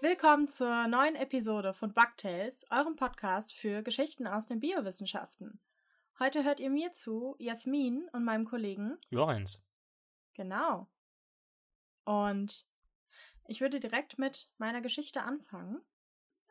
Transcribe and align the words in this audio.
Willkommen 0.00 0.46
zur 0.46 0.86
neuen 0.86 1.16
Episode 1.16 1.74
von 1.74 1.92
Bugtails, 1.92 2.64
eurem 2.70 2.94
Podcast 2.94 3.52
für 3.52 3.82
Geschichten 3.82 4.28
aus 4.28 4.46
den 4.46 4.60
Biowissenschaften. 4.60 5.58
Heute 6.20 6.44
hört 6.44 6.60
ihr 6.60 6.70
mir 6.70 6.92
zu, 6.92 7.34
Jasmin 7.40 8.08
und 8.12 8.22
meinem 8.22 8.44
Kollegen 8.44 8.96
Lorenz. 9.10 9.60
Genau. 10.34 10.88
Und 12.04 12.64
ich 13.48 13.60
würde 13.60 13.80
direkt 13.80 14.20
mit 14.20 14.52
meiner 14.58 14.82
Geschichte 14.82 15.22
anfangen. 15.22 15.80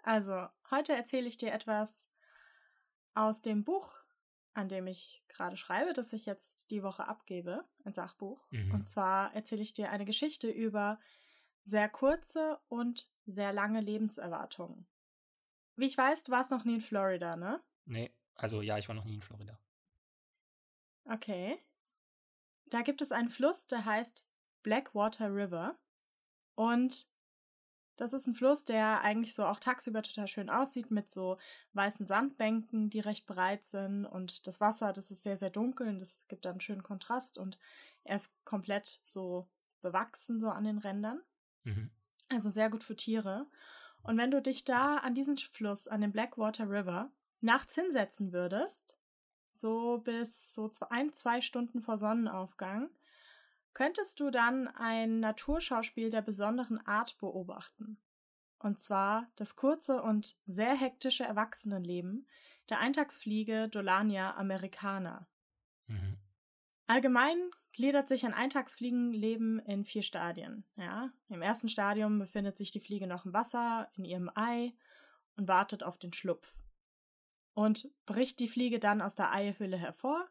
Also, 0.04 0.50
heute 0.70 0.94
erzähle 0.94 1.28
ich 1.28 1.38
dir 1.38 1.54
etwas 1.54 2.10
aus 3.14 3.42
dem 3.42 3.64
Buch, 3.64 4.02
an 4.56 4.68
dem 4.68 4.88
ich 4.88 5.24
gerade 5.30 5.56
schreibe, 5.56 5.94
das 5.94 6.12
ich 6.12 6.26
jetzt 6.26 6.70
die 6.70 6.84
Woche 6.84 7.08
abgebe, 7.08 7.64
ein 7.86 7.94
Sachbuch. 7.94 8.46
Mhm. 8.52 8.74
Und 8.74 8.90
zwar 8.90 9.34
erzähle 9.34 9.62
ich 9.62 9.74
dir 9.74 9.90
eine 9.90 10.04
Geschichte 10.04 10.50
über 10.50 11.00
sehr 11.64 11.88
kurze 11.88 12.60
und 12.68 13.10
sehr 13.28 13.54
lange 13.54 13.82
Lebenserwartungen. 13.82 14.88
Wie 15.76 15.86
ich 15.86 15.98
weiß, 15.98 16.24
du 16.24 16.32
warst 16.32 16.50
noch 16.50 16.66
nie 16.66 16.76
in 16.76 16.82
Florida, 16.82 17.36
ne? 17.36 17.62
Nee, 17.86 18.12
also 18.36 18.62
ja, 18.62 18.78
ich 18.78 18.88
war 18.88 18.96
noch 18.96 19.06
nie 19.06 19.16
in 19.16 19.22
Florida. 19.22 19.60
Okay. 21.06 21.60
Da 22.66 22.82
gibt 22.82 23.02
es 23.02 23.12
einen 23.12 23.30
Fluss, 23.30 23.68
der 23.68 23.86
heißt 23.86 24.26
Blackwater 24.64 25.34
River. 25.34 25.78
Und 26.56 27.08
das 27.96 28.14
ist 28.14 28.28
ein 28.28 28.36
Fluss, 28.36 28.66
der 28.66 29.02
eigentlich 29.02 29.34
so 29.34 29.46
auch 29.46 29.60
tagsüber 29.60 30.04
total 30.04 30.28
schön 30.28 30.50
aussieht, 30.50 30.92
mit 30.92 31.10
so 31.10 31.38
weißen 31.74 32.06
Sandbänken, 32.06 32.90
die 32.90 33.00
recht 33.00 33.26
breit 33.26 33.66
sind. 33.66 34.06
Und 34.06 34.48
das 34.48 34.60
Wasser, 34.60 34.94
das 34.94 35.12
ist 35.12 35.24
sehr, 35.24 35.38
sehr 35.38 35.50
dunkel 35.50 35.88
und 35.88 36.00
das 36.00 36.26
gibt 36.28 36.46
dann 36.46 36.54
einen 36.54 36.62
schönen 36.62 36.84
Kontrast. 36.84 37.38
Und 37.38 37.58
er 38.04 38.18
ist 38.18 38.34
komplett 38.46 39.00
so 39.04 39.48
bewachsen, 39.82 40.40
so 40.40 40.50
an 40.50 40.64
den 40.64 40.78
Rändern. 40.78 41.22
Mhm. 41.64 41.92
Also 42.30 42.50
sehr 42.50 42.70
gut 42.70 42.84
für 42.84 42.96
Tiere. 42.96 43.48
Und 44.04 44.18
wenn 44.18 44.32
du 44.32 44.42
dich 44.42 44.64
da 44.64 44.98
an 44.98 45.16
diesen 45.16 45.38
Fluss, 45.38 45.88
an 45.88 46.02
den 46.02 46.12
Blackwater 46.12 46.70
River, 46.70 47.12
nachts 47.42 47.76
hinsetzen 47.76 48.32
würdest, 48.32 48.98
so 49.52 50.00
bis 50.00 50.54
so 50.54 50.70
ein, 50.90 51.14
zwei 51.14 51.42
Stunden 51.42 51.82
vor 51.82 51.98
Sonnenaufgang, 51.98 52.90
könntest 53.74 54.20
du 54.20 54.32
dann 54.32 54.68
ein 54.68 55.20
Naturschauspiel 55.20 56.10
der 56.10 56.22
besonderen 56.22 56.86
Art 56.86 57.18
beobachten. 57.20 58.00
Und 58.60 58.80
zwar 58.80 59.30
das 59.36 59.56
kurze 59.56 60.02
und 60.02 60.36
sehr 60.48 60.74
hektische 60.76 61.24
Erwachsenenleben 61.24 62.28
der 62.70 62.80
Eintagsfliege 62.80 63.70
Dolania 63.70 64.36
americana. 64.36 65.28
Mhm. 65.88 66.18
Allgemein 66.88 67.52
gliedert 67.78 68.08
sich 68.08 68.26
ein 68.26 68.34
Eintagsfliegenleben 68.34 69.60
in 69.60 69.86
vier 69.86 70.02
Stadien. 70.02 70.64
Ja? 70.78 71.12
Im 71.30 71.44
ersten 71.44 71.70
Stadium 71.70 72.18
befindet 72.18 72.58
sich 72.58 72.72
die 72.72 72.80
Fliege 72.80 73.06
noch 73.06 73.26
im 73.26 73.34
Wasser, 73.34 73.88
in 73.96 74.04
ihrem 74.04 74.32
Ei 74.34 74.74
und 75.36 75.48
wartet 75.48 75.84
auf 75.84 76.00
den 76.00 76.12
Schlupf. 76.12 76.56
Und 77.54 77.88
bricht 78.08 78.40
die 78.40 78.48
Fliege 78.48 78.80
dann 78.80 79.00
aus 79.00 79.14
der 79.14 79.32
Eihülle 79.32 79.78
hervor, 79.78 80.28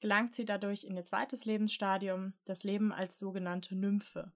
gelangt 0.00 0.34
sie 0.34 0.44
dadurch 0.44 0.82
in 0.82 0.96
ihr 0.96 1.04
zweites 1.04 1.44
Lebensstadium, 1.44 2.34
das 2.44 2.64
Leben 2.64 2.92
als 2.92 3.20
sogenannte 3.20 3.76
Nymphe. 3.76 4.32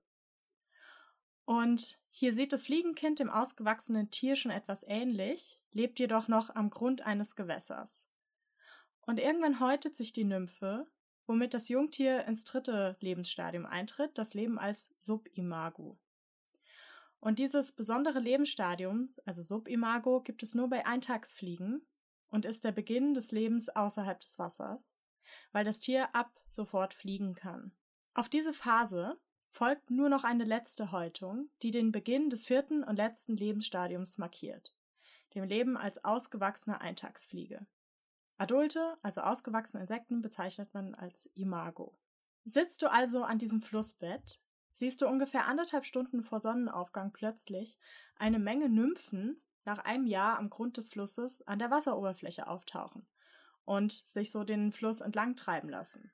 Und 1.46 1.98
hier 2.10 2.32
sieht 2.32 2.52
das 2.52 2.66
Fliegenkind 2.66 3.18
dem 3.18 3.30
ausgewachsenen 3.30 4.12
Tier 4.12 4.36
schon 4.36 4.52
etwas 4.52 4.84
ähnlich, 4.86 5.60
lebt 5.72 5.98
jedoch 5.98 6.28
noch 6.28 6.54
am 6.54 6.70
Grund 6.70 7.02
eines 7.02 7.34
Gewässers. 7.34 8.08
Und 9.00 9.18
irgendwann 9.18 9.58
häutet 9.58 9.96
sich 9.96 10.12
die 10.12 10.24
Nymphe, 10.24 10.86
womit 11.26 11.54
das 11.54 11.68
Jungtier 11.68 12.24
ins 12.26 12.44
dritte 12.44 12.96
Lebensstadium 13.00 13.66
eintritt, 13.66 14.18
das 14.18 14.34
Leben 14.34 14.58
als 14.58 14.94
Subimago. 14.98 15.98
Und 17.20 17.38
dieses 17.38 17.72
besondere 17.72 18.18
Lebensstadium, 18.20 19.14
also 19.24 19.42
Subimago, 19.42 20.20
gibt 20.20 20.42
es 20.42 20.54
nur 20.54 20.68
bei 20.68 20.84
Eintagsfliegen 20.84 21.80
und 22.28 22.44
ist 22.44 22.64
der 22.64 22.72
Beginn 22.72 23.14
des 23.14 23.32
Lebens 23.32 23.70
außerhalb 23.70 24.20
des 24.20 24.38
Wassers, 24.38 24.94
weil 25.52 25.64
das 25.64 25.80
Tier 25.80 26.14
ab 26.14 26.38
sofort 26.46 26.92
fliegen 26.92 27.34
kann. 27.34 27.72
Auf 28.12 28.28
diese 28.28 28.52
Phase 28.52 29.18
folgt 29.48 29.90
nur 29.90 30.08
noch 30.08 30.24
eine 30.24 30.44
letzte 30.44 30.92
Häutung, 30.92 31.48
die 31.62 31.70
den 31.70 31.92
Beginn 31.92 32.28
des 32.28 32.44
vierten 32.44 32.84
und 32.84 32.96
letzten 32.96 33.36
Lebensstadiums 33.36 34.18
markiert, 34.18 34.74
dem 35.34 35.44
Leben 35.44 35.76
als 35.76 36.04
ausgewachsene 36.04 36.80
Eintagsfliege. 36.80 37.66
Adulte, 38.36 38.96
also 39.02 39.20
ausgewachsene 39.20 39.82
Insekten, 39.82 40.22
bezeichnet 40.22 40.72
man 40.74 40.94
als 40.94 41.26
Imago. 41.34 41.96
Sitzt 42.44 42.82
du 42.82 42.90
also 42.90 43.22
an 43.24 43.38
diesem 43.38 43.62
Flussbett, 43.62 44.40
siehst 44.72 45.00
du 45.00 45.08
ungefähr 45.08 45.46
anderthalb 45.46 45.84
Stunden 45.84 46.22
vor 46.22 46.40
Sonnenaufgang 46.40 47.12
plötzlich 47.12 47.78
eine 48.16 48.38
Menge 48.38 48.68
Nymphen 48.68 49.40
nach 49.64 49.78
einem 49.78 50.06
Jahr 50.06 50.38
am 50.38 50.50
Grund 50.50 50.76
des 50.76 50.90
Flusses 50.90 51.46
an 51.46 51.58
der 51.58 51.70
Wasseroberfläche 51.70 52.46
auftauchen 52.46 53.06
und 53.64 53.92
sich 53.92 54.30
so 54.30 54.44
den 54.44 54.72
Fluss 54.72 55.00
entlang 55.00 55.36
treiben 55.36 55.68
lassen. 55.68 56.10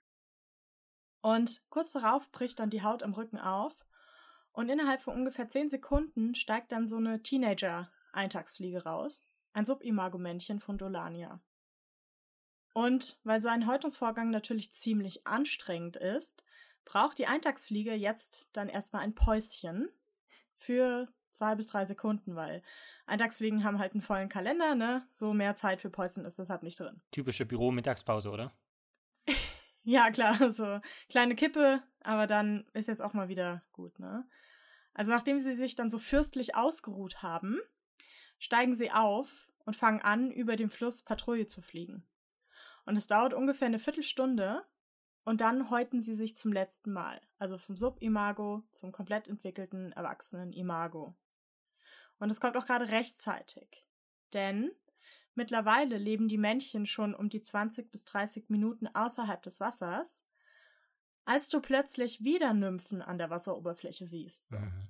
Und 1.23 1.63
kurz 1.69 1.93
darauf 1.93 2.31
bricht 2.31 2.61
dann 2.61 2.71
die 2.71 2.83
Haut 2.83 3.03
am 3.03 3.13
Rücken 3.13 3.39
auf 3.39 3.85
und 4.53 4.69
innerhalb 4.69 5.03
von 5.03 5.15
ungefähr 5.15 5.49
zehn 5.49 5.69
Sekunden 5.69 6.35
steigt 6.35 6.73
dann 6.73 6.87
so 6.87 6.97
eine 6.97 7.23
Teenager-Eintagsfliege 7.23 8.85
raus, 8.85 9.29
ein 9.53 9.67
Subimago-Männchen 9.67 10.61
von 10.61 10.79
Dolania. 10.79 11.41
Und 12.73 13.19
weil 13.25 13.41
so 13.41 13.49
ein 13.49 13.67
Häutungsvorgang 13.67 14.31
natürlich 14.31 14.73
ziemlich 14.73 15.27
anstrengend 15.27 15.97
ist, 15.97 16.45
braucht 16.85 17.19
die 17.19 17.27
Eintagsfliege 17.27 17.95
jetzt 17.95 18.51
dann 18.53 18.69
erstmal 18.69 19.03
ein 19.03 19.15
Päuschen 19.15 19.89
für 20.53 21.07
zwei 21.31 21.55
bis 21.55 21.67
drei 21.67 21.85
Sekunden, 21.85 22.37
weil 22.37 22.63
Eintagsfliegen 23.07 23.65
haben 23.65 23.79
halt 23.79 23.93
einen 23.93 24.03
vollen 24.03 24.29
Kalender, 24.29 24.75
ne? 24.75 25.07
So 25.13 25.33
mehr 25.33 25.55
Zeit 25.55 25.81
für 25.81 25.91
Päuschen 25.91 26.25
ist 26.25 26.39
deshalb 26.39 26.63
nicht 26.63 26.79
drin. 26.79 27.01
Typische 27.11 27.47
Büro-Mittagspause, 27.47 28.31
oder? 28.31 28.53
Ja, 29.83 30.11
klar, 30.11 30.53
so 30.53 30.79
kleine 31.09 31.35
Kippe, 31.35 31.83
aber 32.03 32.27
dann 32.27 32.67
ist 32.75 32.87
jetzt 32.87 33.01
auch 33.01 33.15
mal 33.15 33.29
wieder 33.29 33.63
gut, 33.73 33.99
ne? 33.99 34.29
Also 34.93 35.11
nachdem 35.11 35.39
sie 35.39 35.55
sich 35.55 35.75
dann 35.75 35.89
so 35.89 35.99
fürstlich 35.99 36.55
ausgeruht 36.55 37.23
haben, 37.23 37.59
steigen 38.39 38.77
sie 38.77 38.91
auf 38.91 39.49
und 39.65 39.77
fangen 39.77 40.03
an, 40.03 40.31
über 40.31 40.57
den 40.57 40.69
Fluss 40.69 41.03
Patrouille 41.03 41.47
zu 41.47 41.63
fliegen. 41.63 42.07
Und 42.91 42.97
es 42.97 43.07
dauert 43.07 43.35
ungefähr 43.35 43.67
eine 43.67 43.79
Viertelstunde 43.79 44.67
und 45.23 45.41
dann 45.41 45.71
häuten 45.71 46.01
sie 46.01 46.17
sich 46.17 46.35
zum 46.35 46.53
letzten 46.53 46.93
Mal, 46.93 47.21
also 47.39 47.57
vom 47.57 47.77
Subimago 47.77 48.65
zum 48.73 48.91
komplett 48.91 49.29
entwickelten 49.29 49.93
erwachsenen 49.93 50.53
Imago. 50.53 51.15
Und 52.19 52.31
es 52.31 52.41
kommt 52.41 52.57
auch 52.57 52.67
gerade 52.67 52.89
rechtzeitig, 52.89 53.87
denn 54.33 54.73
mittlerweile 55.37 55.99
leben 55.99 56.27
die 56.27 56.37
Männchen 56.37 56.85
schon 56.85 57.15
um 57.15 57.29
die 57.29 57.41
20 57.41 57.93
bis 57.93 58.07
30 58.07 58.49
Minuten 58.49 58.89
außerhalb 58.89 59.41
des 59.41 59.61
Wassers, 59.61 60.25
als 61.25 61.49
du 61.49 61.61
plötzlich 61.61 62.25
wieder 62.25 62.55
Nymphen 62.55 63.03
an 63.03 63.19
der 63.19 63.31
Wasseroberfläche 63.31 64.09
siehst. 64.09 64.51
Mhm. 64.51 64.89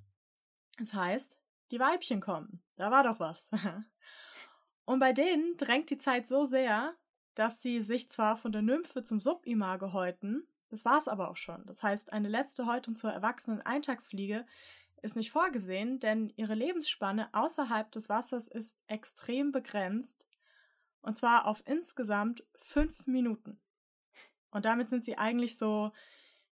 Das 0.79 0.95
heißt, 0.95 1.39
die 1.71 1.81
Weibchen 1.81 2.23
kommen. 2.23 2.63
Da 2.77 2.91
war 2.91 3.03
doch 3.03 3.21
was. 3.21 3.51
Und 4.87 5.01
bei 5.01 5.13
denen 5.13 5.59
drängt 5.59 5.91
die 5.91 5.99
Zeit 5.99 6.27
so 6.27 6.47
sehr, 6.47 6.97
dass 7.35 7.63
sie 7.63 7.83
sich 7.83 8.09
zwar 8.09 8.37
von 8.37 8.53
der 8.53 8.63
Nymphe 8.63 9.03
zum 9.03 9.21
Subimago 9.21 9.93
häuten, 9.93 10.47
das 10.69 10.85
war's 10.85 11.09
aber 11.09 11.31
auch 11.31 11.37
schon. 11.37 11.65
Das 11.67 11.83
heißt, 11.83 12.13
eine 12.13 12.29
letzte 12.29 12.67
Häutung 12.67 12.95
zur 12.97 13.11
erwachsenen 13.11 13.61
Eintagsfliege 13.61 14.47
ist 15.03 15.17
nicht 15.17 15.31
vorgesehen, 15.33 15.99
denn 15.99 16.33
ihre 16.37 16.55
Lebensspanne 16.55 17.29
außerhalb 17.33 17.91
des 17.91 18.09
Wassers 18.09 18.49
ist 18.49 18.77
extrem 18.87 19.51
begrenzt. 19.51 20.27
Und 21.03 21.17
zwar 21.17 21.47
auf 21.47 21.63
insgesamt 21.67 22.45
fünf 22.55 23.07
Minuten. 23.07 23.59
Und 24.51 24.65
damit 24.65 24.91
sind 24.91 25.05
sie 25.05 25.17
eigentlich 25.17 25.57
so 25.57 25.93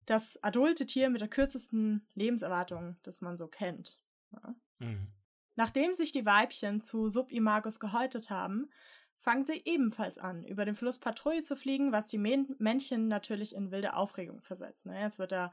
das 0.06 0.42
adulte 0.42 0.86
Tier 0.86 1.10
mit 1.10 1.20
der 1.20 1.28
kürzesten 1.28 2.06
Lebenserwartung, 2.14 2.96
das 3.02 3.20
man 3.20 3.36
so 3.36 3.46
kennt. 3.46 3.98
Ja. 4.32 4.54
Mhm. 4.78 5.08
Nachdem 5.54 5.92
sich 5.92 6.12
die 6.12 6.25
Weibchen 6.25 6.80
zu 6.80 7.08
Subimagos 7.08 7.78
gehäutet 7.80 8.30
haben, 8.30 8.70
fangen 9.18 9.44
sie 9.44 9.60
ebenfalls 9.64 10.16
an, 10.18 10.44
über 10.44 10.64
den 10.64 10.74
Fluss 10.74 10.98
Patrouille 10.98 11.42
zu 11.42 11.56
fliegen, 11.56 11.92
was 11.92 12.08
die 12.08 12.18
Männchen 12.18 13.08
natürlich 13.08 13.54
in 13.54 13.70
wilde 13.70 13.94
Aufregung 13.94 14.40
versetzt. 14.40 14.86
Ne? 14.86 15.00
Jetzt 15.00 15.18
wird 15.18 15.32
da 15.32 15.52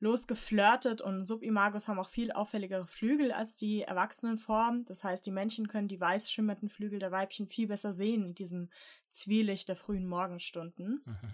losgeflirtet 0.00 1.00
und 1.00 1.24
Subimagos 1.24 1.86
haben 1.86 2.00
auch 2.00 2.08
viel 2.08 2.32
auffälligere 2.32 2.86
Flügel 2.86 3.30
als 3.30 3.56
die 3.56 3.82
Erwachsenenform. 3.82 4.84
Das 4.86 5.04
heißt, 5.04 5.24
die 5.24 5.30
Männchen 5.30 5.68
können 5.68 5.86
die 5.86 6.00
weiß 6.00 6.30
schimmernden 6.30 6.68
Flügel 6.68 6.98
der 6.98 7.12
Weibchen 7.12 7.46
viel 7.46 7.68
besser 7.68 7.92
sehen 7.92 8.26
in 8.26 8.34
diesem 8.34 8.68
Zwielicht 9.10 9.68
der 9.68 9.76
frühen 9.76 10.06
Morgenstunden. 10.06 11.02
Mhm. 11.04 11.32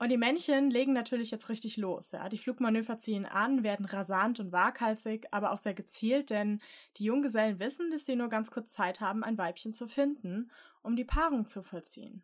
Und 0.00 0.10
die 0.10 0.16
Männchen 0.16 0.70
legen 0.70 0.92
natürlich 0.92 1.32
jetzt 1.32 1.48
richtig 1.48 1.76
los. 1.76 2.12
Ja? 2.12 2.28
Die 2.28 2.38
Flugmanöver 2.38 2.98
ziehen 2.98 3.26
an, 3.26 3.64
werden 3.64 3.84
rasant 3.84 4.38
und 4.38 4.52
waghalsig, 4.52 5.26
aber 5.32 5.50
auch 5.50 5.58
sehr 5.58 5.74
gezielt, 5.74 6.30
denn 6.30 6.60
die 6.98 7.04
Junggesellen 7.04 7.58
wissen, 7.58 7.90
dass 7.90 8.06
sie 8.06 8.14
nur 8.14 8.28
ganz 8.28 8.52
kurz 8.52 8.72
Zeit 8.72 9.00
haben, 9.00 9.24
ein 9.24 9.38
Weibchen 9.38 9.72
zu 9.72 9.88
finden, 9.88 10.52
um 10.88 10.96
die 10.96 11.04
Paarung 11.04 11.46
zu 11.46 11.62
vollziehen. 11.62 12.22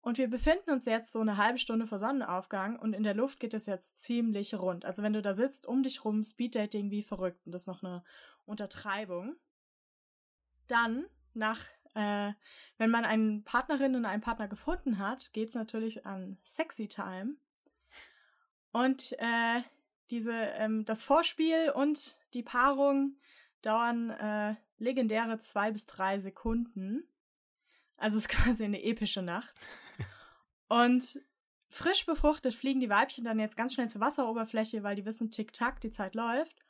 Und 0.00 0.18
wir 0.18 0.30
befinden 0.30 0.70
uns 0.70 0.84
jetzt 0.84 1.10
so 1.10 1.20
eine 1.20 1.36
halbe 1.36 1.58
Stunde 1.58 1.88
vor 1.88 1.98
Sonnenaufgang 1.98 2.78
und 2.78 2.92
in 2.92 3.02
der 3.02 3.14
Luft 3.14 3.40
geht 3.40 3.54
es 3.54 3.66
jetzt 3.66 3.96
ziemlich 3.96 4.54
rund. 4.54 4.84
Also 4.84 5.02
wenn 5.02 5.12
du 5.12 5.20
da 5.20 5.34
sitzt, 5.34 5.66
um 5.66 5.82
dich 5.82 6.04
rum, 6.04 6.22
Speeddating 6.22 6.92
wie 6.92 7.02
verrückt. 7.02 7.44
Und 7.44 7.50
das 7.50 7.62
ist 7.62 7.66
noch 7.66 7.82
eine 7.82 8.04
Untertreibung. 8.44 9.34
Dann, 10.68 11.06
nach, 11.34 11.60
äh, 11.94 12.34
wenn 12.78 12.90
man 12.90 13.04
eine 13.04 13.40
Partnerin 13.40 13.96
und 13.96 14.04
einen 14.04 14.22
Partner 14.22 14.46
gefunden 14.46 15.00
hat, 15.00 15.32
geht 15.32 15.48
es 15.48 15.56
natürlich 15.56 16.06
an 16.06 16.38
Sexy 16.44 16.86
Time. 16.86 17.34
Und 18.70 19.12
äh, 19.18 19.62
diese, 20.10 20.34
ähm, 20.34 20.84
das 20.84 21.02
Vorspiel 21.02 21.72
und 21.74 22.16
die 22.32 22.44
Paarung 22.44 23.16
dauern 23.62 24.10
äh, 24.10 24.54
legendäre 24.78 25.38
zwei 25.38 25.72
bis 25.72 25.86
drei 25.86 26.20
Sekunden. 26.20 27.08
Also 27.96 28.18
es 28.18 28.24
ist 28.24 28.28
quasi 28.30 28.64
eine 28.64 28.82
epische 28.82 29.22
Nacht. 29.22 29.54
Und 30.68 31.20
frisch 31.68 32.06
befruchtet 32.06 32.54
fliegen 32.54 32.80
die 32.80 32.88
Weibchen 32.88 33.24
dann 33.24 33.38
jetzt 33.38 33.56
ganz 33.56 33.74
schnell 33.74 33.88
zur 33.88 34.00
Wasseroberfläche, 34.00 34.82
weil 34.82 34.96
die 34.96 35.04
wissen, 35.04 35.30
tick-tack, 35.30 35.80
die 35.80 35.90
Zeit 35.90 36.14
läuft. 36.14 36.62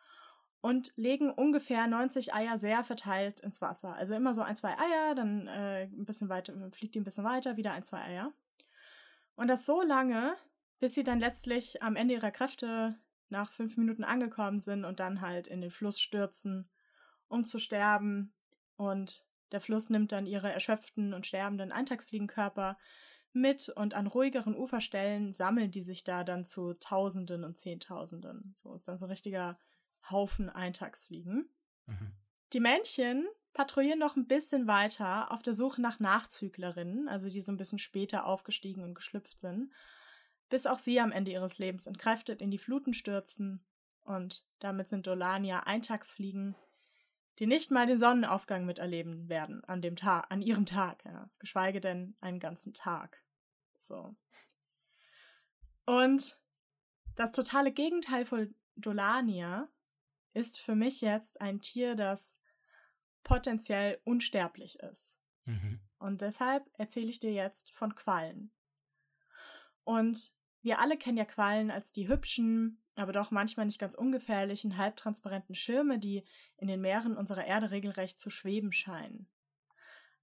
Und 0.60 0.92
legen 0.96 1.30
ungefähr 1.30 1.86
90 1.86 2.34
Eier 2.34 2.58
sehr 2.58 2.82
verteilt 2.82 3.40
ins 3.40 3.60
Wasser. 3.60 3.94
Also 3.94 4.14
immer 4.14 4.34
so 4.34 4.42
ein, 4.42 4.56
zwei 4.56 4.76
Eier, 4.76 5.14
dann 5.14 5.46
äh, 5.46 5.84
ein 5.84 6.04
bisschen 6.04 6.28
weiter, 6.28 6.54
fliegt 6.72 6.94
die 6.94 7.00
ein 7.00 7.04
bisschen 7.04 7.24
weiter, 7.24 7.56
wieder 7.56 7.72
ein, 7.72 7.84
zwei 7.84 8.00
Eier. 8.02 8.32
Und 9.36 9.48
das 9.48 9.64
so 9.64 9.82
lange, 9.82 10.34
bis 10.80 10.94
sie 10.94 11.04
dann 11.04 11.20
letztlich 11.20 11.82
am 11.82 11.94
Ende 11.94 12.14
ihrer 12.14 12.32
Kräfte 12.32 12.98
nach 13.28 13.52
fünf 13.52 13.76
Minuten 13.76 14.02
angekommen 14.02 14.58
sind 14.58 14.84
und 14.84 14.98
dann 14.98 15.20
halt 15.20 15.46
in 15.46 15.60
den 15.60 15.70
Fluss 15.70 16.00
stürzen, 16.00 16.68
um 17.28 17.44
zu 17.44 17.58
sterben. 17.58 18.32
Und 18.76 19.24
der 19.52 19.60
Fluss 19.60 19.90
nimmt 19.90 20.12
dann 20.12 20.26
ihre 20.26 20.52
erschöpften 20.52 21.14
und 21.14 21.26
sterbenden 21.26 21.72
Eintagsfliegenkörper 21.72 22.76
mit 23.32 23.68
und 23.68 23.94
an 23.94 24.06
ruhigeren 24.06 24.56
Uferstellen 24.56 25.32
sammeln 25.32 25.70
die 25.70 25.82
sich 25.82 26.04
da 26.04 26.24
dann 26.24 26.44
zu 26.44 26.72
Tausenden 26.74 27.44
und 27.44 27.56
Zehntausenden. 27.56 28.52
So 28.54 28.74
ist 28.74 28.88
dann 28.88 28.96
so 28.98 29.06
ein 29.06 29.10
richtiger 29.10 29.58
Haufen 30.10 30.48
Eintagsfliegen. 30.48 31.48
Mhm. 31.86 32.12
Die 32.52 32.60
Männchen 32.60 33.26
patrouillieren 33.52 33.98
noch 33.98 34.16
ein 34.16 34.26
bisschen 34.26 34.66
weiter 34.66 35.30
auf 35.32 35.42
der 35.42 35.54
Suche 35.54 35.80
nach 35.80 36.00
Nachzüglerinnen, 36.00 37.08
also 37.08 37.28
die 37.28 37.40
so 37.40 37.52
ein 37.52 37.56
bisschen 37.56 37.78
später 37.78 38.26
aufgestiegen 38.26 38.82
und 38.82 38.94
geschlüpft 38.94 39.40
sind, 39.40 39.72
bis 40.48 40.66
auch 40.66 40.78
sie 40.78 41.00
am 41.00 41.12
Ende 41.12 41.32
ihres 41.32 41.58
Lebens 41.58 41.86
entkräftet 41.86 42.40
in 42.40 42.50
die 42.50 42.58
Fluten 42.58 42.92
stürzen. 42.92 43.64
Und 44.04 44.46
damit 44.60 44.88
sind 44.88 45.06
Dolania 45.06 45.60
Eintagsfliegen, 45.60 46.54
die 47.38 47.46
nicht 47.46 47.70
mal 47.70 47.86
den 47.86 47.98
Sonnenaufgang 47.98 48.64
miterleben 48.64 49.28
werden 49.28 49.64
an 49.64 49.82
dem 49.82 49.96
Tag, 49.96 50.26
an 50.30 50.42
ihrem 50.42 50.66
Tag, 50.66 51.04
ja, 51.04 51.30
geschweige 51.38 51.80
denn 51.80 52.16
einen 52.20 52.40
ganzen 52.40 52.72
Tag. 52.74 53.22
So. 53.74 54.16
Und 55.84 56.38
das 57.14 57.32
totale 57.32 57.72
Gegenteil 57.72 58.24
von 58.24 58.54
Dolania 58.76 59.68
ist 60.32 60.60
für 60.60 60.74
mich 60.74 61.00
jetzt 61.00 61.40
ein 61.40 61.60
Tier, 61.60 61.94
das 61.94 62.40
potenziell 63.22 64.00
unsterblich 64.04 64.78
ist. 64.80 65.18
Mhm. 65.44 65.80
Und 65.98 66.20
deshalb 66.20 66.68
erzähle 66.74 67.08
ich 67.08 67.20
dir 67.20 67.32
jetzt 67.32 67.72
von 67.72 67.94
Quallen. 67.94 68.52
Und 69.84 70.34
wir 70.62 70.80
alle 70.80 70.98
kennen 70.98 71.16
ja 71.16 71.24
Quallen 71.24 71.70
als 71.70 71.92
die 71.92 72.08
hübschen, 72.08 72.82
aber 72.96 73.12
doch 73.12 73.30
manchmal 73.30 73.66
nicht 73.66 73.78
ganz 73.78 73.94
ungefährlichen, 73.94 74.76
halbtransparenten 74.76 75.54
Schirme, 75.54 75.98
die 75.98 76.24
in 76.56 76.66
den 76.66 76.80
Meeren 76.80 77.16
unserer 77.16 77.46
Erde 77.46 77.70
regelrecht 77.70 78.18
zu 78.18 78.30
schweben 78.30 78.72
scheinen. 78.72 79.28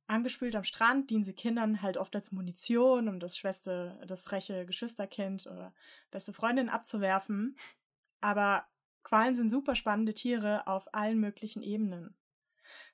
Angespült 0.07 0.55
am 0.55 0.63
Strand 0.63 1.09
dienen 1.09 1.23
sie 1.23 1.33
Kindern 1.33 1.81
halt 1.81 1.97
oft 1.97 2.13
als 2.15 2.31
Munition, 2.31 3.07
um 3.07 3.19
das 3.19 3.37
Schwester, 3.37 3.97
das 4.05 4.21
freche 4.21 4.65
Geschwisterkind 4.65 5.47
oder 5.47 5.73
beste 6.11 6.33
Freundin 6.33 6.67
abzuwerfen. 6.67 7.55
Aber 8.19 8.65
Qualen 9.03 9.33
sind 9.33 9.49
super 9.49 9.75
spannende 9.75 10.13
Tiere 10.13 10.67
auf 10.67 10.93
allen 10.93 11.19
möglichen 11.19 11.61
Ebenen. 11.61 12.15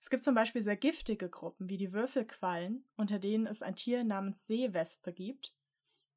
Es 0.02 0.10
gibt 0.10 0.24
zum 0.24 0.36
Beispiel 0.36 0.62
sehr 0.62 0.76
giftige 0.76 1.30
Gruppen 1.30 1.70
wie 1.70 1.78
die 1.78 1.94
Würfelquallen, 1.94 2.86
unter 2.96 3.18
denen 3.18 3.48
es 3.48 3.62
ein 3.62 3.76
Tier 3.76 4.04
namens 4.04 4.46
Seewespe 4.46 5.14
gibt, 5.14 5.54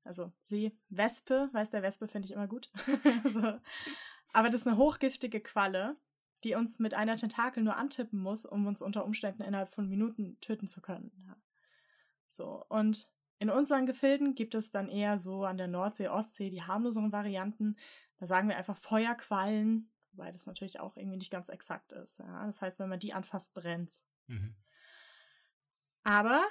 also 0.05 0.33
Seewespe, 0.43 1.49
weiß 1.53 1.71
der 1.71 1.83
Wespe 1.83 2.09
finde 2.09 2.27
ich 2.27 2.33
immer 2.33 2.49
gut. 2.49 2.71
also, 3.25 3.59
aber 4.33 4.51
das 4.51 4.63
ist 4.63 4.67
eine 4.67 4.77
hochgiftige 4.77 5.41
Qualle, 5.41 5.97
die 6.45 6.55
uns 6.55 6.79
mit 6.79 6.95
einer 6.95 7.17
Tentakel 7.17 7.63
nur 7.63 7.77
antippen 7.77 8.21
muss, 8.21 8.45
um 8.45 8.67
uns 8.67 8.83
unter 8.83 9.05
Umständen 9.05 9.43
innerhalb 9.43 9.71
von 9.71 9.89
Minuten 9.89 10.39
töten 10.41 10.67
zu 10.67 10.81
können. 10.81 11.13
Ja. 11.27 11.37
So, 12.29 12.65
und 12.69 13.09
in 13.39 13.51
unseren 13.51 13.87
Gefilden 13.87 14.35
gibt 14.35 14.55
es 14.55 14.71
dann 14.71 14.89
eher 14.89 15.19
so 15.19 15.45
an 15.45 15.57
der 15.57 15.69
Nordsee, 15.69 16.09
Ostsee 16.09 16.51
die 16.51 16.63
harmloseren 16.63 17.13
Varianten. 17.13 17.77
Da 18.19 18.27
sagen 18.27 18.49
wir 18.49 18.57
einfach 18.57 18.77
Feuerquallen, 18.77 19.91
wobei 20.13 20.31
das 20.31 20.47
natürlich 20.47 20.81
auch 20.81 20.97
irgendwie 20.97 21.19
nicht 21.19 21.31
ganz 21.31 21.49
exakt 21.49 21.93
ist. 21.93 22.19
Ja. 22.19 22.47
Das 22.47 22.63
heißt, 22.63 22.79
wenn 22.79 22.89
man 22.89 23.01
die 23.01 23.13
anfasst, 23.13 23.55
brennt 23.55 23.93
mhm. 24.29 24.55
Aber 26.05 26.45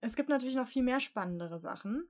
es 0.00 0.16
gibt 0.16 0.28
natürlich 0.28 0.56
noch 0.56 0.68
viel 0.68 0.82
mehr 0.82 1.00
spannendere 1.00 1.58
Sachen. 1.58 2.08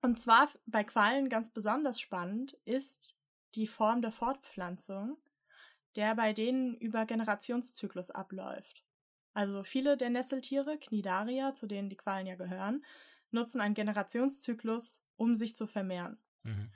Und 0.00 0.18
zwar 0.18 0.48
bei 0.66 0.84
Quallen 0.84 1.28
ganz 1.28 1.50
besonders 1.50 2.00
spannend 2.00 2.54
ist 2.64 3.16
die 3.54 3.66
Form 3.66 4.02
der 4.02 4.12
Fortpflanzung, 4.12 5.16
der 5.96 6.14
bei 6.14 6.32
denen 6.32 6.76
über 6.76 7.06
Generationszyklus 7.06 8.10
abläuft. 8.10 8.84
Also 9.34 9.62
viele 9.62 9.96
der 9.96 10.10
Nesseltiere, 10.10 10.78
Cnidaria, 10.78 11.54
zu 11.54 11.66
denen 11.66 11.88
die 11.88 11.96
Quallen 11.96 12.26
ja 12.26 12.36
gehören, 12.36 12.84
nutzen 13.30 13.60
einen 13.60 13.74
Generationszyklus, 13.74 15.02
um 15.16 15.34
sich 15.34 15.56
zu 15.56 15.66
vermehren. 15.66 16.18
Mhm. 16.42 16.72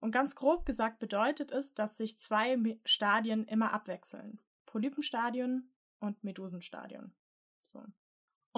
Und 0.00 0.12
ganz 0.12 0.34
grob 0.34 0.64
gesagt 0.64 0.98
bedeutet 0.98 1.50
es, 1.50 1.74
dass 1.74 1.96
sich 1.96 2.18
zwei 2.18 2.56
Stadien 2.84 3.44
immer 3.46 3.72
abwechseln. 3.72 4.40
Polypenstadion 4.66 5.70
und 5.98 6.22
Medusenstadion. 6.22 7.12
So. 7.62 7.84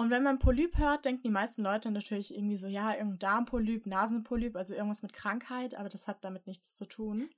Und 0.01 0.09
wenn 0.09 0.23
man 0.23 0.39
Polyp 0.39 0.79
hört, 0.79 1.05
denken 1.05 1.21
die 1.21 1.29
meisten 1.29 1.61
Leute 1.61 1.91
natürlich 1.91 2.33
irgendwie 2.33 2.57
so, 2.57 2.65
ja, 2.65 2.93
irgendein 2.93 3.19
Darmpolyp, 3.19 3.85
Nasenpolyp, 3.85 4.55
also 4.55 4.73
irgendwas 4.73 5.03
mit 5.03 5.13
Krankheit, 5.13 5.75
aber 5.75 5.89
das 5.89 6.07
hat 6.07 6.25
damit 6.25 6.47
nichts 6.47 6.75
zu 6.75 6.85
tun. 6.87 7.29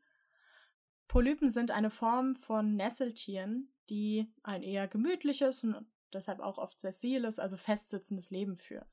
Polypen 1.09 1.51
sind 1.51 1.71
eine 1.71 1.89
Form 1.89 2.35
von 2.35 2.77
Nesseltieren, 2.77 3.67
die 3.89 4.31
ein 4.43 4.63
eher 4.63 4.87
gemütliches 4.87 5.65
und 5.65 5.85
deshalb 6.13 6.39
auch 6.39 6.57
oft 6.57 6.79
sessiles, 6.79 7.37
also 7.37 7.57
festsitzendes 7.57 8.31
Leben 8.31 8.55
führen. 8.55 8.87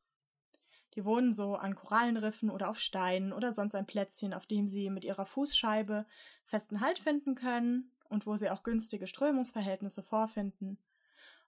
Die 0.97 1.05
wohnen 1.05 1.33
so 1.33 1.55
an 1.55 1.77
Korallenriffen 1.77 2.51
oder 2.51 2.71
auf 2.71 2.81
Steinen 2.81 3.33
oder 3.33 3.53
sonst 3.53 3.77
ein 3.77 3.87
Plätzchen, 3.87 4.35
auf 4.35 4.47
dem 4.47 4.67
sie 4.67 4.91
mit 4.91 5.05
ihrer 5.05 5.27
Fußscheibe 5.27 6.07
festen 6.45 6.81
Halt 6.81 6.99
finden 6.99 7.37
können 7.37 7.93
und 8.09 8.27
wo 8.27 8.35
sie 8.35 8.51
auch 8.51 8.65
günstige 8.65 9.07
Strömungsverhältnisse 9.07 10.03
vorfinden 10.03 10.77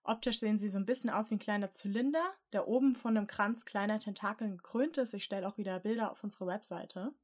Optisch 0.05 0.41
sehen 0.41 0.59
sie 0.59 0.69
so 0.69 0.79
ein 0.79 0.87
bisschen 0.87 1.11
aus 1.11 1.31
wie 1.31 1.37
ein 1.37 1.41
kleiner 1.41 1.71
Zylinder, 1.71 2.35
der 2.53 2.67
oben 2.67 2.97
von 2.97 3.17
einem 3.17 3.29
Kranz 3.29 3.65
kleiner 3.65 4.01
Tentakeln 4.01 4.57
gekrönt 4.57 4.99
ist. 4.99 5.15
Ich 5.15 5.25
stelle 5.25 5.47
auch 5.47 5.59
wieder 5.59 5.79
Bilder 5.81 6.11
auf 6.11 6.25
unsere 6.25 6.47
Webseite. 6.47 7.15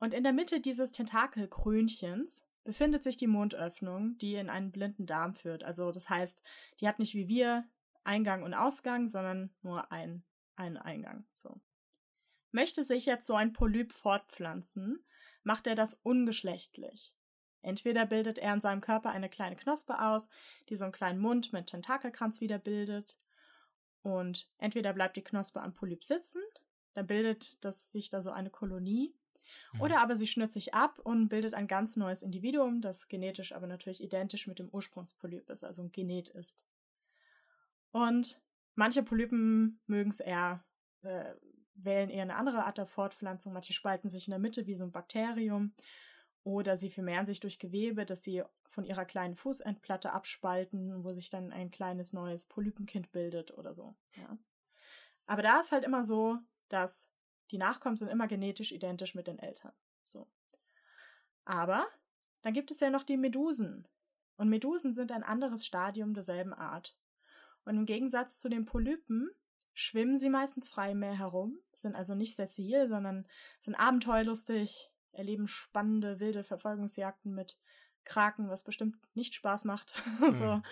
Und 0.00 0.14
in 0.14 0.24
der 0.24 0.32
Mitte 0.32 0.60
dieses 0.60 0.92
Tentakelkrönchens 0.92 2.46
befindet 2.64 3.02
sich 3.04 3.16
die 3.16 3.26
Mundöffnung, 3.26 4.18
die 4.18 4.34
in 4.34 4.50
einen 4.50 4.72
blinden 4.72 5.06
Darm 5.06 5.34
führt. 5.34 5.62
Also 5.62 5.92
das 5.92 6.08
heißt, 6.08 6.42
die 6.80 6.88
hat 6.88 6.98
nicht 6.98 7.14
wie 7.14 7.28
wir 7.28 7.68
Eingang 8.04 8.42
und 8.42 8.54
Ausgang, 8.54 9.06
sondern 9.06 9.50
nur 9.62 9.92
ein, 9.92 10.24
einen 10.56 10.76
Eingang. 10.76 11.26
So. 11.34 11.60
Möchte 12.50 12.82
sich 12.84 13.06
jetzt 13.06 13.26
so 13.26 13.34
ein 13.34 13.52
Polyp 13.52 13.92
fortpflanzen, 13.92 15.04
macht 15.42 15.66
er 15.66 15.74
das 15.74 15.94
ungeschlechtlich. 15.94 17.17
Entweder 17.62 18.06
bildet 18.06 18.38
er 18.38 18.54
in 18.54 18.60
seinem 18.60 18.80
Körper 18.80 19.10
eine 19.10 19.28
kleine 19.28 19.56
Knospe 19.56 20.00
aus, 20.00 20.28
die 20.68 20.76
so 20.76 20.84
einen 20.84 20.92
kleinen 20.92 21.18
Mund 21.18 21.52
mit 21.52 21.66
Tentakelkranz 21.66 22.40
wieder 22.40 22.58
bildet. 22.58 23.18
Und 24.02 24.48
entweder 24.58 24.92
bleibt 24.92 25.16
die 25.16 25.24
Knospe 25.24 25.60
am 25.60 25.74
Polyp 25.74 26.04
sitzen, 26.04 26.40
dann 26.94 27.06
bildet 27.06 27.62
das 27.64 27.92
sich 27.92 28.10
da 28.10 28.22
so 28.22 28.30
eine 28.30 28.50
Kolonie. 28.50 29.14
Mhm. 29.72 29.80
Oder 29.80 30.00
aber 30.00 30.16
sie 30.16 30.26
schnürt 30.26 30.52
sich 30.52 30.74
ab 30.74 30.98
und 31.02 31.28
bildet 31.28 31.54
ein 31.54 31.66
ganz 31.66 31.96
neues 31.96 32.22
Individuum, 32.22 32.80
das 32.80 33.08
genetisch 33.08 33.52
aber 33.52 33.66
natürlich 33.66 34.02
identisch 34.02 34.46
mit 34.46 34.58
dem 34.58 34.68
Ursprungspolyp 34.68 35.50
ist, 35.50 35.64
also 35.64 35.82
ein 35.82 35.92
Genet 35.92 36.28
ist. 36.28 36.64
Und 37.90 38.40
manche 38.74 39.02
Polypen 39.02 39.80
mögen 39.86 40.10
es 40.10 40.20
eher, 40.20 40.64
äh, 41.02 41.34
wählen 41.74 42.10
eher 42.10 42.22
eine 42.22 42.36
andere 42.36 42.64
Art 42.64 42.78
der 42.78 42.86
Fortpflanzung. 42.86 43.52
Manche 43.52 43.72
spalten 43.72 44.10
sich 44.10 44.26
in 44.26 44.32
der 44.32 44.40
Mitte 44.40 44.66
wie 44.66 44.74
so 44.74 44.84
ein 44.84 44.92
Bakterium. 44.92 45.74
Oder 46.48 46.78
sie 46.78 46.88
vermehren 46.88 47.26
sich 47.26 47.40
durch 47.40 47.58
Gewebe, 47.58 48.06
das 48.06 48.22
sie 48.22 48.42
von 48.64 48.86
ihrer 48.86 49.04
kleinen 49.04 49.36
Fußendplatte 49.36 50.14
abspalten, 50.14 51.04
wo 51.04 51.10
sich 51.10 51.28
dann 51.28 51.52
ein 51.52 51.70
kleines 51.70 52.14
neues 52.14 52.46
Polypenkind 52.46 53.12
bildet 53.12 53.50
oder 53.58 53.74
so. 53.74 53.94
Ja. 54.16 54.38
Aber 55.26 55.42
da 55.42 55.60
ist 55.60 55.72
halt 55.72 55.84
immer 55.84 56.04
so, 56.04 56.38
dass 56.70 57.10
die 57.50 57.58
Nachkommen 57.58 57.98
sind 57.98 58.08
immer 58.08 58.26
genetisch 58.28 58.72
identisch 58.72 59.14
mit 59.14 59.26
den 59.26 59.38
Eltern. 59.38 59.74
So. 60.06 60.26
Aber 61.44 61.86
dann 62.40 62.54
gibt 62.54 62.70
es 62.70 62.80
ja 62.80 62.88
noch 62.88 63.02
die 63.02 63.18
Medusen. 63.18 63.86
Und 64.38 64.48
Medusen 64.48 64.94
sind 64.94 65.12
ein 65.12 65.24
anderes 65.24 65.66
Stadium 65.66 66.14
derselben 66.14 66.54
Art. 66.54 66.96
Und 67.66 67.76
im 67.76 67.84
Gegensatz 67.84 68.40
zu 68.40 68.48
den 68.48 68.64
Polypen 68.64 69.30
schwimmen 69.74 70.16
sie 70.16 70.30
meistens 70.30 70.66
frei 70.66 70.92
im 70.92 71.00
Meer 71.00 71.18
herum, 71.18 71.58
sind 71.74 71.94
also 71.94 72.14
nicht 72.14 72.34
sessil, 72.34 72.88
sondern 72.88 73.26
sind 73.60 73.74
abenteuerlustig, 73.74 74.90
erleben 75.18 75.46
spannende, 75.46 76.20
wilde 76.20 76.44
Verfolgungsjagden 76.44 77.34
mit 77.34 77.58
Kraken, 78.04 78.48
was 78.48 78.64
bestimmt 78.64 78.96
nicht 79.14 79.34
Spaß 79.34 79.64
macht. 79.64 80.02
Mhm. 80.20 80.32
so. 80.32 80.62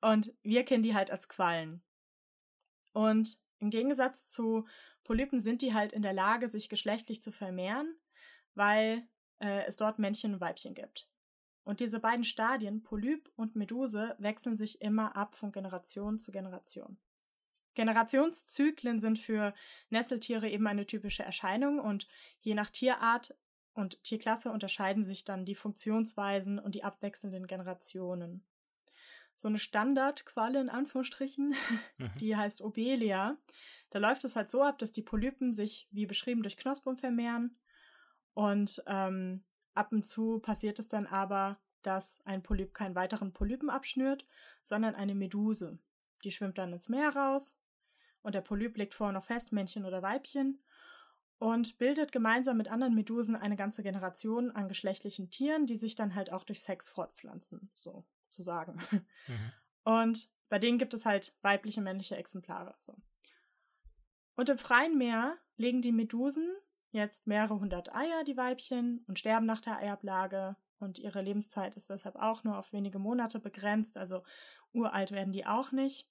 Und 0.00 0.34
wir 0.42 0.64
kennen 0.64 0.82
die 0.82 0.94
halt 0.94 1.10
als 1.10 1.28
Quallen. 1.28 1.82
Und 2.92 3.38
im 3.58 3.70
Gegensatz 3.70 4.28
zu 4.28 4.66
Polypen 5.02 5.40
sind 5.40 5.62
die 5.62 5.72
halt 5.72 5.92
in 5.92 6.02
der 6.02 6.12
Lage, 6.12 6.48
sich 6.48 6.68
geschlechtlich 6.68 7.22
zu 7.22 7.32
vermehren, 7.32 7.96
weil 8.54 9.08
äh, 9.38 9.64
es 9.66 9.76
dort 9.76 9.98
Männchen 9.98 10.34
und 10.34 10.40
Weibchen 10.40 10.74
gibt. 10.74 11.08
Und 11.64 11.80
diese 11.80 12.00
beiden 12.00 12.24
Stadien, 12.24 12.82
Polyp 12.82 13.30
und 13.36 13.56
Meduse, 13.56 14.14
wechseln 14.18 14.56
sich 14.56 14.82
immer 14.82 15.16
ab 15.16 15.34
von 15.34 15.52
Generation 15.52 16.18
zu 16.18 16.30
Generation. 16.30 16.98
Generationszyklen 17.74 19.00
sind 19.00 19.18
für 19.18 19.54
Nesseltiere 19.90 20.48
eben 20.48 20.66
eine 20.66 20.86
typische 20.86 21.24
Erscheinung 21.24 21.80
und 21.80 22.06
je 22.40 22.54
nach 22.54 22.70
Tierart 22.70 23.34
und 23.74 24.02
Tierklasse 24.04 24.50
unterscheiden 24.50 25.02
sich 25.02 25.24
dann 25.24 25.44
die 25.44 25.54
Funktionsweisen 25.54 26.58
und 26.58 26.74
die 26.74 26.84
abwechselnden 26.84 27.46
Generationen. 27.46 28.44
So 29.36 29.48
eine 29.48 29.58
Standardqualle 29.58 30.60
in 30.60 30.68
Anführungsstrichen, 30.68 31.54
mhm. 31.98 32.10
die 32.20 32.36
heißt 32.36 32.62
Obelia. 32.62 33.36
Da 33.90 33.98
läuft 33.98 34.24
es 34.24 34.36
halt 34.36 34.48
so 34.48 34.62
ab, 34.62 34.78
dass 34.78 34.92
die 34.92 35.02
Polypen 35.02 35.52
sich, 35.52 35.88
wie 35.90 36.06
beschrieben, 36.06 36.42
durch 36.42 36.56
Knospung 36.56 36.96
vermehren. 36.96 37.58
Und 38.32 38.82
ähm, 38.86 39.44
ab 39.74 39.92
und 39.92 40.04
zu 40.04 40.38
passiert 40.38 40.78
es 40.78 40.88
dann 40.88 41.06
aber, 41.06 41.58
dass 41.82 42.24
ein 42.24 42.42
Polyp 42.42 42.74
keinen 42.74 42.94
weiteren 42.94 43.32
Polypen 43.32 43.70
abschnürt, 43.70 44.26
sondern 44.62 44.94
eine 44.94 45.14
Meduse. 45.14 45.78
Die 46.22 46.30
schwimmt 46.30 46.58
dann 46.58 46.72
ins 46.72 46.88
Meer 46.88 47.14
raus 47.14 47.58
und 48.22 48.34
der 48.34 48.40
Polyp 48.40 48.76
legt 48.76 48.94
vorher 48.94 49.12
noch 49.12 49.24
fest, 49.24 49.52
Männchen 49.52 49.84
oder 49.84 50.00
Weibchen 50.00 50.62
und 51.44 51.76
bildet 51.76 52.10
gemeinsam 52.10 52.56
mit 52.56 52.68
anderen 52.68 52.94
Medusen 52.94 53.36
eine 53.36 53.56
ganze 53.56 53.82
Generation 53.82 54.50
an 54.52 54.66
geschlechtlichen 54.66 55.28
Tieren, 55.28 55.66
die 55.66 55.76
sich 55.76 55.94
dann 55.94 56.14
halt 56.14 56.32
auch 56.32 56.42
durch 56.42 56.62
Sex 56.62 56.88
fortpflanzen, 56.88 57.70
so 57.74 58.06
zu 58.30 58.42
sagen. 58.42 58.78
Mhm. 59.26 59.52
Und 59.84 60.30
bei 60.48 60.58
denen 60.58 60.78
gibt 60.78 60.94
es 60.94 61.04
halt 61.04 61.36
weibliche, 61.42 61.82
männliche 61.82 62.16
Exemplare. 62.16 62.74
So. 62.80 62.96
Und 64.36 64.48
im 64.48 64.56
freien 64.56 64.96
Meer 64.96 65.36
legen 65.58 65.82
die 65.82 65.92
Medusen 65.92 66.50
jetzt 66.92 67.26
mehrere 67.26 67.60
hundert 67.60 67.94
Eier, 67.94 68.24
die 68.24 68.38
Weibchen, 68.38 69.04
und 69.06 69.18
sterben 69.18 69.44
nach 69.44 69.60
der 69.60 69.76
Eiablage. 69.76 70.56
Und 70.78 70.98
ihre 70.98 71.20
Lebenszeit 71.20 71.76
ist 71.76 71.90
deshalb 71.90 72.16
auch 72.16 72.42
nur 72.44 72.56
auf 72.56 72.72
wenige 72.72 72.98
Monate 72.98 73.38
begrenzt, 73.38 73.98
also 73.98 74.22
uralt 74.72 75.12
werden 75.12 75.34
die 75.34 75.44
auch 75.44 75.72
nicht. 75.72 76.08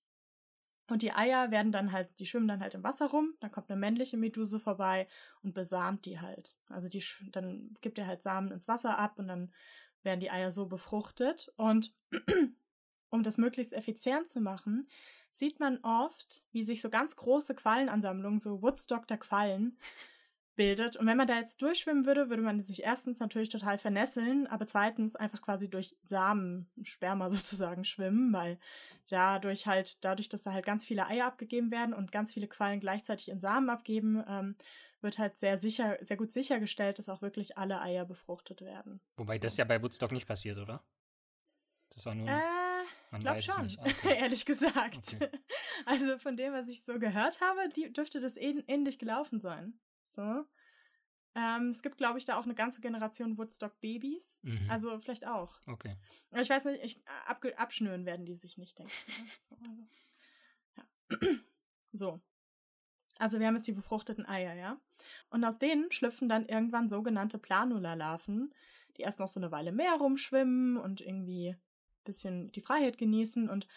Und 0.89 1.01
die 1.01 1.13
Eier 1.13 1.49
werden 1.49 1.71
dann 1.71 1.91
halt, 1.91 2.09
die 2.19 2.25
schwimmen 2.25 2.47
dann 2.47 2.59
halt 2.59 2.73
im 2.73 2.83
Wasser 2.83 3.07
rum, 3.07 3.33
dann 3.39 3.51
kommt 3.51 3.69
eine 3.69 3.79
männliche 3.79 4.17
Meduse 4.17 4.59
vorbei 4.59 5.07
und 5.41 5.53
besamt 5.53 6.05
die 6.05 6.19
halt. 6.19 6.57
Also 6.67 6.89
die, 6.89 7.03
dann 7.31 7.73
gibt 7.81 7.97
er 7.97 8.07
halt 8.07 8.21
Samen 8.21 8.51
ins 8.51 8.67
Wasser 8.67 8.97
ab 8.97 9.17
und 9.17 9.27
dann 9.27 9.53
werden 10.03 10.19
die 10.19 10.31
Eier 10.31 10.51
so 10.51 10.65
befruchtet. 10.65 11.53
Und 11.55 11.95
um 13.09 13.23
das 13.23 13.37
möglichst 13.37 13.71
effizient 13.71 14.27
zu 14.27 14.41
machen, 14.41 14.89
sieht 15.31 15.59
man 15.59 15.79
oft, 15.83 16.43
wie 16.51 16.63
sich 16.63 16.81
so 16.81 16.89
ganz 16.89 17.15
große 17.15 17.55
Quallenansammlungen, 17.55 18.39
so 18.39 18.61
Woodstock 18.61 19.07
der 19.07 19.17
Quallen, 19.17 19.77
bildet. 20.55 20.95
Und 20.95 21.07
wenn 21.07 21.17
man 21.17 21.27
da 21.27 21.37
jetzt 21.37 21.61
durchschwimmen 21.61 22.05
würde, 22.05 22.29
würde 22.29 22.43
man 22.43 22.59
sich 22.61 22.83
erstens 22.83 23.19
natürlich 23.19 23.49
total 23.49 23.77
vernässeln, 23.77 24.47
aber 24.47 24.65
zweitens 24.65 25.15
einfach 25.15 25.41
quasi 25.41 25.69
durch 25.69 25.95
Samen, 26.03 26.69
Sperma 26.83 27.29
sozusagen 27.29 27.85
schwimmen, 27.85 28.31
weil 28.33 28.59
dadurch 29.09 29.67
halt, 29.67 30.03
dadurch, 30.03 30.29
dass 30.29 30.43
da 30.43 30.53
halt 30.53 30.65
ganz 30.65 30.85
viele 30.85 31.07
Eier 31.07 31.25
abgegeben 31.25 31.71
werden 31.71 31.93
und 31.93 32.11
ganz 32.11 32.33
viele 32.33 32.47
Quallen 32.47 32.79
gleichzeitig 32.79 33.29
in 33.29 33.39
Samen 33.39 33.69
abgeben, 33.69 34.23
ähm, 34.27 34.55
wird 35.01 35.19
halt 35.19 35.37
sehr 35.37 35.57
sicher, 35.57 35.97
sehr 36.01 36.17
gut 36.17 36.31
sichergestellt, 36.31 36.97
dass 36.97 37.09
auch 37.09 37.21
wirklich 37.21 37.57
alle 37.57 37.81
Eier 37.81 38.05
befruchtet 38.05 38.61
werden. 38.61 39.01
Wobei 39.17 39.37
das 39.37 39.57
ja 39.57 39.65
bei 39.65 39.81
Woodstock 39.81 40.13
nicht 40.13 40.27
passiert, 40.27 40.57
oder? 40.57 40.81
Das 41.89 42.05
war 42.05 42.15
nur. 42.15 42.27
Äh, 42.27 42.39
man 43.11 43.21
glaub 43.21 43.41
schon, 43.41 43.77
ah, 43.79 43.85
okay. 43.85 44.17
ehrlich 44.17 44.45
gesagt. 44.45 45.13
Okay. 45.13 45.29
Also 45.85 46.17
von 46.17 46.35
dem, 46.35 46.53
was 46.53 46.67
ich 46.67 46.83
so 46.83 46.97
gehört 46.97 47.41
habe, 47.41 47.69
die, 47.75 47.91
dürfte 47.91 48.19
das 48.19 48.37
ähnlich 48.37 48.97
gelaufen 48.97 49.39
sein. 49.39 49.79
So. 50.07 50.45
Ähm, 51.35 51.69
es 51.69 51.81
gibt, 51.81 51.97
glaube 51.97 52.19
ich, 52.19 52.25
da 52.25 52.37
auch 52.37 52.43
eine 52.43 52.53
ganze 52.53 52.79
Generation 52.79 53.37
Woodstock-Babys. 53.37 54.39
Mhm. 54.43 54.69
Also 54.69 54.99
vielleicht 54.99 55.25
auch. 55.25 55.59
Okay. 55.65 55.97
Ich 56.39 56.49
weiß 56.49 56.65
nicht, 56.65 56.83
ich, 56.83 57.01
ab, 57.25 57.43
abschnüren 57.57 58.05
werden 58.05 58.25
die 58.25 58.35
sich 58.35 58.57
nicht, 58.57 58.77
denken. 58.77 58.93
Ne? 59.07 59.25
So, 59.49 59.57
also, 59.65 61.27
ja. 61.31 61.37
so. 61.91 62.21
Also 63.17 63.39
wir 63.39 63.47
haben 63.47 63.55
jetzt 63.55 63.67
die 63.67 63.73
befruchteten 63.73 64.25
Eier, 64.25 64.53
ja. 64.53 64.79
Und 65.29 65.43
aus 65.43 65.59
denen 65.59 65.91
schlüpfen 65.91 66.29
dann 66.29 66.47
irgendwann 66.47 66.87
sogenannte 66.87 67.37
Planula-Larven, 67.37 68.53
die 68.97 69.01
erst 69.01 69.19
noch 69.19 69.29
so 69.29 69.39
eine 69.39 69.51
Weile 69.51 69.71
mehr 69.71 69.93
rumschwimmen 69.93 70.77
und 70.77 71.01
irgendwie 71.01 71.49
ein 71.49 71.59
bisschen 72.03 72.51
die 72.51 72.61
Freiheit 72.61 72.97
genießen. 72.97 73.49
Und 73.49 73.67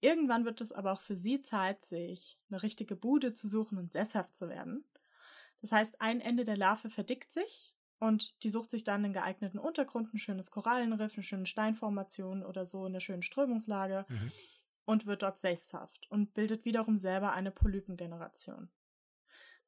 irgendwann 0.00 0.44
wird 0.44 0.60
es 0.60 0.72
aber 0.72 0.92
auch 0.92 1.00
für 1.00 1.16
sie 1.16 1.40
Zeit, 1.40 1.84
sich 1.84 2.38
eine 2.50 2.62
richtige 2.62 2.96
Bude 2.96 3.32
zu 3.32 3.48
suchen 3.48 3.78
und 3.78 3.90
sesshaft 3.90 4.34
zu 4.34 4.48
werden. 4.48 4.84
Das 5.60 5.72
heißt, 5.72 6.00
ein 6.00 6.20
Ende 6.20 6.44
der 6.44 6.56
Larve 6.56 6.90
verdickt 6.90 7.32
sich 7.32 7.74
und 7.98 8.42
die 8.42 8.48
sucht 8.48 8.70
sich 8.70 8.84
dann 8.84 9.04
einen 9.04 9.12
geeigneten 9.12 9.58
Untergrund, 9.58 10.14
ein 10.14 10.18
schönes 10.18 10.50
Korallenriff, 10.50 11.14
eine 11.14 11.24
schöne 11.24 11.46
Steinformation 11.46 12.44
oder 12.44 12.64
so, 12.64 12.84
eine 12.84 13.00
schöne 13.00 13.22
Strömungslage 13.22 14.06
mhm. 14.08 14.32
und 14.84 15.06
wird 15.06 15.22
dort 15.22 15.38
sesshaft 15.38 16.06
und 16.10 16.34
bildet 16.34 16.64
wiederum 16.64 16.96
selber 16.96 17.32
eine 17.32 17.50
Polypengeneration. 17.50 18.70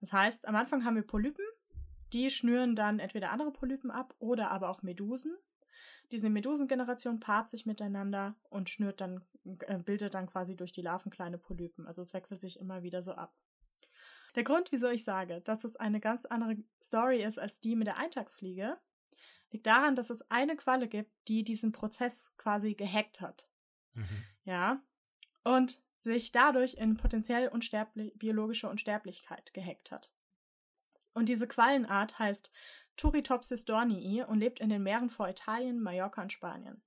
Das 0.01 0.13
heißt, 0.13 0.47
am 0.49 0.57
Anfang 0.57 0.85
haben 0.85 0.97
wir 0.97 1.03
Polypen, 1.03 1.45
die 2.13 2.31
schnüren 2.31 2.75
dann 2.75 2.99
entweder 2.99 3.31
andere 3.31 3.53
Polypen 3.53 3.91
ab 3.91 4.15
oder 4.19 4.51
aber 4.51 4.71
auch 4.71 4.83
Medusen. 4.83 5.37
Diese 6.11 6.29
Medusengeneration 6.29 7.21
paart 7.21 7.49
sich 7.49 7.67
miteinander 7.67 8.35
und 8.49 8.69
schnürt 8.69 9.01
dann, 9.01 9.25
äh, 9.45 9.79
bildet 9.79 10.15
dann 10.15 10.27
quasi 10.27 10.57
durch 10.57 10.73
die 10.73 10.83
Larven 10.83 11.11
kleine 11.13 11.39
Polypen. 11.39 11.87
Also 11.87 12.03
es 12.03 12.15
wechselt 12.15 12.41
sich 12.41 12.59
immer 12.59 12.83
wieder 12.83 13.03
so 13.03 13.13
ab. 13.13 13.33
Der 14.35 14.45
Grund, 14.45 14.73
wieso 14.73 14.89
ich 14.89 15.05
sage, 15.05 15.41
dass 15.43 15.65
es 15.65 15.77
eine 15.77 16.01
ganz 16.01 16.25
andere 16.27 16.57
Story 16.83 17.23
ist 17.23 17.39
als 17.39 17.61
die 17.61 17.77
mit 17.77 17.87
der 17.87 17.97
Eintagsfliege, 17.97 18.79
liegt 19.51 19.67
daran, 19.67 19.97
dass 19.97 20.11
es 20.11 20.31
eine 20.31 20.57
Qualle 20.57 20.89
gibt, 20.89 21.11
die 21.29 21.43
diesen 21.43 21.73
Prozess 21.73 22.33
quasi 22.37 22.75
gehackt 22.75 23.21
hat. 23.21 23.49
Mhm. 23.95 24.25
Ja. 24.45 24.83
Und 25.43 25.83
sich 25.99 26.33
dadurch 26.33 26.75
in 26.75 26.97
potenziell 26.97 27.49
unsterblich, 27.49 28.13
biologische 28.17 28.69
Unsterblichkeit 28.69 29.53
gehackt 29.53 29.91
hat. 29.91 30.11
Und 31.13 31.29
diese 31.29 31.47
Quallenart 31.47 32.19
heißt 32.19 32.51
Turritopsis 32.97 33.65
dornii 33.65 34.23
und 34.23 34.39
lebt 34.39 34.61
in 34.61 34.69
den 34.69 34.83
Meeren 34.83 35.11
vor 35.11 35.29
Italien, 35.29 35.81
Mallorca 35.81 36.23
und 36.23 36.33
Spanien. 36.33 36.83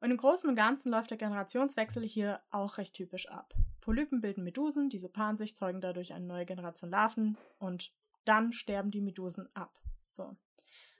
Und 0.00 0.10
im 0.10 0.16
Großen 0.16 0.48
und 0.48 0.56
Ganzen 0.56 0.90
läuft 0.90 1.10
der 1.10 1.18
Generationswechsel 1.18 2.02
hier 2.02 2.40
auch 2.50 2.78
recht 2.78 2.94
typisch 2.94 3.28
ab. 3.28 3.54
Polypen 3.80 4.20
bilden 4.20 4.44
Medusen, 4.44 4.88
diese 4.88 5.08
paaren 5.08 5.36
sich, 5.36 5.54
zeugen 5.54 5.80
dadurch 5.80 6.12
eine 6.12 6.26
neue 6.26 6.46
Generation 6.46 6.90
Larven 6.90 7.36
und 7.58 7.92
dann 8.24 8.52
sterben 8.52 8.90
die 8.90 9.00
Medusen 9.00 9.48
ab. 9.54 9.78
So. 10.06 10.36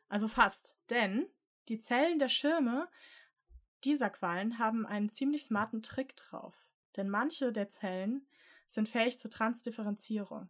Also 0.09 0.29
fast. 0.29 0.77
Denn 0.91 1.27
die 1.69 1.79
Zellen 1.79 2.19
der 2.19 2.29
Schirme 2.29 2.89
dieser 3.85 4.11
Quallen 4.11 4.59
haben 4.59 4.87
einen 4.87 5.09
ziemlich 5.09 5.45
smarten 5.45 5.83
Trick 5.83 6.17
drauf. 6.17 6.55
Denn 6.97 7.09
manche 7.09 7.53
der 7.53 7.69
Zellen 7.69 8.27
sind 8.67 8.89
fähig 8.89 9.19
zur 9.19 9.31
Transdifferenzierung. 9.31 10.49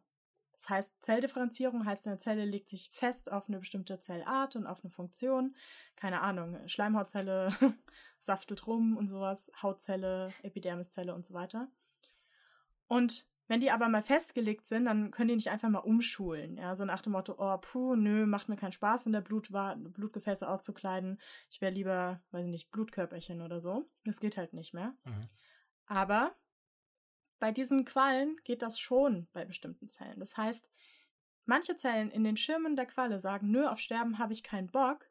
Das 0.61 0.69
heißt, 0.69 1.03
Zelldifferenzierung 1.03 1.87
heißt, 1.87 2.07
eine 2.07 2.19
Zelle 2.19 2.45
legt 2.45 2.69
sich 2.69 2.91
fest 2.93 3.33
auf 3.33 3.49
eine 3.49 3.61
bestimmte 3.61 3.99
Zellart 3.99 4.57
und 4.57 4.67
auf 4.67 4.85
eine 4.85 4.91
Funktion. 4.91 5.57
Keine 5.97 6.21
Ahnung, 6.21 6.59
Schleimhautzelle 6.69 7.51
saftet 8.19 8.67
rum 8.67 8.99
und 8.99 9.07
sowas, 9.07 9.51
Hautzelle, 9.63 10.35
Epidermiszelle 10.43 11.15
und 11.15 11.25
so 11.25 11.33
weiter. 11.33 11.69
Und 12.89 13.27
wenn 13.49 13.61
die 13.61 13.71
aber 13.71 13.89
mal 13.89 14.03
festgelegt 14.03 14.67
sind, 14.67 14.85
dann 14.85 15.11
können 15.11 15.29
die 15.29 15.37
nicht 15.37 15.49
einfach 15.49 15.71
mal 15.71 15.79
umschulen. 15.79 16.59
Ja, 16.59 16.77
so 16.77 16.85
nach 16.85 17.01
dem 17.01 17.13
Motto, 17.13 17.37
oh, 17.39 17.57
puh, 17.57 17.97
nö, 17.97 18.27
macht 18.27 18.51
mir 18.51 18.57
keinen 18.57 18.73
Spaß, 18.73 19.07
in 19.07 19.13
der 19.13 19.23
Blutwa 19.23 19.77
Blutgefäße 19.77 20.47
auszukleiden. 20.47 21.19
Ich 21.49 21.63
wäre 21.63 21.73
lieber, 21.73 22.23
weiß 22.33 22.45
ich 22.45 22.51
nicht, 22.51 22.71
Blutkörperchen 22.71 23.41
oder 23.41 23.63
so. 23.63 23.89
Das 24.05 24.21
geht 24.21 24.37
halt 24.37 24.53
nicht 24.53 24.75
mehr. 24.75 24.93
Mhm. 25.07 25.31
Aber 25.87 26.37
bei 27.41 27.51
diesen 27.51 27.85
Quallen 27.85 28.37
geht 28.45 28.63
das 28.63 28.79
schon 28.79 29.27
bei 29.33 29.45
bestimmten 29.45 29.89
Zellen. 29.89 30.21
Das 30.21 30.37
heißt, 30.37 30.71
manche 31.47 31.75
Zellen 31.75 32.11
in 32.11 32.23
den 32.23 32.37
Schirmen 32.37 32.77
der 32.77 32.87
Qualle 32.87 33.19
sagen, 33.19 33.51
nö, 33.51 33.67
auf 33.67 33.81
Sterben 33.81 34.19
habe 34.19 34.33
ich 34.33 34.45
keinen 34.45 34.71
Bock. 34.71 35.11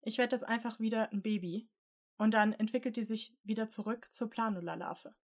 Ich 0.00 0.16
werde 0.16 0.36
jetzt 0.36 0.48
einfach 0.48 0.80
wieder 0.80 1.12
ein 1.12 1.20
Baby. 1.20 1.68
Und 2.16 2.32
dann 2.32 2.52
entwickelt 2.52 2.96
die 2.96 3.04
sich 3.04 3.36
wieder 3.42 3.68
zurück 3.68 4.06
zur 4.12 4.30
Planula-Larve. 4.30 5.14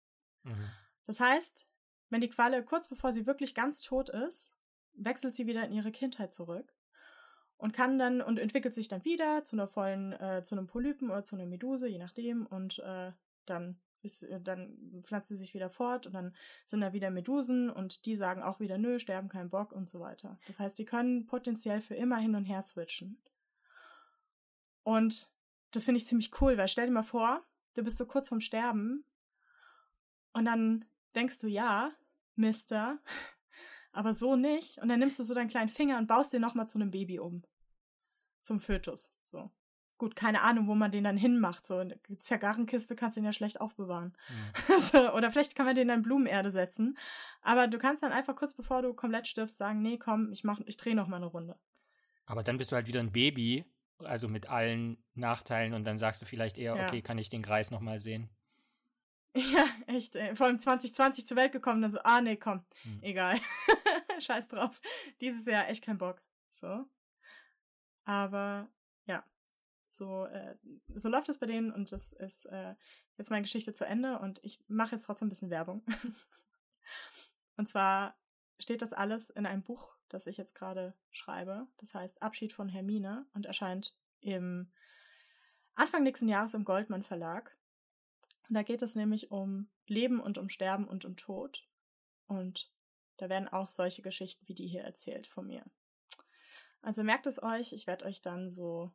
Mhm. 0.43 0.71
Das 1.07 1.21
heißt, 1.21 1.67
wenn 2.09 2.21
die 2.21 2.29
Qualle 2.29 2.65
kurz 2.65 2.89
bevor 2.89 3.13
sie 3.13 3.27
wirklich 3.27 3.55
ganz 3.55 3.81
tot 3.81 4.09
ist, 4.09 4.53
wechselt 4.95 5.35
sie 5.35 5.47
wieder 5.47 5.65
in 5.65 5.73
ihre 5.73 5.93
Kindheit 5.93 6.33
zurück 6.33 6.75
und 7.57 7.73
kann 7.73 7.99
dann 7.99 8.21
und 8.21 8.39
entwickelt 8.39 8.75
sich 8.75 8.89
dann 8.89 9.05
wieder 9.05 9.45
zu 9.45 9.55
einer 9.55 9.69
vollen, 9.69 10.13
äh, 10.15 10.43
zu 10.43 10.57
einem 10.57 10.67
Polypen 10.67 11.11
oder 11.11 11.23
zu 11.23 11.37
einer 11.37 11.47
Meduse, 11.47 11.87
je 11.87 11.99
nachdem, 11.99 12.47
und 12.47 12.81
äh, 12.81 13.13
dann 13.47 13.81
Ist, 14.03 14.23
äh, 14.23 14.41
dann 14.41 15.03
pflanzt 15.03 15.29
sie 15.29 15.37
sich 15.37 15.55
wieder 15.55 15.71
fort 15.71 16.07
und 16.07 16.15
dann 16.15 16.35
sind 16.65 16.81
da 16.81 16.93
wieder 16.93 17.11
Medusen 17.11 17.71
und 17.71 18.07
die 18.07 18.17
sagen 18.17 18.43
auch 18.43 18.61
wieder, 18.61 18.79
nö, 18.79 18.99
sterben 18.99 19.29
keinen 19.29 19.51
Bock 19.51 19.73
und 19.73 19.89
so 19.89 20.01
weiter. 20.01 20.39
Das 20.47 20.59
heißt, 20.59 20.79
die 20.79 20.85
können 20.85 21.27
potenziell 21.27 21.81
für 21.81 21.95
immer 21.95 22.17
hin 22.17 22.35
und 22.35 22.45
her 22.45 22.63
switchen. 22.63 23.23
Und 24.83 25.29
das 25.71 25.85
finde 25.85 25.99
ich 25.99 26.07
ziemlich 26.07 26.41
cool, 26.41 26.57
weil 26.57 26.69
stell 26.69 26.87
dir 26.87 26.93
mal 26.93 27.03
vor, 27.03 27.45
du 27.75 27.83
bist 27.83 27.99
so 27.99 28.07
kurz 28.07 28.29
vorm 28.29 28.41
Sterben 28.41 29.05
und 30.33 30.45
dann 30.45 30.85
denkst 31.15 31.39
du, 31.39 31.47
ja, 31.47 31.93
Mister, 32.37 32.99
aber 33.93 34.15
so 34.15 34.37
nicht. 34.37 34.79
Und 34.79 34.89
dann 34.89 34.99
nimmst 34.99 35.19
du 35.19 35.23
so 35.23 35.35
deinen 35.35 35.49
kleinen 35.49 35.69
Finger 35.69 35.99
und 35.99 36.07
baust 36.07 36.33
den 36.33 36.41
nochmal 36.41 36.69
zu 36.69 36.79
einem 36.79 36.91
Baby 36.91 37.19
um. 37.19 37.43
Zum 38.41 38.61
Fötus. 38.61 39.13
So. 39.25 39.51
Gut, 40.01 40.17
keine 40.17 40.41
Ahnung, 40.41 40.67
wo 40.67 40.75
man 40.75 40.91
den 40.91 41.05
dann 41.05 41.19
hinmacht. 41.19 41.67
So 41.67 41.77
eine 41.77 42.01
Zigarrenkiste 42.19 42.97
kannst 42.97 43.19
du 43.19 43.21
den 43.21 43.27
ja 43.27 43.35
schlecht 43.35 43.61
aufbewahren. 43.61 44.17
Mhm. 44.31 44.79
so, 44.81 45.13
oder 45.13 45.31
vielleicht 45.31 45.55
kann 45.55 45.67
man 45.67 45.75
den 45.75 45.91
in 45.91 46.01
Blumenerde 46.01 46.51
setzen. 46.51 46.97
Aber 47.43 47.69
du 47.69 47.77
kannst 47.77 48.03
dann 48.03 48.11
einfach 48.11 48.35
kurz 48.35 48.55
bevor 48.55 48.81
du 48.81 48.95
komplett 48.95 49.29
stirbst 49.29 49.59
sagen, 49.59 49.83
nee, 49.83 49.99
komm, 49.99 50.33
ich 50.33 50.43
mach, 50.43 50.59
ich 50.65 50.79
drehe 50.79 50.95
noch 50.95 51.07
mal 51.07 51.17
eine 51.17 51.27
Runde. 51.27 51.59
Aber 52.25 52.43
dann 52.43 52.57
bist 52.57 52.73
du 52.73 52.77
halt 52.77 52.87
wieder 52.87 53.01
ein 53.01 53.13
Baby, 53.13 53.67
also 53.99 54.27
mit 54.27 54.49
allen 54.49 55.05
Nachteilen 55.13 55.75
und 55.75 55.85
dann 55.85 55.99
sagst 55.99 56.23
du 56.23 56.25
vielleicht 56.25 56.57
eher, 56.57 56.77
ja. 56.77 56.85
okay, 56.85 57.03
kann 57.03 57.19
ich 57.19 57.29
den 57.29 57.43
Kreis 57.43 57.71
noch 57.71 57.81
mal 57.81 58.01
sehen? 58.01 58.31
Ja, 59.37 59.67
echt. 59.87 60.17
Ey. 60.17 60.35
Vor 60.35 60.47
allem 60.47 60.59
2020 60.59 61.27
zur 61.27 61.37
Welt 61.37 61.53
gekommen, 61.53 61.83
dann 61.83 61.93
so, 61.93 62.01
ah 62.03 62.23
nee, 62.23 62.37
komm, 62.37 62.65
hm. 62.83 62.99
egal. 63.03 63.39
Scheiß 64.19 64.49
drauf. 64.49 64.81
Dieses 65.21 65.45
Jahr 65.45 65.69
echt 65.69 65.85
kein 65.85 65.99
Bock. 65.99 66.23
So. 66.49 66.87
Aber 68.07 68.69
ja, 68.71 68.80
so, 70.01 70.25
äh, 70.25 70.57
so 70.95 71.11
läuft 71.11 71.29
es 71.29 71.39
bei 71.39 71.45
denen 71.45 71.71
und 71.71 71.93
das 71.93 72.15
ist 72.15 72.47
äh, 72.47 72.75
jetzt 73.19 73.31
meine 73.31 73.43
Geschichte 73.43 73.75
zu 73.75 73.85
Ende 73.85 74.19
und 74.19 74.41
ich 74.43 74.65
mache 74.67 74.93
jetzt 74.93 75.05
trotzdem 75.05 75.27
ein 75.27 75.29
bisschen 75.29 75.51
Werbung. 75.51 75.85
und 77.59 77.69
zwar 77.69 78.17
steht 78.59 78.81
das 78.81 78.95
alles 78.95 79.29
in 79.29 79.45
einem 79.45 79.63
Buch, 79.63 79.95
das 80.09 80.27
ich 80.27 80.39
jetzt 80.39 80.55
gerade 80.55 80.95
schreibe. 81.11 81.69
Das 81.77 81.93
heißt 81.93 82.23
Abschied 82.23 82.55
von 82.55 82.71
Hermine 82.71 83.27
und 83.35 83.45
erscheint 83.45 83.95
im 84.21 84.73
Anfang 85.75 86.03
nächsten 86.03 86.29
Jahres 86.29 86.55
im 86.55 86.65
Goldman 86.65 87.03
Verlag. 87.03 87.55
Und 88.49 88.55
da 88.55 88.63
geht 88.63 88.81
es 88.81 88.97
nämlich 88.97 89.31
um 89.31 89.69
Leben 89.87 90.19
und 90.19 90.39
um 90.39 90.49
Sterben 90.49 90.89
und 90.89 91.05
um 91.05 91.19
Tod. 91.19 91.69
Und 92.27 92.73
da 93.19 93.29
werden 93.29 93.49
auch 93.49 93.69
solche 93.69 94.01
Geschichten 94.01 94.49
wie 94.49 94.55
die 94.55 94.67
hier 94.67 94.83
erzählt 94.83 95.27
von 95.27 95.47
mir. 95.47 95.63
Also 96.81 97.03
merkt 97.03 97.27
es 97.27 97.43
euch, 97.43 97.75
ich 97.75 97.87
werde 97.87 98.07
euch 98.07 98.23
dann 98.23 98.49
so 98.49 98.91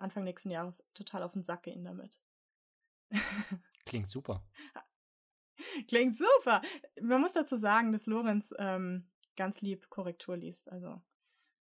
Anfang 0.00 0.24
nächsten 0.24 0.50
Jahres 0.50 0.84
total 0.94 1.22
auf 1.22 1.32
den 1.32 1.42
Sack 1.42 1.64
gehen 1.64 1.84
damit. 1.84 2.20
Klingt 3.86 4.08
super. 4.08 4.44
Klingt 5.88 6.16
super. 6.16 6.62
Man 7.00 7.20
muss 7.20 7.32
dazu 7.32 7.56
sagen, 7.56 7.92
dass 7.92 8.06
Lorenz 8.06 8.54
ähm, 8.58 9.10
ganz 9.36 9.60
lieb 9.60 9.90
Korrektur 9.90 10.36
liest. 10.36 10.70
Also 10.70 11.02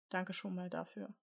danke 0.10 0.34
schon 0.34 0.56
mal 0.56 0.70
dafür. 0.70 1.14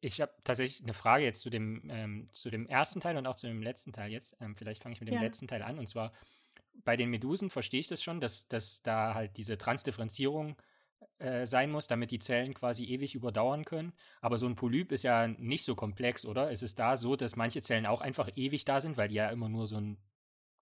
Ich 0.00 0.20
habe 0.20 0.34
tatsächlich 0.42 0.82
eine 0.82 0.94
Frage 0.94 1.24
jetzt 1.24 1.42
zu 1.42 1.50
dem, 1.50 1.88
ähm, 1.88 2.28
zu 2.32 2.50
dem 2.50 2.66
ersten 2.66 3.00
Teil 3.00 3.16
und 3.16 3.26
auch 3.26 3.36
zu 3.36 3.46
dem 3.46 3.62
letzten 3.62 3.92
Teil 3.92 4.10
jetzt. 4.10 4.36
Ähm, 4.40 4.56
vielleicht 4.56 4.82
fange 4.82 4.94
ich 4.94 5.00
mit 5.00 5.08
dem 5.08 5.14
ja. 5.14 5.20
letzten 5.20 5.46
Teil 5.46 5.62
an. 5.62 5.78
Und 5.78 5.88
zwar 5.88 6.12
bei 6.84 6.96
den 6.96 7.10
Medusen 7.10 7.50
verstehe 7.50 7.80
ich 7.80 7.86
das 7.86 8.02
schon, 8.02 8.20
dass, 8.20 8.48
dass 8.48 8.82
da 8.82 9.14
halt 9.14 9.36
diese 9.36 9.58
Transdifferenzierung 9.58 10.60
äh, 11.18 11.46
sein 11.46 11.70
muss, 11.70 11.86
damit 11.86 12.10
die 12.10 12.18
Zellen 12.18 12.54
quasi 12.54 12.84
ewig 12.84 13.14
überdauern 13.14 13.64
können. 13.64 13.92
Aber 14.20 14.38
so 14.38 14.46
ein 14.46 14.56
Polyp 14.56 14.92
ist 14.92 15.04
ja 15.04 15.28
nicht 15.28 15.64
so 15.64 15.74
komplex, 15.74 16.24
oder? 16.24 16.50
Ist 16.50 16.62
es 16.62 16.74
da 16.74 16.96
so, 16.96 17.16
dass 17.16 17.36
manche 17.36 17.62
Zellen 17.62 17.86
auch 17.86 18.00
einfach 18.00 18.30
ewig 18.36 18.64
da 18.64 18.80
sind, 18.80 18.96
weil 18.96 19.08
die 19.08 19.16
ja 19.16 19.28
immer 19.30 19.48
nur 19.48 19.66
so 19.66 19.76
einen 19.76 19.98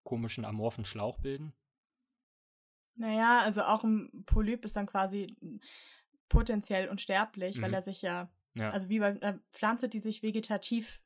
komischen 0.04 0.44
amorphen 0.44 0.84
Schlauch 0.84 1.18
bilden? 1.18 1.52
Naja, 2.96 3.40
also 3.42 3.62
auch 3.62 3.84
ein 3.84 4.24
Polyp 4.26 4.64
ist 4.64 4.76
dann 4.76 4.86
quasi 4.86 5.36
potenziell 6.28 6.88
unsterblich, 6.88 7.56
mhm. 7.56 7.62
weil 7.62 7.74
er 7.74 7.82
sich 7.82 8.02
ja 8.02 8.30
ja. 8.54 8.70
Also 8.70 8.88
wie 8.88 8.98
bei 8.98 9.20
einer 9.20 9.38
Pflanze, 9.52 9.88
die 9.88 10.00
sich 10.00 10.22
vegetativ 10.22 11.00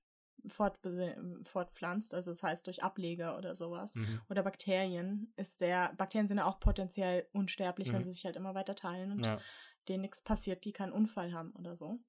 fortpflanzt, 0.47 2.15
also 2.15 2.31
das 2.31 2.43
heißt 2.43 2.67
durch 2.67 2.83
Ableger 2.83 3.37
oder 3.39 3.55
sowas. 3.55 3.95
Mhm. 3.95 4.21
Oder 4.29 4.43
Bakterien 4.43 5.33
ist 5.37 5.61
der, 5.61 5.93
Bakterien 5.97 6.29
sind 6.29 6.39
ja 6.39 6.47
auch 6.47 6.61
potenziell 6.61 7.27
unsterblich, 7.33 7.89
mhm. 7.89 7.95
wenn 7.95 8.05
sie 8.05 8.11
sich 8.11 8.25
halt 8.25 8.37
immer 8.37 8.55
weiter 8.55 8.75
teilen 8.75 9.13
und 9.13 9.25
ja. 9.25 9.39
denen 9.89 10.03
nichts 10.03 10.23
passiert, 10.23 10.65
die 10.65 10.73
keinen 10.73 10.93
Unfall 10.93 11.33
haben 11.33 11.53
oder 11.53 11.77
so. 11.77 12.01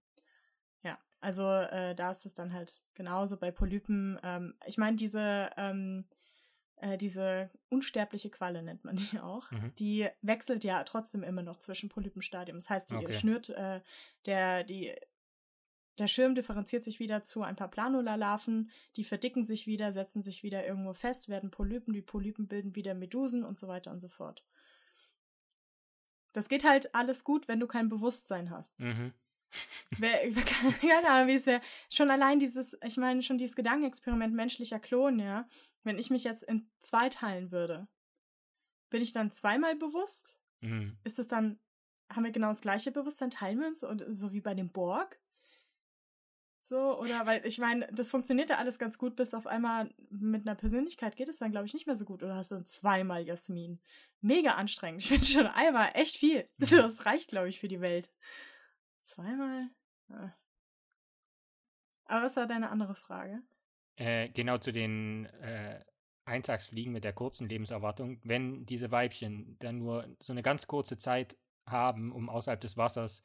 Ja, 0.83 0.99
also 1.21 1.49
äh, 1.49 1.95
da 1.95 2.11
ist 2.11 2.25
es 2.25 2.33
dann 2.33 2.53
halt 2.53 2.83
genauso 2.93 3.37
bei 3.37 3.51
Polypen. 3.51 4.19
Ähm, 4.23 4.55
ich 4.65 4.77
meine, 4.77 4.97
diese 4.97 5.49
ähm, 5.57 6.05
äh, 6.77 6.97
diese 6.97 7.49
unsterbliche 7.69 8.29
Qualle 8.29 8.61
nennt 8.61 8.83
man 8.83 8.97
die 8.97 9.19
auch, 9.19 9.49
mhm. 9.51 9.73
die 9.79 10.07
wechselt 10.21 10.63
ja 10.63 10.83
trotzdem 10.83 11.23
immer 11.23 11.41
noch 11.41 11.59
zwischen 11.59 11.89
Polypenstadien. 11.89 12.57
Das 12.57 12.69
heißt, 12.69 12.91
die 12.91 12.95
okay. 12.95 13.13
schnürt 13.13 13.49
äh, 13.49 13.81
der, 14.25 14.63
die 14.63 14.93
der 15.97 16.07
Schirm 16.07 16.35
differenziert 16.35 16.83
sich 16.83 16.99
wieder 16.99 17.23
zu 17.23 17.43
ein 17.43 17.55
paar 17.55 17.69
Planula-Larven, 17.69 18.69
die 18.95 19.03
verdicken 19.03 19.43
sich 19.43 19.65
wieder, 19.65 19.91
setzen 19.91 20.21
sich 20.21 20.43
wieder 20.43 20.65
irgendwo 20.65 20.93
fest, 20.93 21.29
werden 21.29 21.51
Polypen, 21.51 21.93
die 21.93 22.01
Polypen 22.01 22.47
bilden 22.47 22.75
wieder 22.75 22.93
Medusen 22.93 23.43
und 23.43 23.57
so 23.57 23.67
weiter 23.67 23.91
und 23.91 23.99
so 23.99 24.09
fort. 24.09 24.43
Das 26.33 26.49
geht 26.49 26.65
halt 26.65 26.93
alles 26.93 27.23
gut, 27.23 27.47
wenn 27.47 27.61
du 27.61 27.67
kein 27.67 27.87
Bewusstsein 27.87 28.49
hast. 28.49 28.81
Mhm. 28.81 29.13
Wer, 29.97 30.29
keine 30.81 31.09
Ahnung, 31.09 31.29
wie 31.29 31.35
es 31.35 31.45
wäre. 31.45 31.61
Schon 31.93 32.11
allein 32.11 32.39
dieses, 32.39 32.77
ich 32.83 32.97
meine, 32.97 33.23
schon 33.23 33.37
dieses 33.37 33.55
Gedankenexperiment 33.55 34.33
menschlicher 34.33 34.79
Klon, 34.79 35.19
ja. 35.19 35.47
Wenn 35.83 35.97
ich 35.97 36.09
mich 36.09 36.25
jetzt 36.25 36.43
in 36.43 36.69
zwei 36.79 37.07
teilen 37.09 37.51
würde, 37.51 37.87
bin 38.89 39.01
ich 39.01 39.13
dann 39.13 39.31
zweimal 39.31 39.75
bewusst? 39.75 40.37
Mhm. 40.59 40.97
Ist 41.05 41.19
es 41.19 41.27
dann, 41.29 41.59
haben 42.11 42.25
wir 42.25 42.31
genau 42.31 42.49
das 42.49 42.61
gleiche 42.61 42.91
Bewusstsein, 42.91 43.29
teilen 43.29 43.59
wir 43.59 43.67
uns, 43.67 43.83
und, 43.83 44.03
so 44.13 44.33
wie 44.33 44.41
bei 44.41 44.53
dem 44.53 44.69
Borg? 44.69 45.21
So, 46.67 46.99
oder 46.99 47.27
weil 47.27 47.45
ich 47.45 47.59
meine, 47.59 47.87
das 47.91 48.09
funktioniert 48.09 48.49
ja 48.49 48.57
alles 48.57 48.79
ganz 48.79 48.97
gut, 48.97 49.15
bis 49.15 49.35
auf 49.35 49.45
einmal 49.45 49.93
mit 50.09 50.47
einer 50.47 50.55
Persönlichkeit 50.55 51.15
geht 51.15 51.29
es 51.29 51.37
dann, 51.37 51.51
glaube 51.51 51.67
ich, 51.67 51.75
nicht 51.75 51.85
mehr 51.85 51.95
so 51.95 52.05
gut. 52.05 52.23
Oder 52.23 52.37
hast 52.37 52.49
du 52.49 52.63
zweimal 52.63 53.23
Jasmin? 53.23 53.79
Mega 54.21 54.55
anstrengend. 54.55 55.03
Ich 55.03 55.09
finde 55.09 55.25
schon 55.27 55.45
einmal 55.45 55.91
echt 55.93 56.17
viel. 56.17 56.49
Mhm. 56.57 56.77
das 56.77 57.05
reicht, 57.05 57.29
glaube 57.29 57.49
ich, 57.49 57.59
für 57.59 57.67
die 57.67 57.81
Welt. 57.81 58.11
Zweimal? 59.01 59.69
Ja. 60.09 60.35
Aber 62.05 62.25
was 62.25 62.35
war 62.35 62.47
deine 62.47 62.71
andere 62.71 62.95
Frage? 62.95 63.43
Äh, 63.97 64.29
genau 64.29 64.57
zu 64.57 64.71
den 64.71 65.25
äh, 65.25 65.85
Eintagsfliegen 66.25 66.91
mit 66.91 67.03
der 67.03 67.13
kurzen 67.13 67.47
Lebenserwartung. 67.47 68.19
Wenn 68.23 68.65
diese 68.65 68.89
Weibchen 68.89 69.55
dann 69.59 69.77
nur 69.77 70.15
so 70.19 70.33
eine 70.33 70.41
ganz 70.41 70.65
kurze 70.65 70.97
Zeit 70.97 71.37
haben, 71.67 72.11
um 72.11 72.27
außerhalb 72.27 72.59
des 72.59 72.75
Wassers 72.75 73.23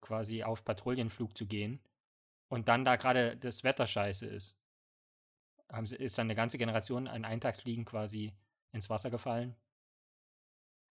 quasi 0.00 0.44
auf 0.44 0.64
Patrouillenflug 0.64 1.36
zu 1.36 1.44
gehen, 1.44 1.82
und 2.48 2.68
dann 2.68 2.84
da 2.84 2.96
gerade 2.96 3.36
das 3.36 3.64
Wetter 3.64 3.86
scheiße 3.86 4.26
ist, 4.26 4.56
haben 5.70 5.86
sie, 5.86 5.96
ist 5.96 6.18
dann 6.18 6.26
eine 6.26 6.34
ganze 6.34 6.58
Generation 6.58 7.06
an 7.06 7.24
Eintagsfliegen 7.24 7.84
quasi 7.84 8.32
ins 8.72 8.90
Wasser 8.90 9.10
gefallen. 9.10 9.54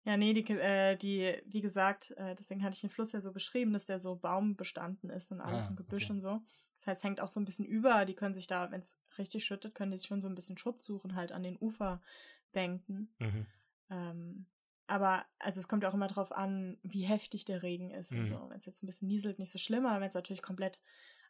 Ja, 0.05 0.15
nee, 0.15 0.33
die, 0.33 0.47
äh, 0.53 0.95
die 0.95 1.35
wie 1.45 1.61
gesagt, 1.61 2.11
äh, 2.11 2.35
deswegen 2.35 2.63
hatte 2.63 2.75
ich 2.75 2.81
den 2.81 2.89
Fluss 2.89 3.11
ja 3.11 3.21
so 3.21 3.31
beschrieben, 3.31 3.73
dass 3.73 3.85
der 3.85 3.99
so 3.99 4.15
baumbestanden 4.15 5.09
ist 5.09 5.31
und 5.31 5.41
alles 5.41 5.65
ah, 5.65 5.69
im 5.69 5.75
Gebüsch 5.75 6.05
okay. 6.05 6.13
und 6.13 6.21
so. 6.21 6.41
Das 6.77 6.87
heißt, 6.87 7.03
hängt 7.03 7.19
auch 7.19 7.27
so 7.27 7.39
ein 7.39 7.45
bisschen 7.45 7.65
über. 7.65 8.05
Die 8.05 8.15
können 8.15 8.33
sich 8.33 8.47
da, 8.47 8.71
wenn 8.71 8.79
es 8.79 8.97
richtig 9.17 9.43
schüttet, 9.43 9.75
können 9.75 9.91
die 9.91 9.97
sich 9.97 10.07
schon 10.07 10.21
so 10.21 10.29
ein 10.29 10.35
bisschen 10.35 10.57
Schutz 10.57 10.85
suchen, 10.85 11.15
halt 11.15 11.33
an 11.33 11.43
den 11.43 11.57
Uferbänken. 11.59 13.13
Mhm. 13.19 13.45
Ähm, 13.89 14.45
aber 14.87 15.25
also 15.37 15.59
es 15.59 15.67
kommt 15.67 15.83
ja 15.83 15.89
auch 15.89 15.93
immer 15.93 16.07
darauf 16.07 16.31
an, 16.31 16.77
wie 16.81 17.03
heftig 17.03 17.43
der 17.45 17.61
Regen 17.61 17.91
ist. 17.91 18.13
Mhm. 18.13 18.25
So. 18.25 18.49
Wenn 18.49 18.57
es 18.57 18.65
jetzt 18.65 18.81
ein 18.81 18.87
bisschen 18.87 19.09
nieselt, 19.09 19.37
nicht 19.37 19.51
so 19.51 19.59
schlimm, 19.59 19.85
aber 19.85 19.99
wenn 19.99 20.07
es 20.07 20.15
natürlich 20.15 20.41
komplett 20.41 20.79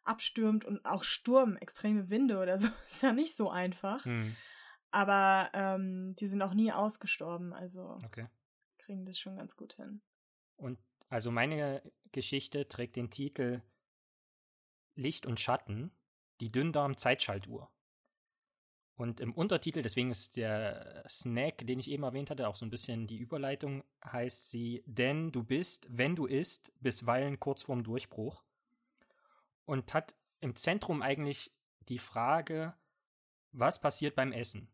abstürmt 0.09 0.65
und 0.65 0.83
auch 0.85 1.03
Sturm, 1.03 1.55
extreme 1.57 2.09
Winde 2.09 2.39
oder 2.39 2.57
so, 2.57 2.67
ist 2.85 3.03
ja 3.03 3.13
nicht 3.13 3.35
so 3.35 3.49
einfach. 3.49 4.05
Mhm. 4.05 4.35
Aber 4.91 5.51
ähm, 5.53 6.15
die 6.15 6.27
sind 6.27 6.41
auch 6.41 6.55
nie 6.55 6.71
ausgestorben, 6.71 7.53
also 7.53 7.99
okay. 8.03 8.27
kriegen 8.79 9.05
das 9.05 9.19
schon 9.19 9.35
ganz 9.35 9.55
gut 9.55 9.73
hin. 9.73 10.01
Und 10.55 10.79
also 11.09 11.31
meine 11.31 11.83
Geschichte 12.11 12.67
trägt 12.67 12.95
den 12.95 13.11
Titel 13.11 13.61
Licht 14.95 15.27
und 15.27 15.39
Schatten, 15.39 15.91
die 16.41 16.51
Dünndarm-Zeitschaltuhr. 16.51 17.71
Und 18.95 19.21
im 19.21 19.31
Untertitel, 19.31 19.81
deswegen 19.81 20.11
ist 20.11 20.35
der 20.35 21.05
Snack, 21.07 21.65
den 21.65 21.79
ich 21.79 21.89
eben 21.89 22.03
erwähnt 22.03 22.29
hatte, 22.29 22.49
auch 22.49 22.57
so 22.57 22.65
ein 22.65 22.69
bisschen 22.69 23.07
die 23.07 23.17
Überleitung, 23.17 23.83
heißt 24.03 24.49
sie, 24.49 24.83
denn 24.87 25.31
du 25.31 25.43
bist, 25.43 25.87
wenn 25.89 26.17
du 26.17 26.25
isst, 26.25 26.73
bisweilen 26.81 27.39
kurz 27.39 27.61
vorm 27.61 27.83
Durchbruch 27.83 28.43
und 29.69 29.93
hat 29.93 30.15
im 30.39 30.55
Zentrum 30.55 31.03
eigentlich 31.03 31.55
die 31.89 31.99
Frage, 31.99 32.75
was 33.51 33.79
passiert 33.79 34.15
beim 34.15 34.31
Essen? 34.31 34.73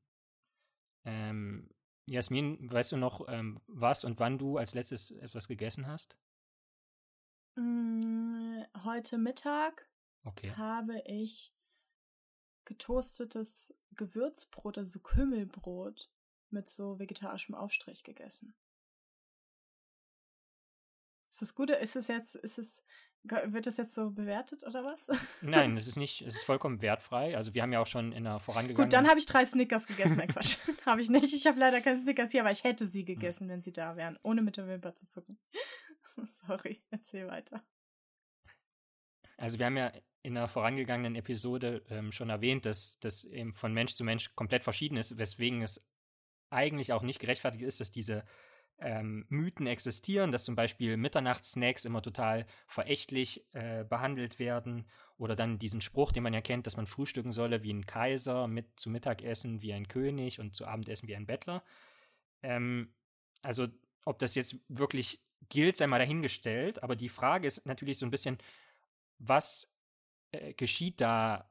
Ähm, 1.03 1.69
Jasmin, 2.05 2.71
weißt 2.71 2.93
du 2.93 2.97
noch, 2.97 3.27
ähm, 3.27 3.61
was 3.67 4.05
und 4.05 4.21
wann 4.21 4.37
du 4.37 4.57
als 4.57 4.73
letztes 4.73 5.11
etwas 5.11 5.49
gegessen 5.49 5.85
hast? 5.85 6.17
Mm, 7.55 8.61
heute 8.85 9.17
Mittag 9.17 9.85
okay. 10.23 10.51
habe 10.51 11.01
ich 11.05 11.53
getoastetes 12.63 13.75
Gewürzbrot, 13.91 14.77
also 14.77 15.01
Kümmelbrot 15.01 16.09
mit 16.51 16.69
so 16.69 16.99
vegetarischem 16.99 17.53
Aufstrich 17.53 18.05
gegessen. 18.05 18.55
Ist 21.29 21.41
das 21.41 21.53
gut? 21.53 21.69
Ist 21.69 21.97
es 21.97 22.07
jetzt, 22.07 22.35
ist 22.35 22.57
es, 22.57 22.81
wird 23.29 23.67
das 23.67 23.77
jetzt 23.77 23.93
so 23.93 24.11
bewertet 24.11 24.63
oder 24.63 24.83
was? 24.83 25.07
Nein, 25.41 25.77
es 25.77 25.87
ist 25.87 25.97
nicht, 25.97 26.21
es 26.21 26.35
ist 26.35 26.43
vollkommen 26.43 26.81
wertfrei. 26.81 27.35
Also 27.35 27.53
wir 27.53 27.61
haben 27.61 27.73
ja 27.73 27.79
auch 27.79 27.87
schon 27.87 28.11
in 28.11 28.25
einer 28.25 28.39
vorangegangenen. 28.39 28.85
Gut, 28.85 28.93
dann 28.93 29.07
habe 29.07 29.19
ich 29.19 29.25
drei 29.25 29.45
Snickers 29.45 29.87
gegessen. 29.87 30.17
Nein, 30.17 30.29
Quatsch. 30.29 30.57
habe 30.85 31.01
ich 31.01 31.09
nicht. 31.09 31.33
Ich 31.33 31.45
habe 31.47 31.59
leider 31.59 31.81
keine 31.81 31.97
Snickers 31.97 32.31
hier, 32.31 32.41
aber 32.41 32.51
ich 32.51 32.63
hätte 32.63 32.85
sie 32.85 33.01
hm. 33.01 33.05
gegessen, 33.07 33.49
wenn 33.49 33.61
sie 33.61 33.73
da 33.73 33.95
wären, 33.95 34.17
ohne 34.23 34.41
mit 34.41 34.57
der 34.57 34.67
Wimper 34.67 34.93
zu 34.93 35.07
zucken. 35.07 35.37
Sorry, 36.25 36.81
erzähl 36.91 37.27
weiter. 37.27 37.63
Also 39.37 39.59
wir 39.59 39.65
haben 39.65 39.77
ja 39.77 39.91
in 40.21 40.37
einer 40.37 40.47
vorangegangenen 40.47 41.15
Episode 41.15 41.83
ähm, 41.89 42.11
schon 42.11 42.29
erwähnt, 42.29 42.65
dass 42.65 42.99
das 42.99 43.25
eben 43.25 43.53
von 43.53 43.73
Mensch 43.73 43.95
zu 43.95 44.03
Mensch 44.03 44.33
komplett 44.35 44.63
verschieden 44.63 44.97
ist, 44.97 45.17
weswegen 45.17 45.61
es 45.61 45.85
eigentlich 46.49 46.93
auch 46.93 47.03
nicht 47.03 47.19
gerechtfertigt 47.19 47.63
ist, 47.63 47.79
dass 47.79 47.91
diese 47.91 48.25
ähm, 48.79 49.25
Mythen 49.29 49.67
existieren, 49.67 50.31
dass 50.31 50.45
zum 50.45 50.55
Beispiel 50.55 50.97
Mitternachtssnacks 50.97 51.85
immer 51.85 52.01
total 52.01 52.45
verächtlich 52.67 53.45
äh, 53.53 53.83
behandelt 53.83 54.37
werden 54.39 54.85
oder 55.17 55.35
dann 55.35 55.59
diesen 55.59 55.81
Spruch, 55.81 56.11
den 56.11 56.23
man 56.23 56.33
ja 56.33 56.41
kennt, 56.41 56.67
dass 56.67 56.77
man 56.77 56.87
frühstücken 56.87 57.31
solle 57.31 57.63
wie 57.63 57.73
ein 57.73 57.85
Kaiser, 57.85 58.47
mit 58.47 58.79
zu 58.79 58.89
Mittagessen 58.89 59.61
wie 59.61 59.73
ein 59.73 59.87
König 59.87 60.39
und 60.39 60.55
zu 60.55 60.65
Abendessen 60.65 61.07
wie 61.07 61.15
ein 61.15 61.25
Bettler. 61.25 61.63
Ähm, 62.43 62.93
also 63.41 63.67
ob 64.03 64.19
das 64.19 64.35
jetzt 64.35 64.57
wirklich 64.67 65.21
gilt, 65.49 65.77
sei 65.77 65.87
mal 65.87 65.99
dahingestellt, 65.99 66.83
aber 66.83 66.95
die 66.95 67.09
Frage 67.09 67.47
ist 67.47 67.65
natürlich 67.65 67.97
so 67.97 68.05
ein 68.05 68.11
bisschen, 68.11 68.37
was 69.19 69.71
äh, 70.31 70.53
geschieht 70.53 70.99
da 71.01 71.49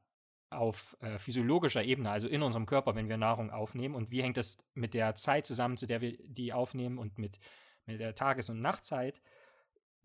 auf 0.49 0.95
äh, 1.01 1.17
physiologischer 1.17 1.83
Ebene, 1.83 2.11
also 2.11 2.27
in 2.27 2.41
unserem 2.41 2.65
Körper, 2.65 2.95
wenn 2.95 3.09
wir 3.09 3.17
Nahrung 3.17 3.51
aufnehmen 3.51 3.95
und 3.95 4.11
wie 4.11 4.21
hängt 4.21 4.37
das 4.37 4.57
mit 4.73 4.93
der 4.93 5.15
Zeit 5.15 5.45
zusammen, 5.45 5.77
zu 5.77 5.87
der 5.87 6.01
wir 6.01 6.17
die 6.23 6.53
aufnehmen 6.53 6.97
und 6.97 7.17
mit, 7.17 7.39
mit 7.85 7.99
der 7.99 8.15
Tages- 8.15 8.49
und 8.49 8.61
Nachtzeit. 8.61 9.21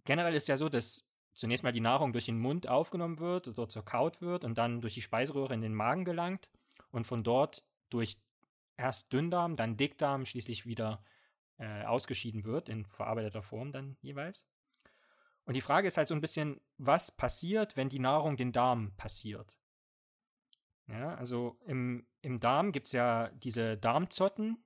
Generell 0.05 0.35
ist 0.35 0.49
ja 0.49 0.57
so, 0.57 0.69
dass 0.69 1.07
zunächst 1.35 1.63
mal 1.65 1.73
die 1.73 1.81
Nahrung 1.81 2.13
durch 2.13 2.27
den 2.27 2.39
Mund 2.39 2.69
aufgenommen 2.69 3.19
wird, 3.19 3.57
dort 3.57 3.71
zerkaut 3.71 4.21
wird 4.21 4.45
und 4.45 4.59
dann 4.59 4.81
durch 4.81 4.95
die 4.95 5.03
Speiseröhre 5.03 5.55
in 5.55 5.63
den 5.63 5.75
Magen 5.75 6.05
gelangt 6.05 6.51
und 6.91 7.07
von 7.07 7.23
dort 7.23 7.65
durch 7.91 8.19
erst 8.77 9.13
Dünndarm, 9.13 9.57
dann 9.57 9.77
Dickdarm, 9.77 10.25
schließlich 10.25 10.67
wieder 10.67 11.03
äh, 11.59 11.85
ausgeschieden 11.85 12.45
wird, 12.45 12.69
in 12.69 12.87
verarbeiteter 12.87 13.43
Form 13.43 13.73
dann 13.73 13.97
jeweils. 14.01 14.47
Und 15.45 15.55
die 15.55 15.61
Frage 15.61 15.89
ist 15.89 15.97
halt 15.97 16.09
so 16.09 16.15
ein 16.15 16.21
bisschen, 16.21 16.61
was 16.79 17.11
passiert, 17.11 17.77
wenn 17.77 17.89
die 17.89 17.99
Nahrung 17.99 18.37
den 18.37 18.53
Darm 18.53 18.93
passiert? 18.97 19.57
Ja, 20.91 21.15
also 21.15 21.57
im, 21.67 22.07
im 22.21 22.41
Darm 22.41 22.73
gibt 22.73 22.87
es 22.87 22.93
ja 22.93 23.29
diese 23.31 23.77
Darmzotten. 23.77 24.65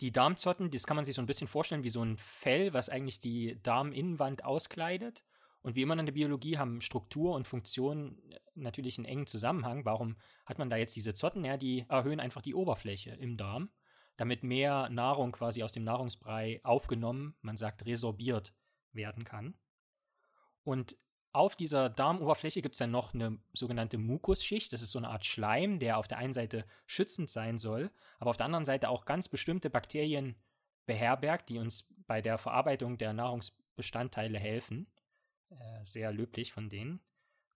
Die 0.00 0.12
Darmzotten, 0.12 0.70
das 0.70 0.86
kann 0.86 0.94
man 0.94 1.04
sich 1.04 1.16
so 1.16 1.22
ein 1.22 1.26
bisschen 1.26 1.48
vorstellen 1.48 1.82
wie 1.82 1.90
so 1.90 2.02
ein 2.02 2.16
Fell, 2.16 2.72
was 2.72 2.88
eigentlich 2.88 3.18
die 3.18 3.60
Darminnenwand 3.62 4.44
auskleidet. 4.44 5.24
Und 5.60 5.74
wie 5.74 5.82
immer 5.82 5.98
in 5.98 6.06
der 6.06 6.12
Biologie 6.12 6.56
haben 6.56 6.80
Struktur 6.80 7.34
und 7.34 7.48
Funktion 7.48 8.22
natürlich 8.54 8.98
einen 8.98 9.06
engen 9.06 9.26
Zusammenhang. 9.26 9.84
Warum 9.84 10.16
hat 10.46 10.58
man 10.58 10.70
da 10.70 10.76
jetzt 10.76 10.94
diese 10.94 11.14
Zotten? 11.14 11.44
Ja, 11.44 11.56
die 11.56 11.84
erhöhen 11.88 12.20
einfach 12.20 12.42
die 12.42 12.54
Oberfläche 12.54 13.10
im 13.10 13.36
Darm, 13.36 13.70
damit 14.16 14.44
mehr 14.44 14.88
Nahrung 14.90 15.32
quasi 15.32 15.64
aus 15.64 15.72
dem 15.72 15.82
Nahrungsbrei 15.82 16.60
aufgenommen, 16.62 17.34
man 17.40 17.56
sagt 17.56 17.84
resorbiert 17.84 18.54
werden 18.92 19.24
kann. 19.24 19.56
Und 20.62 20.96
auf 21.32 21.56
dieser 21.56 21.90
Darmoberfläche 21.90 22.62
gibt 22.62 22.74
es 22.74 22.78
dann 22.78 22.90
noch 22.90 23.14
eine 23.14 23.38
sogenannte 23.52 23.98
Mukusschicht. 23.98 24.72
Das 24.72 24.82
ist 24.82 24.92
so 24.92 24.98
eine 24.98 25.08
Art 25.08 25.24
Schleim, 25.24 25.78
der 25.78 25.98
auf 25.98 26.08
der 26.08 26.18
einen 26.18 26.32
Seite 26.32 26.64
schützend 26.86 27.30
sein 27.30 27.58
soll, 27.58 27.90
aber 28.18 28.30
auf 28.30 28.36
der 28.36 28.46
anderen 28.46 28.64
Seite 28.64 28.88
auch 28.88 29.04
ganz 29.04 29.28
bestimmte 29.28 29.70
Bakterien 29.70 30.36
beherbergt, 30.86 31.48
die 31.48 31.58
uns 31.58 31.88
bei 32.06 32.22
der 32.22 32.38
Verarbeitung 32.38 32.98
der 32.98 33.12
Nahrungsbestandteile 33.12 34.38
helfen. 34.38 34.86
Äh, 35.50 35.84
sehr 35.84 36.12
löblich 36.12 36.52
von 36.52 36.68
denen. 36.68 37.00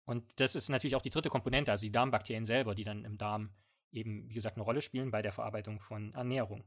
Und 0.05 0.25
das 0.37 0.55
ist 0.55 0.69
natürlich 0.69 0.97
auch 0.97 1.03
die 1.03 1.11
dritte 1.11 1.31
Komponente, 1.31 1.71
also 1.71 1.87
die 1.87 1.93
Darmbakterien 1.93 2.45
selber, 2.45 2.75
die 2.75 2.85
dann 2.85 3.05
im 3.05 3.19
Darm 3.19 3.55
eben, 3.91 4.29
wie 4.29 4.35
gesagt, 4.35 4.57
eine 4.57 4.65
Rolle 4.65 4.83
spielen 4.83 5.11
bei 5.11 5.23
der 5.23 5.33
Verarbeitung 5.33 5.81
von 5.81 6.13
Ernährung. 6.15 6.65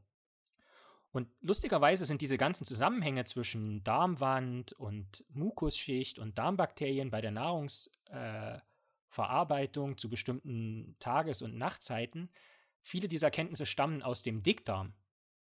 Und 1.15 1.29
lustigerweise 1.39 2.05
sind 2.05 2.19
diese 2.19 2.37
ganzen 2.37 2.65
Zusammenhänge 2.65 3.23
zwischen 3.23 3.81
Darmwand 3.85 4.73
und 4.73 5.23
Mukusschicht 5.29 6.19
und 6.19 6.37
Darmbakterien 6.37 7.09
bei 7.09 7.21
der 7.21 7.31
Nahrungsverarbeitung 7.31 9.93
äh, 9.93 9.95
zu 9.95 10.09
bestimmten 10.09 10.97
Tages- 10.99 11.41
und 11.41 11.55
Nachtzeiten, 11.55 12.29
viele 12.81 13.07
dieser 13.07 13.27
Erkenntnisse 13.27 13.65
stammen 13.65 14.03
aus 14.03 14.23
dem 14.23 14.43
Dickdarm. 14.43 14.93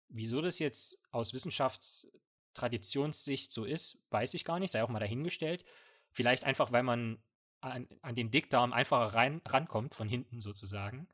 Wieso 0.09 0.41
das 0.41 0.59
jetzt 0.59 0.97
aus 1.11 1.33
Wissenschaftstraditionssicht 1.33 3.53
so 3.53 3.63
ist, 3.63 3.97
weiß 4.09 4.33
ich 4.33 4.43
gar 4.43 4.59
nicht, 4.59 4.71
sei 4.71 4.83
auch 4.83 4.89
mal 4.89 4.99
dahingestellt. 4.99 5.63
Vielleicht 6.11 6.43
einfach, 6.43 6.73
weil 6.73 6.83
man 6.83 7.23
an, 7.61 7.87
an 8.01 8.15
den 8.15 8.29
Dickdarm 8.29 8.73
einfacher 8.73 9.15
rein, 9.15 9.41
rankommt, 9.45 9.95
von 9.95 10.09
hinten 10.09 10.41
sozusagen 10.41 11.07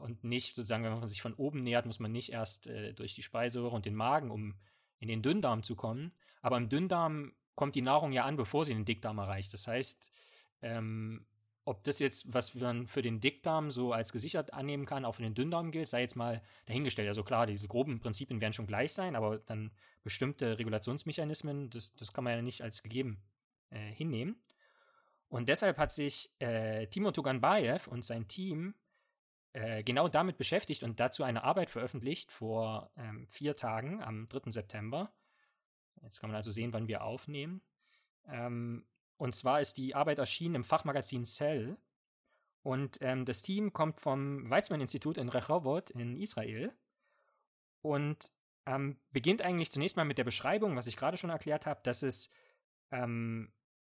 und 0.00 0.24
nicht 0.24 0.54
sozusagen, 0.54 0.84
wenn 0.84 0.98
man 0.98 1.06
sich 1.06 1.22
von 1.22 1.34
oben 1.34 1.62
nähert, 1.62 1.86
muss 1.86 2.00
man 2.00 2.12
nicht 2.12 2.32
erst 2.32 2.66
äh, 2.66 2.92
durch 2.94 3.14
die 3.14 3.22
Speiseröhre 3.22 3.74
und 3.74 3.86
den 3.86 3.94
Magen, 3.94 4.30
um 4.30 4.54
in 4.98 5.08
den 5.08 5.22
Dünndarm 5.22 5.62
zu 5.62 5.76
kommen. 5.76 6.12
Aber 6.42 6.56
im 6.56 6.68
Dünndarm 6.68 7.32
kommt 7.54 7.74
die 7.74 7.82
Nahrung 7.82 8.12
ja 8.12 8.24
an, 8.24 8.36
bevor 8.36 8.64
sie 8.64 8.74
den 8.74 8.84
Dickdarm 8.84 9.18
erreicht. 9.18 9.52
Das 9.52 9.66
heißt, 9.66 10.10
ähm, 10.62 11.26
ob 11.64 11.84
das 11.84 11.98
jetzt, 11.98 12.32
was 12.32 12.54
man 12.54 12.86
für 12.86 13.02
den 13.02 13.20
Dickdarm 13.20 13.70
so 13.70 13.92
als 13.92 14.12
gesichert 14.12 14.52
annehmen 14.54 14.86
kann, 14.86 15.04
auch 15.04 15.16
für 15.16 15.22
den 15.22 15.34
Dünndarm 15.34 15.70
gilt, 15.70 15.88
sei 15.88 16.00
jetzt 16.00 16.16
mal 16.16 16.42
dahingestellt. 16.66 17.08
Also 17.08 17.22
klar, 17.22 17.46
diese 17.46 17.68
groben 17.68 18.00
Prinzipien 18.00 18.40
werden 18.40 18.52
schon 18.52 18.66
gleich 18.66 18.92
sein, 18.92 19.14
aber 19.14 19.38
dann 19.38 19.70
bestimmte 20.02 20.58
Regulationsmechanismen, 20.58 21.70
das, 21.70 21.94
das 21.94 22.12
kann 22.12 22.24
man 22.24 22.34
ja 22.34 22.42
nicht 22.42 22.62
als 22.62 22.82
gegeben 22.82 23.22
äh, 23.70 23.92
hinnehmen. 23.92 24.40
Und 25.28 25.48
deshalb 25.48 25.78
hat 25.78 25.92
sich 25.92 26.30
äh, 26.40 26.86
Timur 26.88 27.12
Tuganbayev 27.12 27.86
und 27.86 28.04
sein 28.04 28.26
Team 28.26 28.74
äh, 29.52 29.82
genau 29.82 30.08
damit 30.08 30.36
beschäftigt 30.36 30.82
und 30.82 31.00
dazu 31.00 31.24
eine 31.24 31.44
Arbeit 31.44 31.70
veröffentlicht 31.70 32.30
vor 32.30 32.90
ähm, 32.96 33.26
vier 33.28 33.56
Tagen 33.56 34.02
am 34.02 34.28
3. 34.28 34.50
September. 34.50 35.12
Jetzt 36.02 36.20
kann 36.20 36.30
man 36.30 36.36
also 36.36 36.50
sehen, 36.50 36.72
wann 36.72 36.88
wir 36.88 37.02
aufnehmen. 37.02 37.62
Ähm, 38.26 38.86
und 39.16 39.34
zwar 39.34 39.60
ist 39.60 39.76
die 39.76 39.94
Arbeit 39.94 40.18
erschienen 40.18 40.56
im 40.56 40.64
Fachmagazin 40.64 41.24
Cell. 41.24 41.76
Und 42.62 42.98
ähm, 43.00 43.24
das 43.24 43.42
Team 43.42 43.72
kommt 43.72 44.00
vom 44.00 44.48
Weizmann-Institut 44.48 45.18
in 45.18 45.28
Rehovot 45.28 45.90
in 45.90 46.16
Israel 46.16 46.72
und 47.82 48.30
ähm, 48.66 48.98
beginnt 49.10 49.42
eigentlich 49.42 49.70
zunächst 49.70 49.96
mal 49.96 50.04
mit 50.04 50.18
der 50.18 50.24
Beschreibung, 50.24 50.76
was 50.76 50.86
ich 50.86 50.96
gerade 50.96 51.16
schon 51.16 51.30
erklärt 51.30 51.66
habe, 51.66 51.80
dass 51.82 52.02
es 52.02 52.30
ähm, 52.90 53.52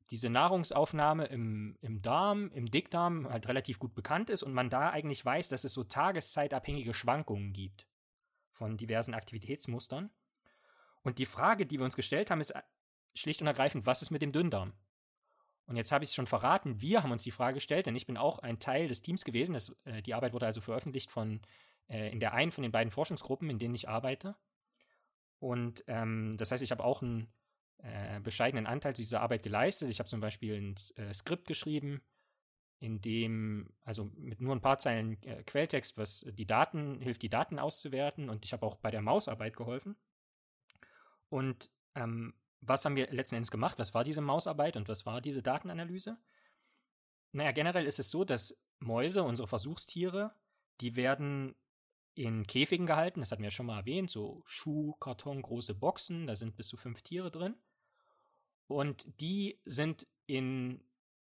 diese 0.10 0.30
Nahrungsaufnahme 0.30 1.26
im, 1.26 1.78
im 1.82 2.02
Darm, 2.02 2.52
im 2.52 2.70
Dickdarm 2.70 3.30
halt 3.30 3.48
relativ 3.48 3.80
gut 3.80 3.96
bekannt 3.96 4.30
ist 4.30 4.44
und 4.44 4.54
man 4.54 4.70
da 4.70 4.90
eigentlich 4.90 5.24
weiß, 5.24 5.48
dass 5.50 5.64
es 5.64 5.74
so 5.74 5.84
tageszeitabhängige 5.84 6.94
Schwankungen 6.94 7.54
gibt 7.54 7.88
von 8.52 8.78
diversen 8.78 9.14
Aktivitätsmustern. 9.14 10.12
Und 11.02 11.20
die 11.20 11.26
Frage, 11.26 11.66
die 11.66 11.78
wir 11.80 11.86
uns 11.86 11.96
gestellt 11.96 12.32
haben, 12.32 12.42
ist 12.42 12.52
äh, 12.52 12.62
schlicht 13.16 13.42
und 13.42 13.48
ergreifend, 13.48 13.86
was 13.86 14.02
ist 14.02 14.12
mit 14.12 14.22
dem 14.22 14.32
Dünndarm? 14.32 14.74
Und 15.66 15.78
jetzt 15.78 15.92
habe 15.92 16.04
ich 16.04 16.10
es 16.10 16.16
schon 16.16 16.28
verraten, 16.28 16.82
wir 16.82 17.04
haben 17.04 17.12
uns 17.12 17.24
die 17.24 17.32
Frage 17.32 17.56
gestellt, 17.56 17.86
denn 17.86 17.96
ich 17.96 18.06
bin 18.06 18.18
auch 18.18 18.40
ein 18.40 18.60
Teil 18.60 18.88
des 18.88 19.02
Teams 19.02 19.24
gewesen. 19.24 19.54
Das, 19.54 19.76
äh, 19.86 20.02
die 20.02 20.14
Arbeit 20.14 20.34
wurde 20.34 20.46
also 20.46 20.62
veröffentlicht 20.62 21.12
von 21.12 21.42
äh, 21.88 22.12
in 22.12 22.20
der 22.20 22.34
einen 22.34 22.52
von 22.52 22.64
den 22.64 22.72
beiden 22.72 22.92
Forschungsgruppen, 22.92 23.50
in 23.50 23.60
denen 23.60 23.76
ich 23.76 23.88
arbeite. 23.88 24.36
Und 25.40 25.84
ähm, 25.88 26.36
das 26.38 26.52
heißt, 26.52 26.64
ich 26.64 26.72
habe 26.72 26.84
auch 26.84 27.02
ein 27.02 27.28
äh, 27.80 28.20
bescheidenen 28.20 28.66
Anteil 28.68 28.96
zu 28.96 29.02
dieser 29.02 29.22
Arbeit 29.22 29.44
geleistet. 29.44 29.90
Ich 29.90 30.00
habe 30.00 30.10
zum 30.10 30.22
Beispiel 30.22 30.56
ein 30.56 30.76
äh, 30.96 31.14
Skript 31.14 31.48
geschrieben, 31.48 32.02
in 32.80 33.02
dem, 33.02 33.70
also 33.84 34.12
mit 34.16 34.42
nur 34.42 34.54
ein 34.54 34.62
paar 34.62 34.78
Zeilen 34.78 35.22
äh, 35.24 35.44
Quelltext, 35.44 35.98
was 35.98 36.26
die 36.34 36.46
Daten, 36.46 37.00
hilft, 37.00 37.22
die 37.22 37.30
Daten 37.30 37.60
auszuwerten 37.60 38.30
und 38.30 38.44
ich 38.44 38.52
habe 38.52 38.66
auch 38.66 38.76
bei 38.76 38.92
der 38.92 39.02
Mausarbeit 39.02 39.56
geholfen. 39.56 39.96
Und 41.30 41.72
ähm, 41.96 42.34
was 42.60 42.86
haben 42.86 42.96
wir 42.96 43.08
letzten 43.08 43.36
Endes 43.36 43.52
gemacht? 43.52 43.80
Was 43.80 43.94
war 43.94 44.04
diese 44.04 44.22
Mausarbeit 44.22 44.76
und 44.76 44.88
was 44.88 45.06
war 45.06 45.22
diese 45.22 45.42
Datenanalyse? 45.42 46.18
Naja, 47.32 47.52
generell 47.52 47.86
ist 47.86 48.00
es 48.00 48.12
so, 48.12 48.24
dass 48.24 48.58
Mäuse, 48.80 49.24
unsere 49.24 49.48
Versuchstiere, 49.48 50.36
die 50.82 50.96
werden 50.96 51.56
in 52.16 52.46
Käfigen 52.46 52.86
gehalten, 52.86 53.20
das 53.20 53.32
hatten 53.32 53.44
wir 53.44 53.52
schon 53.52 53.66
mal 53.66 53.80
erwähnt, 53.80 54.10
so 54.10 54.44
Schuh, 54.46 54.94
Karton, 55.00 55.42
große 55.42 55.74
Boxen, 55.74 56.28
da 56.28 56.36
sind 56.36 56.56
bis 56.56 56.68
zu 56.68 56.78
fünf 56.78 57.02
Tiere 57.02 57.32
drin. 57.32 57.56
Und 58.68 59.20
die 59.20 59.60
sind 59.66 60.08
in 60.26 60.84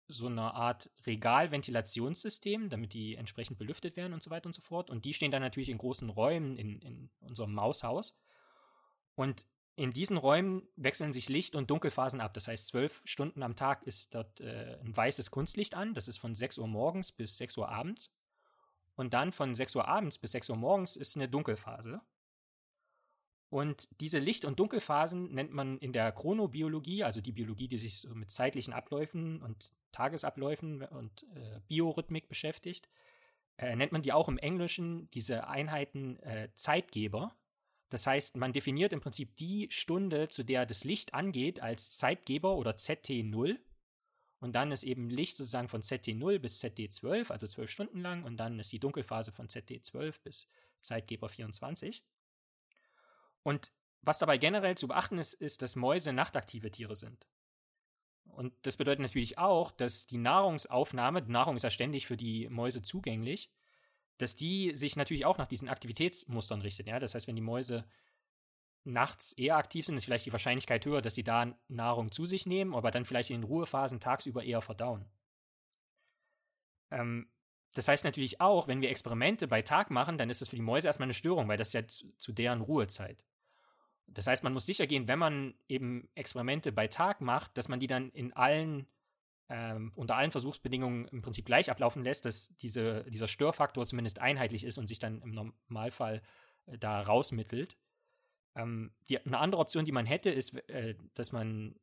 so 0.09 0.27
einer 0.27 0.55
Art 0.55 0.91
Regalventilationssystem, 1.07 2.71
damit 2.71 2.95
die 2.95 3.15
entsprechend 3.17 3.59
belüftet 3.59 3.97
werden 3.97 4.15
und 4.15 4.23
so 4.23 4.31
weiter 4.31 4.47
und 4.47 4.55
so 4.55 4.63
fort. 4.63 4.89
Und 4.91 5.05
die 5.05 5.13
stehen 5.13 5.31
dann 5.31 5.43
natürlich 5.43 5.69
in 5.69 5.79
großen 5.79 6.09
Räumen 6.09 6.57
in, 6.57 6.81
in 6.81 7.11
unserem 7.21 7.53
Maushaus. 7.53 8.17
Und 9.15 9.47
in 9.77 9.93
diesen 9.93 10.17
Räumen 10.17 10.67
wechseln 10.77 11.13
sich 11.13 11.29
Licht- 11.29 11.55
und 11.55 11.71
Dunkelphasen 11.71 12.21
ab. 12.21 12.35
Das 12.35 12.49
heißt, 12.49 12.67
zwölf 12.67 13.01
Stunden 13.05 13.43
am 13.43 13.55
Tag 13.55 13.85
ist 13.85 14.15
dort 14.15 14.41
äh, 14.41 14.79
ein 14.81 14.97
weißes 14.97 15.31
Kunstlicht 15.31 15.75
an. 15.75 15.95
Das 15.95 16.09
ist 16.09 16.17
von 16.17 16.35
6 16.35 16.59
Uhr 16.59 16.67
morgens 16.67 17.13
bis 17.13 17.37
6 17.37 17.59
Uhr 17.59 17.69
abends. 17.69 18.11
Und 18.99 19.15
dann 19.15 19.31
von 19.31 19.55
6 19.55 19.77
Uhr 19.77 19.87
abends 19.87 20.19
bis 20.19 20.33
6 20.33 20.51
Uhr 20.51 20.57
morgens 20.57 20.97
ist 20.97 21.15
eine 21.17 21.29
Dunkelphase. 21.29 22.01
Und 23.49 23.89
diese 24.01 24.19
Licht- 24.19 24.45
und 24.45 24.59
Dunkelphasen 24.59 25.33
nennt 25.33 25.53
man 25.53 25.79
in 25.79 25.93
der 25.93 26.11
Chronobiologie, 26.11 27.05
also 27.05 27.21
die 27.21 27.33
Biologie, 27.33 27.69
die 27.69 27.79
sich 27.79 28.01
so 28.01 28.13
mit 28.13 28.33
zeitlichen 28.33 28.75
Abläufen 28.75 29.41
und 29.41 29.73
Tagesabläufen 29.93 30.83
und 30.83 31.23
äh, 31.35 31.61
Biorhythmik 31.69 32.29
beschäftigt, 32.29 32.91
äh, 33.57 33.77
nennt 33.77 33.93
man 33.93 34.03
die 34.03 34.13
auch 34.13 34.29
im 34.29 34.37
Englischen 34.37 35.09
diese 35.13 35.47
Einheiten 35.47 36.19
äh, 36.19 36.49
Zeitgeber. 36.55 37.37
Das 37.91 38.05
heißt, 38.05 38.37
man 38.37 38.53
definiert 38.53 38.93
im 38.93 39.01
Prinzip 39.01 39.37
die 39.37 39.69
Stunde, 39.71 40.29
zu 40.29 40.43
der 40.43 40.67
das 40.67 40.83
Licht 40.83 41.15
angeht, 41.15 41.61
als 41.61 41.97
Zeitgeber 41.97 42.57
oder 42.57 42.73
ZT0. 42.73 43.59
Und 44.41 44.53
dann 44.53 44.71
ist 44.71 44.85
eben 44.85 45.11
Licht 45.11 45.37
sozusagen 45.37 45.69
von 45.69 45.83
ZT0 45.83 46.39
bis 46.39 46.63
ZT12, 46.63 47.31
also 47.31 47.47
zwölf 47.47 47.71
Stunden 47.71 48.01
lang. 48.01 48.25
Und 48.25 48.37
dann 48.37 48.59
ist 48.59 48.73
die 48.73 48.79
Dunkelphase 48.79 49.33
von 49.33 49.49
ZT12 49.49 50.23
bis 50.23 50.47
Zeitgeber 50.81 51.29
24. 51.29 52.05
Und 53.43 53.73
was 54.03 54.19
dabei 54.19 54.39
generell 54.39 54.77
zu 54.77 54.89
beachten 54.89 55.19
ist, 55.19 55.35
ist, 55.35 55.63
dass 55.63 55.75
Mäuse 55.75 56.13
nachtaktive 56.13 56.71
Tiere 56.71 56.95
sind. 56.95 57.27
Und 58.27 58.55
das 58.63 58.77
bedeutet 58.77 59.01
natürlich 59.01 59.39
auch, 59.39 59.73
dass 59.73 60.07
die 60.07 60.19
Nahrungsaufnahme, 60.19 61.23
die 61.23 61.33
Nahrung 61.33 61.57
ist 61.57 61.65
ja 61.65 61.71
ständig 61.71 62.07
für 62.07 62.17
die 62.17 62.49
Mäuse 62.49 62.83
zugänglich, 62.83 63.51
dass 64.19 64.37
die 64.37 64.77
sich 64.77 64.97
natürlich 64.97 65.25
auch 65.25 65.39
nach 65.39 65.49
diesen 65.49 65.69
Aktivitätsmustern 65.69 66.61
richtet. 66.61 66.87
Ja? 66.87 67.01
Das 67.01 67.15
heißt, 67.15 67.27
wenn 67.27 67.37
die 67.37 67.43
Mäuse 67.43 67.85
nachts 68.89 69.33
eher 69.35 69.57
aktiv 69.57 69.87
sind, 69.87 69.97
ist 69.97 70.05
vielleicht 70.05 70.27
die 70.27 70.33
Wahrscheinlichkeit 70.33 70.85
höher, 70.85 71.03
dass 71.03 71.15
sie 71.15 71.25
da 71.25 71.55
Nahrung 71.69 72.11
zu 72.11 72.27
sich 72.27 72.47
nehmen, 72.47 72.75
aber 72.75 72.91
dann 72.91 73.05
vielleicht 73.05 73.31
in 73.31 73.45
Ruhephasen 73.45 74.01
tagsüber 74.01 74.43
eher 74.43 74.63
verdauen. 74.63 75.05
Ähm, 76.91 77.29
das 77.75 77.87
heißt 77.87 78.05
natürlich 78.05 78.41
auch, 78.41 78.67
wenn 78.67 78.81
wir 78.81 78.91
Experimente 78.91 79.47
bei 79.47 79.63
Tag 79.63 79.91
machen, 79.91 80.19
dann 80.19 80.31
ist 80.31 80.41
das 80.41 80.49
für 80.49 80.57
die 80.57 80.63
Mäuse 80.63 80.89
erstmal 80.89 81.07
eine 81.07 81.15
Störung, 81.15 81.49
weil 81.49 81.59
das 81.59 81.69
ist 81.69 81.75
ja 81.75 81.87
zu, 81.87 82.13
zu 82.17 82.33
deren 82.33 82.61
Ruhezeit. 82.61 83.25
Das 84.07 84.27
heißt, 84.27 84.43
man 84.43 84.55
muss 84.55 84.67
sicher 84.67 84.87
gehen, 84.87 85.07
wenn 85.07 85.19
man 85.19 85.55
eben 85.69 86.09
Experimente 86.15 86.73
bei 86.73 86.89
Tag 86.89 87.21
macht, 87.21 87.57
dass 87.59 87.69
man 87.69 87.79
die 87.79 87.87
dann 87.87 88.11
in 88.11 88.33
allen 88.33 88.87
ähm, 89.51 89.93
unter 89.97 90.17
allen 90.17 90.31
Versuchsbedingungen 90.31 91.09
im 91.09 91.23
Prinzip 91.23 91.47
gleich 91.47 91.71
ablaufen 91.71 92.03
lässt, 92.03 92.25
dass 92.25 92.55
diese, 92.59 93.05
dieser 93.05 93.29
Störfaktor 93.29 93.87
zumindest 93.87 94.19
einheitlich 94.19 94.65
ist 94.65 94.79
und 94.79 94.89
sich 94.89 94.99
dann 94.99 95.23
im 95.23 95.31
Normalfall 95.31 96.23
äh, 96.67 96.79
da 96.79 97.01
rausmittelt. 97.01 97.77
Ähm, 98.55 98.93
die, 99.09 99.25
eine 99.25 99.39
andere 99.39 99.61
Option, 99.61 99.85
die 99.85 99.93
man 99.93 100.07
hätte, 100.07 100.31
ist, 100.31 100.55
äh, 100.69 100.95
dass 101.15 101.33
man 101.33 101.75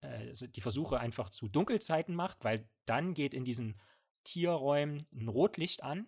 äh, 0.00 0.32
die 0.34 0.60
Versuche 0.60 1.00
einfach 1.00 1.30
zu 1.30 1.48
Dunkelzeiten 1.48 2.14
macht, 2.14 2.44
weil 2.44 2.68
dann 2.86 3.14
geht 3.14 3.34
in 3.34 3.44
diesen 3.44 3.80
Tierräumen 4.24 5.04
ein 5.12 5.28
Rotlicht 5.28 5.82
an 5.82 6.06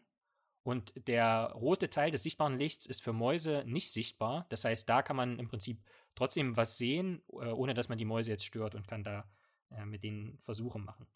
und 0.63 1.07
der 1.09 1.53
rote 1.55 1.89
Teil 1.89 2.11
des 2.11 2.23
sichtbaren 2.23 2.59
Lichts 2.59 2.87
ist 2.87 3.03
für 3.03 3.13
Mäuse 3.13 3.65
nicht 3.67 3.93
sichtbar. 3.93 4.47
Das 4.51 4.65
heißt, 4.65 4.89
da 4.89 5.03
kann 5.03 5.17
man 5.17 5.39
im 5.39 5.49
Prinzip 5.49 5.83
trotzdem 6.15 6.57
was 6.57 6.77
sehen, 6.77 7.23
äh, 7.33 7.47
ohne 7.47 7.75
dass 7.75 7.89
man 7.89 7.99
die 7.99 8.05
Mäuse 8.05 8.31
jetzt 8.31 8.45
stört 8.45 8.75
und 8.75 8.87
kann 8.87 9.05
da 9.05 9.29
äh, 9.71 9.85
mit 9.87 10.05
denen 10.05 10.39
Versuche 10.41 10.79
machen. 10.79 11.07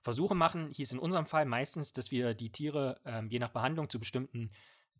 Versuche 0.00 0.34
machen 0.34 0.70
hieß 0.70 0.92
in 0.92 0.98
unserem 0.98 1.26
Fall 1.26 1.44
meistens, 1.44 1.92
dass 1.92 2.10
wir 2.10 2.34
die 2.34 2.50
Tiere 2.50 3.00
äh, 3.04 3.22
je 3.26 3.38
nach 3.38 3.50
Behandlung 3.50 3.90
zu 3.90 3.98
bestimmten 3.98 4.50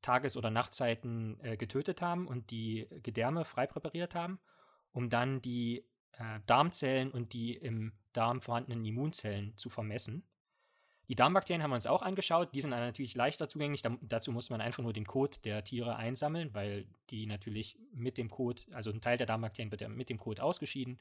Tages- 0.04 0.36
oder 0.36 0.50
Nachtzeiten 0.50 1.40
äh, 1.42 1.56
getötet 1.56 2.02
haben 2.02 2.28
und 2.28 2.50
die 2.50 2.86
Gedärme 3.02 3.44
frei 3.44 3.66
präpariert 3.66 4.14
haben, 4.14 4.38
um 4.92 5.08
dann 5.08 5.40
die 5.40 5.84
äh, 6.12 6.40
Darmzellen 6.46 7.10
und 7.10 7.32
die 7.32 7.54
im 7.54 7.92
Darm 8.12 8.40
vorhandenen 8.40 8.84
Immunzellen 8.84 9.56
zu 9.56 9.70
vermessen. 9.70 10.22
Die 11.08 11.14
Darmbakterien 11.14 11.62
haben 11.62 11.70
wir 11.70 11.76
uns 11.76 11.86
auch 11.86 12.02
angeschaut. 12.02 12.54
Die 12.54 12.60
sind 12.60 12.70
natürlich 12.70 13.14
leichter 13.14 13.48
zugänglich. 13.48 13.82
Da, 13.82 13.96
dazu 14.00 14.32
muss 14.32 14.48
man 14.48 14.60
einfach 14.60 14.82
nur 14.82 14.92
den 14.92 15.06
Code 15.06 15.38
der 15.44 15.62
Tiere 15.64 15.96
einsammeln, 15.96 16.54
weil 16.54 16.86
die 17.10 17.26
natürlich 17.26 17.78
mit 17.92 18.16
dem 18.16 18.30
Code, 18.30 18.62
also 18.72 18.90
ein 18.90 19.00
Teil 19.00 19.18
der 19.18 19.26
Darmbakterien 19.26 19.70
wird 19.70 19.82
ja 19.82 19.88
mit 19.88 20.08
dem 20.08 20.18
Code 20.18 20.42
ausgeschieden 20.42 20.98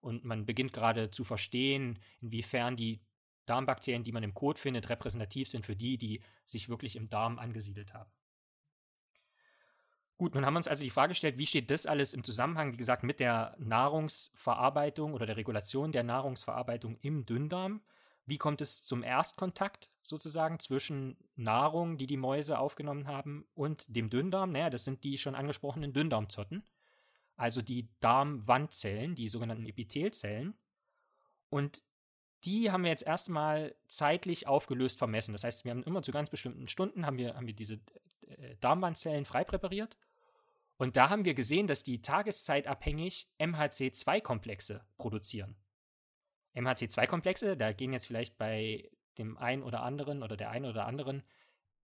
und 0.00 0.24
man 0.24 0.44
beginnt 0.44 0.72
gerade 0.72 1.10
zu 1.10 1.24
verstehen, 1.24 1.98
inwiefern 2.20 2.76
die 2.76 3.00
Darmbakterien, 3.46 4.04
die 4.04 4.12
man 4.12 4.22
im 4.22 4.34
Kot 4.34 4.58
findet, 4.58 4.90
repräsentativ 4.90 5.48
sind 5.48 5.64
für 5.64 5.76
die, 5.76 5.96
die 5.96 6.20
sich 6.44 6.68
wirklich 6.68 6.96
im 6.96 7.08
Darm 7.08 7.38
angesiedelt 7.38 7.94
haben. 7.94 8.10
Gut, 10.18 10.34
nun 10.34 10.44
haben 10.44 10.54
wir 10.54 10.58
uns 10.58 10.68
also 10.68 10.84
die 10.84 10.90
Frage 10.90 11.10
gestellt, 11.10 11.38
wie 11.38 11.46
steht 11.46 11.70
das 11.70 11.86
alles 11.86 12.12
im 12.12 12.24
Zusammenhang, 12.24 12.72
wie 12.72 12.76
gesagt, 12.76 13.04
mit 13.04 13.20
der 13.20 13.54
Nahrungsverarbeitung 13.58 15.14
oder 15.14 15.26
der 15.26 15.36
Regulation 15.36 15.92
der 15.92 16.02
Nahrungsverarbeitung 16.02 16.98
im 17.00 17.24
Dünndarm? 17.24 17.80
Wie 18.26 18.36
kommt 18.36 18.60
es 18.60 18.82
zum 18.82 19.02
Erstkontakt 19.02 19.88
sozusagen 20.02 20.58
zwischen 20.58 21.16
Nahrung, 21.36 21.96
die 21.96 22.06
die 22.06 22.16
Mäuse 22.16 22.58
aufgenommen 22.58 23.06
haben, 23.06 23.46
und 23.54 23.86
dem 23.88 24.10
Dünndarm? 24.10 24.52
Naja, 24.52 24.68
das 24.68 24.84
sind 24.84 25.04
die 25.04 25.16
schon 25.16 25.34
angesprochenen 25.34 25.92
Dünndarmzotten 25.92 26.64
also 27.38 27.62
die 27.62 27.88
Darmwandzellen, 28.00 29.14
die 29.14 29.28
sogenannten 29.28 29.64
Epithelzellen. 29.64 30.54
Und 31.48 31.82
die 32.44 32.70
haben 32.70 32.82
wir 32.82 32.90
jetzt 32.90 33.06
erstmal 33.06 33.74
zeitlich 33.86 34.46
aufgelöst 34.46 34.98
vermessen. 34.98 35.32
Das 35.32 35.44
heißt, 35.44 35.64
wir 35.64 35.70
haben 35.70 35.84
immer 35.84 36.02
zu 36.02 36.12
ganz 36.12 36.30
bestimmten 36.30 36.68
Stunden 36.68 37.06
haben 37.06 37.16
wir, 37.16 37.34
haben 37.34 37.46
wir 37.46 37.54
diese 37.54 37.80
äh, 38.26 38.56
Darmwandzellen 38.60 39.24
frei 39.24 39.44
präpariert. 39.44 39.96
Und 40.78 40.96
da 40.96 41.10
haben 41.10 41.24
wir 41.24 41.34
gesehen, 41.34 41.66
dass 41.66 41.82
die 41.82 42.00
tageszeitabhängig 42.00 43.28
MHC2-Komplexe 43.40 44.84
produzieren. 44.96 45.56
MHC2-Komplexe, 46.54 47.56
da 47.56 47.72
gehen 47.72 47.92
jetzt 47.92 48.06
vielleicht 48.06 48.38
bei 48.38 48.88
dem 49.18 49.36
einen 49.36 49.64
oder 49.64 49.82
anderen 49.82 50.22
oder 50.22 50.36
der 50.36 50.50
einen 50.50 50.66
oder 50.66 50.86
anderen 50.86 51.24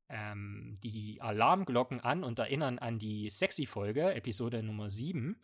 ähm, 0.09 0.79
die 0.83 1.21
Alarmglocken 1.21 1.99
an 2.01 2.23
und 2.23 2.39
erinnern 2.39 2.79
an 2.79 3.01
die 3.01 3.31
Sexy-Folge, 3.31 4.15
Episode 4.15 4.63
Nummer 4.63 4.89
7. 4.89 5.43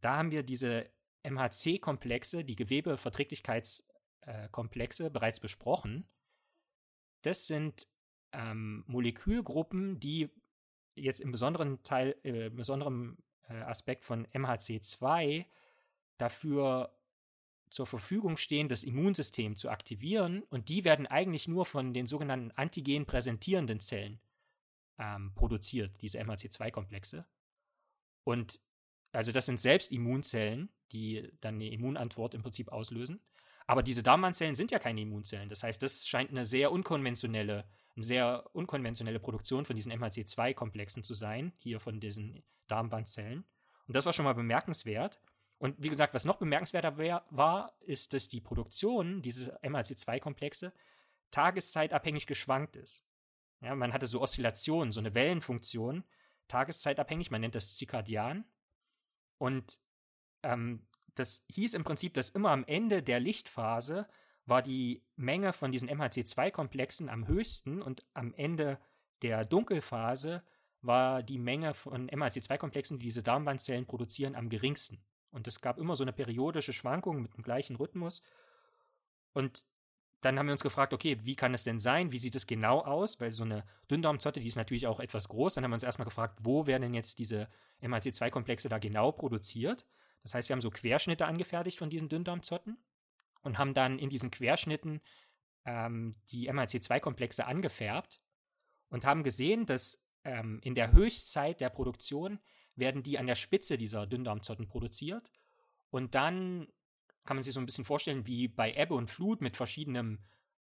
Da 0.00 0.16
haben 0.16 0.32
wir 0.32 0.42
diese 0.42 0.90
MHC-Komplexe, 1.22 2.42
die 2.44 2.56
Gewebeverträglichkeitskomplexe, 2.56 5.10
bereits 5.10 5.38
besprochen. 5.38 6.08
Das 7.22 7.46
sind 7.46 7.86
ähm, 8.32 8.82
Molekülgruppen, 8.88 10.00
die 10.00 10.30
jetzt 10.94 11.20
im 11.20 11.32
besonderen 11.32 11.82
Teil, 11.82 12.16
äh, 12.22 12.50
besonderen 12.50 13.18
äh, 13.48 13.54
Aspekt 13.54 14.04
von 14.04 14.26
MHC2 14.28 15.46
dafür 16.18 16.94
zur 17.70 17.86
Verfügung 17.86 18.36
stehen, 18.36 18.68
das 18.68 18.84
Immunsystem 18.84 19.56
zu 19.56 19.70
aktivieren. 19.70 20.42
Und 20.50 20.68
die 20.68 20.84
werden 20.84 21.06
eigentlich 21.06 21.48
nur 21.48 21.64
von 21.64 21.94
den 21.94 22.06
sogenannten 22.06 22.50
Antigen 22.52 23.06
präsentierenden 23.06 23.80
Zellen 23.80 24.20
ähm, 24.98 25.32
produziert, 25.34 26.00
diese 26.02 26.20
MHC2-Komplexe. 26.20 27.24
Und 28.24 28.60
also 29.12 29.32
das 29.32 29.46
sind 29.46 29.58
selbst 29.58 29.90
Immunzellen, 29.90 30.70
die 30.92 31.30
dann 31.40 31.56
eine 31.56 31.70
Immunantwort 31.70 32.34
im 32.34 32.42
Prinzip 32.42 32.70
auslösen. 32.70 33.20
Aber 33.66 33.82
diese 33.82 34.02
Darmwannzellen 34.02 34.54
sind 34.54 34.70
ja 34.70 34.78
keine 34.78 35.00
Immunzellen. 35.00 35.48
Das 35.48 35.62
heißt, 35.62 35.82
das 35.82 36.06
scheint 36.06 36.30
eine 36.30 36.44
sehr 36.44 36.72
unkonventionelle, 36.72 37.64
eine 37.96 38.04
sehr 38.04 38.48
unkonventionelle 38.52 39.20
Produktion 39.20 39.64
von 39.64 39.76
diesen 39.76 39.92
MHC2-Komplexen 39.92 41.02
zu 41.02 41.14
sein, 41.14 41.52
hier 41.58 41.80
von 41.80 42.00
diesen 42.00 42.42
Darmwandzellen. 42.68 43.44
Und 43.86 43.96
das 43.96 44.06
war 44.06 44.12
schon 44.12 44.24
mal 44.24 44.34
bemerkenswert. 44.34 45.20
Und 45.58 45.76
wie 45.78 45.88
gesagt, 45.88 46.14
was 46.14 46.24
noch 46.24 46.36
bemerkenswerter 46.36 46.96
wär, 46.98 47.24
war, 47.30 47.76
ist, 47.80 48.14
dass 48.14 48.28
die 48.28 48.40
Produktion 48.40 49.22
dieses 49.22 49.50
MHC2-Komplexe 49.62 50.72
tageszeitabhängig 51.30 52.26
geschwankt 52.26 52.76
ist. 52.76 53.04
Ja, 53.60 53.74
man 53.74 53.92
hatte 53.92 54.06
so 54.06 54.20
Oszillationen, 54.20 54.92
so 54.92 55.00
eine 55.00 55.14
Wellenfunktion, 55.14 56.04
tageszeitabhängig, 56.48 57.30
man 57.30 57.42
nennt 57.42 57.54
das 57.54 57.76
Zirkadian. 57.76 58.44
Und 59.38 59.78
ähm, 60.42 60.86
das 61.14 61.44
hieß 61.50 61.74
im 61.74 61.84
Prinzip, 61.84 62.14
dass 62.14 62.30
immer 62.30 62.50
am 62.50 62.64
Ende 62.64 63.02
der 63.02 63.20
Lichtphase 63.20 64.08
war 64.46 64.62
die 64.62 65.02
Menge 65.16 65.52
von 65.52 65.72
diesen 65.72 65.88
MHC2-Komplexen 65.88 67.08
am 67.08 67.26
höchsten 67.26 67.80
und 67.80 68.04
am 68.14 68.34
Ende 68.34 68.78
der 69.22 69.44
Dunkelphase 69.44 70.42
war 70.80 71.22
die 71.22 71.38
Menge 71.38 71.74
von 71.74 72.08
MHC2-Komplexen, 72.10 72.98
die 72.98 73.06
diese 73.06 73.22
Darmwandzellen 73.22 73.86
produzieren, 73.86 74.34
am 74.34 74.48
geringsten. 74.48 75.00
Und 75.30 75.46
es 75.46 75.60
gab 75.60 75.78
immer 75.78 75.94
so 75.94 76.04
eine 76.04 76.12
periodische 76.12 76.72
Schwankung 76.72 77.22
mit 77.22 77.34
dem 77.34 77.42
gleichen 77.42 77.76
Rhythmus. 77.76 78.22
Und 79.32 79.64
dann 80.20 80.38
haben 80.38 80.46
wir 80.46 80.52
uns 80.52 80.62
gefragt, 80.62 80.92
okay, 80.92 81.18
wie 81.22 81.36
kann 81.36 81.54
es 81.54 81.64
denn 81.64 81.80
sein? 81.80 82.12
Wie 82.12 82.18
sieht 82.18 82.34
es 82.34 82.46
genau 82.46 82.80
aus? 82.80 83.20
Weil 83.20 83.32
so 83.32 83.44
eine 83.44 83.64
Dünndarmzotte, 83.90 84.40
die 84.40 84.46
ist 84.46 84.56
natürlich 84.56 84.86
auch 84.86 85.00
etwas 85.00 85.28
groß. 85.28 85.54
Dann 85.54 85.64
haben 85.64 85.70
wir 85.70 85.76
uns 85.76 85.82
erstmal 85.82 86.04
gefragt, 86.04 86.40
wo 86.42 86.66
werden 86.66 86.82
denn 86.82 86.94
jetzt 86.94 87.18
diese 87.18 87.48
MHC2-Komplexe 87.80 88.68
da 88.68 88.78
genau 88.78 89.12
produziert? 89.12 89.86
Das 90.22 90.34
heißt, 90.34 90.48
wir 90.48 90.54
haben 90.54 90.60
so 90.60 90.70
Querschnitte 90.70 91.26
angefertigt 91.26 91.78
von 91.78 91.90
diesen 91.90 92.08
Dünndarmzotten 92.08 92.76
und 93.42 93.58
haben 93.58 93.74
dann 93.74 93.98
in 93.98 94.08
diesen 94.08 94.30
Querschnitten 94.30 95.00
ähm, 95.64 96.16
die 96.30 96.50
MHC2-Komplexe 96.50 97.46
angefärbt 97.46 98.20
und 98.88 99.04
haben 99.04 99.22
gesehen, 99.22 99.66
dass 99.66 100.02
ähm, 100.24 100.60
in 100.62 100.74
der 100.74 100.92
Höchstzeit 100.92 101.60
der 101.60 101.70
Produktion 101.70 102.40
werden 102.74 103.02
die 103.02 103.18
an 103.18 103.26
der 103.26 103.34
Spitze 103.34 103.76
dieser 103.76 104.06
Dünndarmzotten 104.06 104.66
produziert. 104.66 105.30
Und 105.90 106.14
dann 106.14 106.68
kann 107.24 107.36
man 107.36 107.44
sich 107.44 107.54
so 107.54 107.60
ein 107.60 107.66
bisschen 107.66 107.84
vorstellen, 107.84 108.26
wie 108.26 108.48
bei 108.48 108.74
Ebbe 108.74 108.94
und 108.94 109.10
Flut 109.10 109.40
mit 109.40 109.56
verschiedenem 109.56 110.18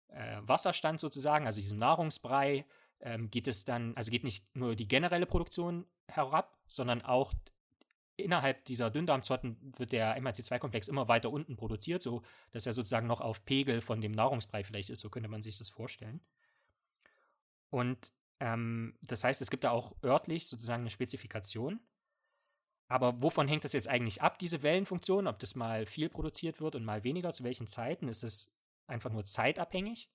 äh, 0.08 0.38
Wasserstand 0.42 1.00
sozusagen, 1.00 1.46
also 1.46 1.60
diesem 1.60 1.78
Nahrungsbrei, 1.78 2.66
ähm, 3.02 3.30
geht 3.30 3.48
es 3.48 3.66
dann, 3.66 3.96
also 3.96 4.10
geht 4.10 4.24
nicht 4.24 4.44
nur 4.56 4.76
die 4.76 4.88
generelle 4.88 5.26
Produktion 5.26 5.86
herab, 6.08 6.58
sondern 6.68 7.02
auch 7.02 7.34
innerhalb 8.18 8.66
dieser 8.66 8.90
Dünndarmzotten 8.90 9.74
wird 9.78 9.92
der 9.92 10.20
MHC2-Komplex 10.20 10.88
immer 10.88 11.08
weiter 11.08 11.32
unten 11.32 11.56
produziert, 11.56 12.02
so 12.02 12.24
dass 12.52 12.66
er 12.66 12.74
sozusagen 12.74 13.08
noch 13.08 13.22
auf 13.22 13.46
Pegel 13.46 13.82
von 13.82 14.02
dem 14.02 14.12
Nahrungsbrei 14.12 14.64
vielleicht 14.64 14.90
ist, 14.90 15.02
so 15.02 15.10
könnte 15.10 15.30
man 15.30 15.42
sich 15.42 15.58
das 15.58 15.70
vorstellen. 15.70 16.20
Und 17.70 18.12
ähm, 18.40 18.98
das 19.02 19.24
heißt, 19.24 19.42
es 19.42 19.50
gibt 19.50 19.64
da 19.64 19.72
auch 19.72 19.96
örtlich 20.04 20.48
sozusagen 20.48 20.82
eine 20.82 20.90
Spezifikation. 20.90 21.80
Aber 22.88 23.22
wovon 23.22 23.48
hängt 23.48 23.66
das 23.66 23.74
jetzt 23.74 23.90
eigentlich 23.90 24.22
ab, 24.22 24.40
diese 24.40 24.64
Wellenfunktion? 24.64 25.28
Ob 25.28 25.40
das 25.40 25.56
mal 25.56 25.86
viel 25.86 26.10
produziert 26.10 26.62
wird 26.62 26.76
und 26.76 26.86
mal 26.86 27.04
weniger, 27.04 27.34
zu 27.34 27.44
welchen 27.44 27.68
Zeiten? 27.68 28.08
Ist 28.08 28.24
es 28.24 28.52
einfach 28.88 29.12
nur 29.12 29.26
zeitabhängig? 29.26 30.10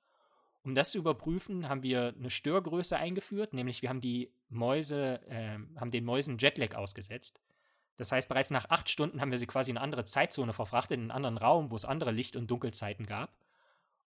Um 0.65 0.75
das 0.75 0.93
zu 0.93 0.99
überprüfen, 0.99 1.69
haben 1.69 1.83
wir 1.83 2.15
eine 2.17 2.31
Störgröße 2.31 2.97
eingeführt, 2.97 3.53
nämlich 3.53 3.83
wir 3.83 3.89
haben 3.89 4.01
die 4.01 4.33
Mäuse, 4.49 5.21
äh, 5.27 5.59
haben 5.77 5.91
den 5.91 6.05
Mäusen 6.05 6.39
Jetlag 6.39 6.75
ausgesetzt. 6.77 7.41
Das 7.97 8.13
heißt, 8.13 8.29
bereits 8.29 8.51
nach 8.51 8.71
acht 8.71 8.89
Stunden 8.89 9.21
haben 9.21 9.31
wir 9.31 9.39
sie 9.39 9.47
quasi 9.47 9.71
in 9.71 9.77
eine 9.77 9.85
andere 9.85 10.05
Zeitzone 10.05 10.53
verfrachtet, 10.53 10.97
in 10.97 11.03
einen 11.03 11.11
anderen 11.11 11.39
Raum, 11.39 11.71
wo 11.71 11.77
es 11.77 11.85
andere 11.85 12.11
Licht- 12.11 12.37
und 12.37 12.51
Dunkelzeiten 12.51 13.07
gab. 13.07 13.37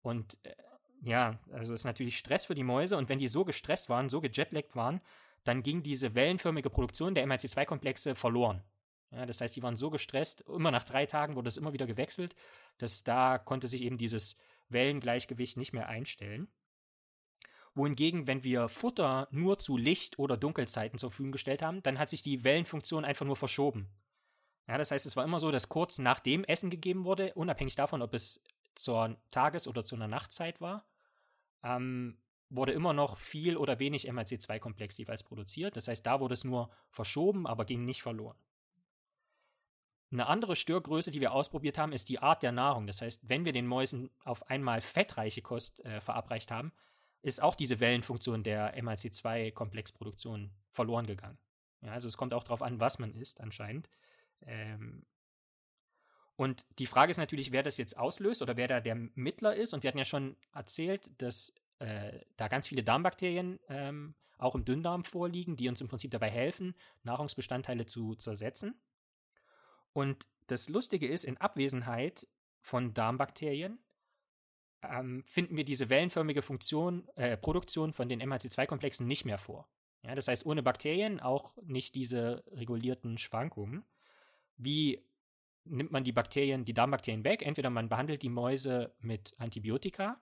Und 0.02 0.38
äh, 0.44 0.54
ja, 1.02 1.38
also 1.52 1.74
ist 1.74 1.84
natürlich 1.84 2.16
Stress 2.16 2.46
für 2.46 2.54
die 2.54 2.64
Mäuse. 2.64 2.96
Und 2.96 3.08
wenn 3.08 3.18
die 3.18 3.28
so 3.28 3.44
gestresst 3.44 3.88
waren, 3.88 4.08
so 4.08 4.20
gejetlaggt 4.20 4.74
waren, 4.74 5.00
dann 5.44 5.62
ging 5.62 5.82
diese 5.82 6.14
wellenförmige 6.14 6.70
Produktion 6.70 7.14
der 7.14 7.26
MRC2-Komplexe 7.26 8.14
verloren. 8.14 8.62
Ja, 9.10 9.26
das 9.26 9.40
heißt, 9.40 9.54
die 9.54 9.62
waren 9.62 9.76
so 9.76 9.90
gestresst, 9.90 10.40
immer 10.42 10.70
nach 10.70 10.82
drei 10.82 11.06
Tagen 11.06 11.36
wurde 11.36 11.48
es 11.48 11.56
immer 11.56 11.72
wieder 11.72 11.86
gewechselt, 11.86 12.34
dass 12.78 13.04
da 13.04 13.38
konnte 13.38 13.66
sich 13.66 13.82
eben 13.82 13.98
dieses 13.98 14.36
Wellengleichgewicht 14.70 15.56
nicht 15.56 15.72
mehr 15.72 15.88
einstellen. 15.88 16.48
Wohingegen, 17.74 18.26
wenn 18.26 18.44
wir 18.44 18.68
Futter 18.68 19.26
nur 19.30 19.58
zu 19.58 19.76
Licht- 19.76 20.18
oder 20.18 20.36
Dunkelzeiten 20.36 20.98
zur 20.98 21.10
Verfügung 21.10 21.32
gestellt 21.32 21.62
haben, 21.62 21.82
dann 21.82 21.98
hat 21.98 22.08
sich 22.08 22.22
die 22.22 22.44
Wellenfunktion 22.44 23.04
einfach 23.04 23.26
nur 23.26 23.36
verschoben. 23.36 23.88
Ja, 24.68 24.78
das 24.78 24.90
heißt, 24.90 25.04
es 25.04 25.16
war 25.16 25.24
immer 25.24 25.40
so, 25.40 25.50
dass 25.50 25.68
kurz 25.68 25.98
nachdem 25.98 26.44
Essen 26.44 26.70
gegeben 26.70 27.04
wurde, 27.04 27.34
unabhängig 27.34 27.74
davon, 27.74 28.00
ob 28.00 28.14
es 28.14 28.42
zur 28.74 29.16
Tages- 29.30 29.68
oder 29.68 29.84
zu 29.84 29.96
einer 29.96 30.08
Nachtzeit 30.08 30.60
war, 30.60 30.86
ähm, 31.62 32.16
wurde 32.48 32.72
immer 32.72 32.92
noch 32.92 33.16
viel 33.16 33.56
oder 33.56 33.78
wenig 33.78 34.08
MHC2-Komplex 34.08 34.98
jeweils 34.98 35.22
produziert. 35.22 35.76
Das 35.76 35.88
heißt, 35.88 36.06
da 36.06 36.20
wurde 36.20 36.34
es 36.34 36.44
nur 36.44 36.70
verschoben, 36.90 37.46
aber 37.46 37.64
ging 37.64 37.84
nicht 37.84 38.02
verloren. 38.02 38.36
Eine 40.12 40.26
andere 40.26 40.54
Störgröße, 40.54 41.10
die 41.10 41.20
wir 41.20 41.32
ausprobiert 41.32 41.76
haben, 41.76 41.92
ist 41.92 42.08
die 42.08 42.20
Art 42.20 42.42
der 42.44 42.52
Nahrung. 42.52 42.86
Das 42.86 43.02
heißt, 43.02 43.28
wenn 43.28 43.44
wir 43.44 43.52
den 43.52 43.66
Mäusen 43.66 44.10
auf 44.24 44.48
einmal 44.48 44.80
fettreiche 44.80 45.42
Kost 45.42 45.84
äh, 45.84 46.00
verabreicht 46.00 46.52
haben, 46.52 46.72
ist 47.24 47.42
auch 47.42 47.54
diese 47.54 47.80
Wellenfunktion 47.80 48.42
der 48.42 48.76
MHC2-Komplexproduktion 48.76 50.50
verloren 50.70 51.06
gegangen. 51.06 51.38
Ja, 51.80 51.92
also 51.92 52.06
es 52.06 52.18
kommt 52.18 52.34
auch 52.34 52.44
darauf 52.44 52.60
an, 52.60 52.80
was 52.80 52.98
man 52.98 53.14
isst 53.14 53.40
anscheinend. 53.40 53.88
Ähm, 54.42 55.06
und 56.36 56.66
die 56.78 56.86
Frage 56.86 57.10
ist 57.10 57.16
natürlich, 57.16 57.50
wer 57.50 57.62
das 57.62 57.78
jetzt 57.78 57.96
auslöst 57.96 58.42
oder 58.42 58.58
wer 58.58 58.68
da 58.68 58.80
der 58.80 58.96
Mittler 59.14 59.54
ist. 59.54 59.72
Und 59.72 59.82
wir 59.82 59.88
hatten 59.88 59.98
ja 59.98 60.04
schon 60.04 60.36
erzählt, 60.52 61.10
dass 61.22 61.54
äh, 61.78 62.20
da 62.36 62.48
ganz 62.48 62.68
viele 62.68 62.82
Darmbakterien 62.82 63.58
ähm, 63.68 64.14
auch 64.36 64.54
im 64.54 64.66
Dünndarm 64.66 65.04
vorliegen, 65.04 65.56
die 65.56 65.68
uns 65.68 65.80
im 65.80 65.88
Prinzip 65.88 66.10
dabei 66.10 66.28
helfen, 66.28 66.74
Nahrungsbestandteile 67.04 67.86
zu 67.86 68.16
zersetzen. 68.16 68.74
Und 69.94 70.26
das 70.48 70.68
Lustige 70.68 71.08
ist, 71.08 71.24
in 71.24 71.38
Abwesenheit 71.38 72.26
von 72.60 72.92
Darmbakterien 72.92 73.78
ähm, 74.92 75.24
finden 75.26 75.56
wir 75.56 75.64
diese 75.64 75.90
wellenförmige 75.90 76.42
Funktion, 76.42 77.08
äh, 77.16 77.36
Produktion 77.36 77.92
von 77.92 78.08
den 78.08 78.22
MHC2-Komplexen 78.22 79.06
nicht 79.06 79.24
mehr 79.24 79.38
vor. 79.38 79.68
Ja, 80.02 80.14
das 80.14 80.28
heißt, 80.28 80.44
ohne 80.44 80.62
Bakterien 80.62 81.20
auch 81.20 81.56
nicht 81.62 81.94
diese 81.94 82.44
regulierten 82.52 83.16
Schwankungen. 83.16 83.84
Wie 84.56 85.02
nimmt 85.64 85.92
man 85.92 86.04
die 86.04 86.12
Bakterien, 86.12 86.64
die 86.64 86.74
Darmbakterien 86.74 87.24
weg? 87.24 87.42
Entweder 87.42 87.70
man 87.70 87.88
behandelt 87.88 88.22
die 88.22 88.28
Mäuse 88.28 88.94
mit 89.00 89.34
Antibiotika 89.38 90.20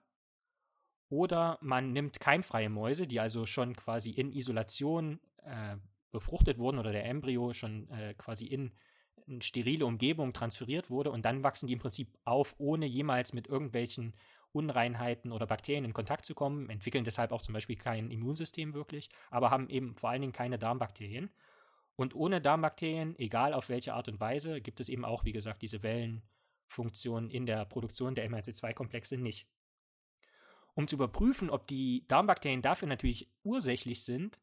oder 1.09 1.57
man 1.61 1.91
nimmt 1.91 2.19
keimfreie 2.19 2.69
Mäuse, 2.69 3.07
die 3.07 3.19
also 3.19 3.45
schon 3.45 3.75
quasi 3.75 4.11
in 4.11 4.31
Isolation 4.31 5.19
äh, 5.43 5.75
befruchtet 6.11 6.57
wurden 6.57 6.79
oder 6.79 6.91
der 6.91 7.05
Embryo 7.05 7.53
schon 7.53 7.89
äh, 7.89 8.13
quasi 8.13 8.45
in 8.45 8.71
eine 9.27 9.41
sterile 9.41 9.85
Umgebung 9.85 10.33
transferiert 10.33 10.89
wurde 10.89 11.11
und 11.11 11.25
dann 11.25 11.43
wachsen 11.43 11.67
die 11.67 11.73
im 11.73 11.79
Prinzip 11.79 12.17
auf, 12.23 12.55
ohne 12.57 12.85
jemals 12.85 13.33
mit 13.33 13.47
irgendwelchen 13.47 14.13
Unreinheiten 14.53 15.31
oder 15.31 15.47
Bakterien 15.47 15.83
in 15.83 15.93
Kontakt 15.93 16.25
zu 16.25 16.33
kommen, 16.33 16.69
entwickeln 16.69 17.03
deshalb 17.03 17.31
auch 17.31 17.41
zum 17.41 17.53
Beispiel 17.53 17.75
kein 17.75 18.11
Immunsystem 18.11 18.73
wirklich, 18.73 19.09
aber 19.29 19.51
haben 19.51 19.69
eben 19.69 19.95
vor 19.97 20.11
allen 20.11 20.21
Dingen 20.21 20.33
keine 20.33 20.57
Darmbakterien. 20.57 21.29
Und 21.95 22.15
ohne 22.15 22.41
Darmbakterien, 22.41 23.17
egal 23.19 23.53
auf 23.53 23.69
welche 23.69 23.93
Art 23.93 24.07
und 24.07 24.19
Weise, 24.19 24.61
gibt 24.61 24.79
es 24.79 24.89
eben 24.89 25.05
auch, 25.05 25.25
wie 25.25 25.31
gesagt, 25.31 25.61
diese 25.61 25.83
Wellenfunktion 25.83 27.29
in 27.29 27.45
der 27.45 27.65
Produktion 27.65 28.15
der 28.15 28.29
MRC2-Komplexe 28.29 29.17
nicht. 29.17 29.47
Um 30.75 30.87
zu 30.87 30.95
überprüfen, 30.95 31.49
ob 31.49 31.67
die 31.67 32.07
Darmbakterien 32.07 32.63
dafür 32.63 32.87
natürlich 32.87 33.29
ursächlich 33.43 34.03
sind, 34.05 34.39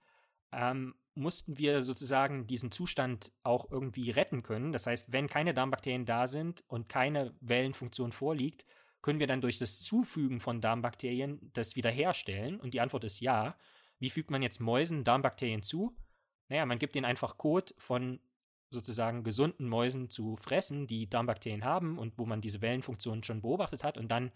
ähm, 0.52 0.94
mussten 1.14 1.58
wir 1.58 1.82
sozusagen 1.82 2.46
diesen 2.46 2.70
Zustand 2.70 3.32
auch 3.42 3.70
irgendwie 3.70 4.10
retten 4.10 4.42
können. 4.42 4.72
Das 4.72 4.86
heißt, 4.86 5.12
wenn 5.12 5.28
keine 5.28 5.54
Darmbakterien 5.54 6.06
da 6.06 6.26
sind 6.26 6.64
und 6.68 6.88
keine 6.88 7.34
Wellenfunktion 7.40 8.12
vorliegt, 8.12 8.64
können 9.02 9.20
wir 9.20 9.26
dann 9.26 9.40
durch 9.40 9.58
das 9.58 9.80
Zufügen 9.80 10.40
von 10.40 10.60
Darmbakterien 10.60 11.50
das 11.52 11.76
wiederherstellen? 11.76 12.60
Und 12.60 12.74
die 12.74 12.80
Antwort 12.80 13.04
ist 13.04 13.20
ja. 13.20 13.56
Wie 13.98 14.10
fügt 14.10 14.30
man 14.30 14.42
jetzt 14.42 14.60
Mäusen 14.60 15.04
Darmbakterien 15.04 15.62
zu? 15.62 15.96
Naja, 16.48 16.66
man 16.66 16.78
gibt 16.78 16.96
ihnen 16.96 17.04
einfach 17.04 17.36
Kot 17.36 17.74
von 17.78 18.20
sozusagen 18.70 19.24
gesunden 19.24 19.68
Mäusen 19.68 20.10
zu 20.10 20.36
fressen, 20.36 20.86
die 20.86 21.08
Darmbakterien 21.08 21.64
haben 21.64 21.98
und 21.98 22.18
wo 22.18 22.26
man 22.26 22.40
diese 22.40 22.60
Wellenfunktion 22.60 23.22
schon 23.24 23.42
beobachtet 23.42 23.84
hat. 23.84 23.98
Und 23.98 24.08
dann 24.08 24.30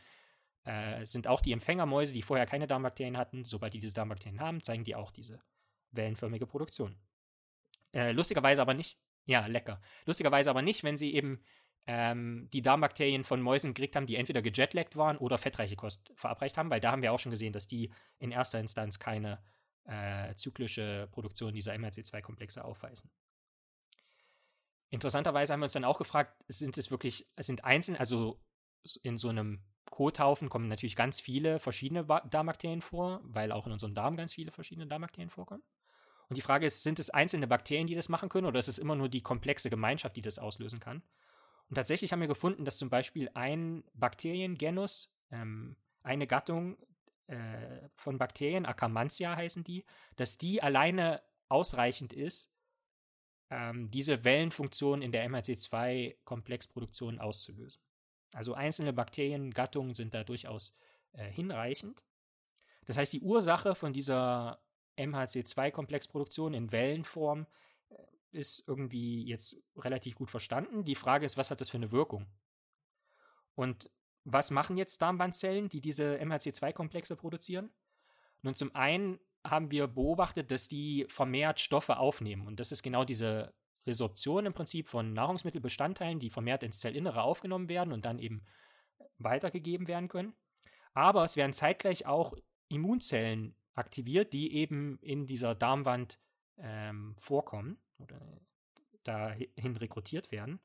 äh, 0.65 1.05
sind 1.07 1.27
auch 1.29 1.41
die 1.41 1.53
Empfängermäuse, 1.53 2.13
die 2.13 2.23
vorher 2.23 2.47
keine 2.47 2.67
Darmbakterien 2.67 3.17
hatten, 3.17 3.45
sobald 3.45 3.75
die 3.75 3.81
diese 3.81 3.95
Darmbakterien 3.95 4.41
haben, 4.41 4.63
zeigen 4.63 4.85
die 4.85 4.97
auch 4.97 5.11
diese 5.13 5.41
wellenförmige 5.93 6.47
Produktion. 6.47 6.97
Äh, 7.93 8.13
lustigerweise 8.13 8.61
aber 8.61 8.75
nicht, 8.75 8.99
ja, 9.27 9.47
lecker. 9.47 9.81
Lustigerweise 10.05 10.51
aber 10.51 10.63
nicht, 10.63 10.83
wenn 10.83 10.97
sie 10.97 11.15
eben 11.15 11.41
ähm, 11.87 12.49
die 12.53 12.63
Darmbakterien 12.63 13.25
von 13.25 13.43
Mäusen 13.43 13.75
gekriegt 13.75 13.97
haben, 13.97 14.07
die 14.07 14.17
entweder 14.17 14.43
gejetlaggt 14.43 14.97
waren 14.97 15.19
oder 15.19 15.39
fettreiche 15.39 15.77
Kost 15.77 16.13
verabreicht 16.15 16.57
haben, 16.57 16.71
weil 16.71 16.81
da 16.81 16.93
haben 16.93 17.03
wir 17.03 17.13
auch 17.13 17.19
schon 17.19 17.31
gesehen, 17.31 17.53
dass 17.53 17.67
die 17.67 17.91
in 18.19 18.31
erster 18.31 18.59
Instanz 18.59 18.99
keine 18.99 19.43
äh, 19.85 20.35
zyklische 20.35 21.09
Produktion 21.13 21.53
dieser 21.53 21.75
MRC2-Komplexe 21.75 22.65
aufweisen. 22.65 23.11
Interessanterweise 24.89 25.53
haben 25.53 25.61
wir 25.61 25.65
uns 25.65 25.73
dann 25.73 25.85
auch 25.85 25.99
gefragt, 25.99 26.43
sind 26.49 26.79
es 26.79 26.91
wirklich, 26.91 27.27
sind 27.39 27.65
einzeln, 27.65 27.99
also 27.99 28.41
in 29.03 29.19
so 29.19 29.29
einem 29.29 29.63
Kothaufen 29.91 30.49
kommen 30.49 30.69
natürlich 30.69 30.97
ganz 30.97 31.21
viele 31.21 31.59
verschiedene 31.59 32.05
Darmbakterien 32.05 32.81
vor, 32.81 33.21
weil 33.25 33.53
auch 33.53 33.67
in 33.67 33.73
unserem 33.73 33.95
Darm 33.95 34.17
ganz 34.17 34.33
viele 34.33 34.51
verschiedene 34.51 34.87
Darmbakterien 34.87 35.31
vorkommen. 35.31 35.63
Und 36.29 36.37
die 36.37 36.43
Frage 36.43 36.67
ist, 36.67 36.83
sind 36.83 36.99
es 36.99 37.11
einzelne 37.11 37.47
Bakterien, 37.47 37.87
die 37.87 37.95
das 37.95 38.09
machen 38.09 38.29
können, 38.29 38.47
oder 38.47 38.59
ist 38.59 38.69
es 38.69 38.79
immer 38.79 38.97
nur 38.97 39.09
die 39.09 39.21
komplexe 39.21 39.69
Gemeinschaft, 39.69 40.17
die 40.17 40.23
das 40.23 40.39
auslösen 40.39 40.81
kann? 40.81 41.03
Und 41.69 41.77
tatsächlich 41.77 42.13
haben 42.13 42.21
wir 42.21 42.29
gefunden, 42.29 42.65
dass 42.65 42.79
zum 42.79 42.91
Beispiel 42.91 43.31
ein 43.35 43.85
Bakteriengenus, 43.95 45.13
ähm, 45.31 45.77
eine 46.03 46.27
Gattung 46.27 46.77
äh, 47.27 47.89
von 47.95 48.19
Bakterien, 48.19 48.67
Akkermansia 48.67 49.35
heißen 49.37 49.65
die, 49.65 49.85
dass 50.17 50.37
die 50.37 50.63
alleine 50.63 51.23
ausreichend 51.49 52.13
ist, 52.13 52.53
ähm, 53.51 53.91
diese 53.91 54.25
Wellenfunktion 54.25 55.03
in 55.03 55.13
der 55.13 55.29
MHC2-Komplexproduktion 55.29 57.19
auszulösen. 57.19 57.81
Also 58.33 58.55
einzelne 58.55 58.93
Bakteriengattungen 58.93 59.95
sind 59.95 60.13
da 60.13 60.25
durchaus 60.25 60.75
äh, 61.13 61.31
hinreichend. 61.31 62.03
Das 62.87 62.97
heißt, 62.97 63.13
die 63.13 63.21
Ursache 63.21 63.75
von 63.75 63.93
dieser 63.93 64.61
MHC2-Komplexproduktion 64.99 66.53
in 66.53 66.73
Wellenform 66.73 67.47
ist 68.35 68.65
irgendwie 68.67 69.25
jetzt 69.25 69.57
relativ 69.77 70.15
gut 70.15 70.31
verstanden. 70.31 70.85
Die 70.85 70.95
Frage 70.95 71.25
ist, 71.25 71.37
was 71.37 71.51
hat 71.51 71.61
das 71.61 71.71
für 71.71 71.77
eine 71.77 71.93
Wirkung? 71.93 72.27
Und 73.55 73.91
was 74.25 74.51
machen 74.51 74.77
jetzt 74.77 75.01
Darmbandzellen, 75.03 75.69
die 75.69 75.81
diese 75.81 76.17
MHC2-Komplexe 76.17 77.17
produzieren? 77.17 77.71
Nun, 78.43 78.55
zum 78.55 78.75
einen 78.75 79.19
haben 79.45 79.71
wir 79.71 79.87
beobachtet, 79.87 80.51
dass 80.51 80.69
die 80.69 81.07
vermehrt 81.09 81.61
Stoffe 81.61 81.99
aufnehmen. 81.99 82.47
Und 82.47 82.61
das 82.61 82.73
ist 82.73 82.83
genau 82.83 83.05
diese 83.05 83.55
Resorption 83.87 84.47
im 84.47 84.55
Prinzip 84.55 84.89
von 84.89 85.13
Nahrungsmittelbestandteilen, 85.13 86.19
die 86.19 86.31
vermehrt 86.31 86.63
ins 86.63 86.81
Zellinnere 86.81 87.23
aufgenommen 87.23 87.69
werden 87.69 87.93
und 87.93 88.07
dann 88.07 88.19
eben 88.19 88.47
weitergegeben 89.19 89.87
werden 89.87 90.09
können. 90.09 90.35
Aber 90.95 91.25
es 91.25 91.37
werden 91.37 91.53
zeitgleich 91.53 92.07
auch 92.07 92.35
Immunzellen 92.69 93.55
aktiviert, 93.75 94.33
die 94.33 94.55
eben 94.55 94.99
in 95.01 95.27
dieser 95.27 95.55
Darmwand 95.55 96.19
ähm, 96.59 97.15
vorkommen 97.19 97.79
oder 97.99 98.21
dahin 99.05 99.77
rekrutiert 99.77 100.33
werden. 100.33 100.61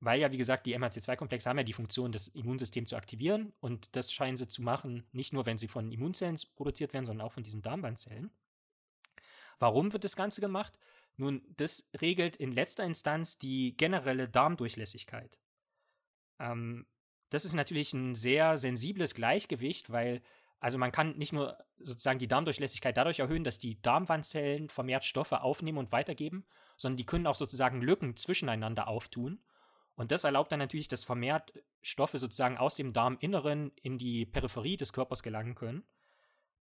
weil 0.00 0.20
ja, 0.20 0.30
wie 0.30 0.36
gesagt, 0.36 0.66
die 0.66 0.76
MHC2-Komplexe 0.76 1.48
haben 1.48 1.56
ja 1.58 1.64
die 1.64 1.72
Funktion, 1.72 2.12
das 2.12 2.28
Immunsystem 2.28 2.86
zu 2.86 2.96
aktivieren. 2.96 3.54
Und 3.60 3.96
das 3.96 4.12
scheinen 4.12 4.36
sie 4.36 4.46
zu 4.46 4.62
machen, 4.62 5.06
nicht 5.12 5.32
nur, 5.32 5.46
wenn 5.46 5.58
sie 5.58 5.68
von 5.68 5.90
Immunzellen 5.90 6.36
produziert 6.54 6.92
werden, 6.92 7.06
sondern 7.06 7.26
auch 7.26 7.32
von 7.32 7.42
diesen 7.42 7.62
Darmbandzellen. 7.62 8.30
Warum 9.58 9.92
wird 9.92 10.04
das 10.04 10.16
Ganze 10.16 10.40
gemacht? 10.40 10.78
Nun, 11.16 11.42
das 11.56 11.88
regelt 12.00 12.36
in 12.36 12.52
letzter 12.52 12.84
Instanz 12.84 13.38
die 13.38 13.74
generelle 13.76 14.28
Darmdurchlässigkeit. 14.28 15.38
Ähm, 16.38 16.86
das 17.30 17.44
ist 17.44 17.54
natürlich 17.54 17.92
ein 17.94 18.14
sehr 18.14 18.58
sensibles 18.58 19.14
Gleichgewicht, 19.14 19.90
weil 19.90 20.20
also 20.66 20.78
man 20.78 20.90
kann 20.90 21.16
nicht 21.16 21.32
nur 21.32 21.56
sozusagen 21.78 22.18
die 22.18 22.26
Darmdurchlässigkeit 22.26 22.96
dadurch 22.96 23.20
erhöhen, 23.20 23.44
dass 23.44 23.56
die 23.56 23.80
Darmwandzellen 23.82 24.68
vermehrt 24.68 25.04
Stoffe 25.04 25.42
aufnehmen 25.42 25.78
und 25.78 25.92
weitergeben, 25.92 26.44
sondern 26.76 26.96
die 26.96 27.06
können 27.06 27.28
auch 27.28 27.36
sozusagen 27.36 27.80
Lücken 27.82 28.16
zwischeneinander 28.16 28.88
auftun. 28.88 29.38
Und 29.94 30.10
das 30.10 30.24
erlaubt 30.24 30.50
dann 30.50 30.58
natürlich, 30.58 30.88
dass 30.88 31.04
vermehrt 31.04 31.52
Stoffe 31.82 32.18
sozusagen 32.18 32.58
aus 32.58 32.74
dem 32.74 32.92
Darminneren 32.92 33.70
in 33.80 33.96
die 33.96 34.26
Peripherie 34.26 34.76
des 34.76 34.92
Körpers 34.92 35.22
gelangen 35.22 35.54
können. 35.54 35.84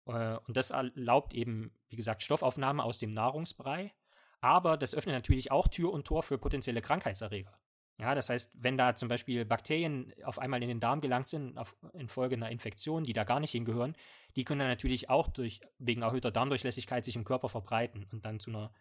Äh, 0.07 0.39
und 0.39 0.57
das 0.57 0.73
erlaubt 0.73 1.33
eben, 1.33 1.73
wie 1.87 1.95
gesagt, 1.95 2.25
Stoffaufnahme 2.25 2.83
aus 2.83 2.99
dem 2.99 3.15
Nahrungsbrei. 3.15 3.95
Aber 4.41 4.77
das 4.77 4.97
öffnet 4.97 5.15
natürlich 5.15 5.53
auch 5.53 5.69
Tür 5.69 5.93
und 5.93 6.05
Tor 6.05 6.25
für 6.25 6.37
potenzielle 6.37 6.83
Krankheitserreger. 6.83 7.57
Ja, 7.99 8.15
das 8.17 8.29
heißt, 8.29 8.57
wenn 8.61 8.77
da 8.77 8.97
zum 8.97 9.09
Beispiel 9.09 9.45
Bakterien 9.45 10.13
auf 10.25 10.41
einmal 10.41 10.63
in 10.63 10.69
den 10.69 10.81
Darm 10.81 11.01
gelangt 11.01 11.29
sind, 11.29 11.57
auf, 11.57 11.77
infolge 11.93 12.35
einer 12.35 12.51
Infektion, 12.51 13.05
die 13.05 13.13
da 13.13 13.23
gar 13.23 13.39
nicht 13.39 13.53
hingehören, 13.53 13.95
die 14.35 14.45
können 14.45 14.59
dann 14.61 14.69
natürlich 14.69 15.11
auch 15.11 15.29
durch, 15.29 15.61
wegen 15.79 16.03
erhöhter 16.03 16.33
Darmdurchlässigkeit 16.33 17.05
sich 17.05 17.15
im 17.15 17.25
Körper 17.25 17.49
verbreiten 17.49 18.07
und 18.11 18.25
dann 18.25 18.41
zu 18.41 18.51
einer 18.51 18.73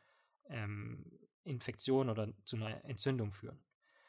ähm, 0.50 1.20
Infektion 1.44 2.10
oder 2.10 2.34
zu 2.46 2.56
einer 2.56 2.84
Entzündung 2.86 3.34
führen. 3.34 3.60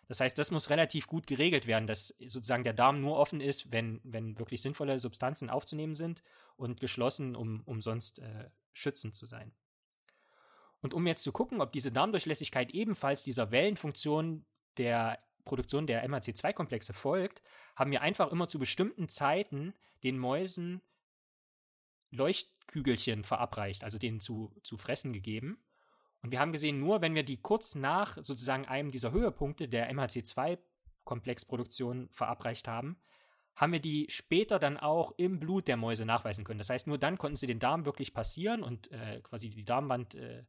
Das 0.09 0.21
heißt, 0.21 0.39
das 0.39 0.51
muss 0.51 0.71
relativ 0.71 1.07
gut 1.07 1.27
geregelt 1.27 1.67
werden, 1.67 1.87
dass 1.87 2.15
sozusagen 2.27 2.65
der 2.65 2.75
Darm 2.75 3.01
nur 3.01 3.17
offen 3.17 3.41
ist, 3.41 3.73
wenn, 3.73 4.01
wenn 4.05 4.39
wirklich 4.39 4.63
sinnvolle 4.63 4.99
Substanzen 4.99 5.51
aufzunehmen 5.51 5.95
sind 5.95 6.23
und 6.57 6.81
geschlossen, 6.81 7.37
um, 7.37 7.63
um 7.65 7.81
sonst 7.81 8.19
äh, 8.21 8.51
schützend 8.73 9.17
zu 9.17 9.27
sein. 9.27 9.53
Und 10.81 10.93
um 10.93 11.07
jetzt 11.07 11.23
zu 11.23 11.33
gucken, 11.33 11.63
ob 11.63 11.73
diese 11.73 11.93
Darmdurchlässigkeit 11.93 12.71
ebenfalls 12.73 13.25
dieser 13.25 13.51
Wellenfunktion 13.51 14.45
der 14.79 15.19
Produktion 15.45 15.87
der 15.87 16.09
MHC2-Komplexe 16.09 16.93
folgt, 16.93 17.43
haben 17.77 17.91
wir 17.91 18.03
einfach 18.03 18.31
immer 18.31 18.47
zu 18.49 18.59
bestimmten 18.59 19.09
Zeiten 19.09 19.73
den 20.03 20.19
Mäusen 20.19 20.83
Leuchtkügelchen 22.11 23.25
verabreicht, 23.25 23.85
also 23.85 23.99
denen 23.99 24.21
zu, 24.21 24.55
zu 24.63 24.79
fressen 24.79 25.13
gegeben. 25.13 25.59
Und 26.23 26.31
wir 26.31 26.41
haben 26.41 26.53
gesehen, 26.53 26.81
nur 26.81 27.03
wenn 27.03 27.15
wir 27.15 27.25
die 27.25 27.37
kurz 27.37 27.75
nach 27.75 28.17
sozusagen 28.23 28.65
einem 28.67 28.91
dieser 28.91 29.13
Höhepunkte 29.13 29.69
der 29.69 29.93
MHC2-Komplexproduktion 29.93 32.09
verabreicht 32.11 32.67
haben, 32.67 32.97
haben 33.57 33.73
wir 33.73 33.81
die 33.81 34.07
später 34.09 34.59
dann 34.59 34.79
auch 34.79 35.13
im 35.17 35.39
Blut 35.39 35.69
der 35.69 35.77
Mäuse 35.77 36.07
nachweisen 36.07 36.45
können. 36.45 36.59
Das 36.59 36.71
heißt, 36.71 36.87
nur 36.87 36.99
dann 36.99 37.19
konnten 37.19 37.37
sie 37.37 37.47
den 37.47 37.61
Darm 37.61 37.85
wirklich 37.85 38.15
passieren 38.15 38.63
und 38.63 38.91
äh, 38.91 39.21
quasi 39.23 39.51
die 39.51 39.65
Darmwand 39.65 40.15
äh, 40.15 40.45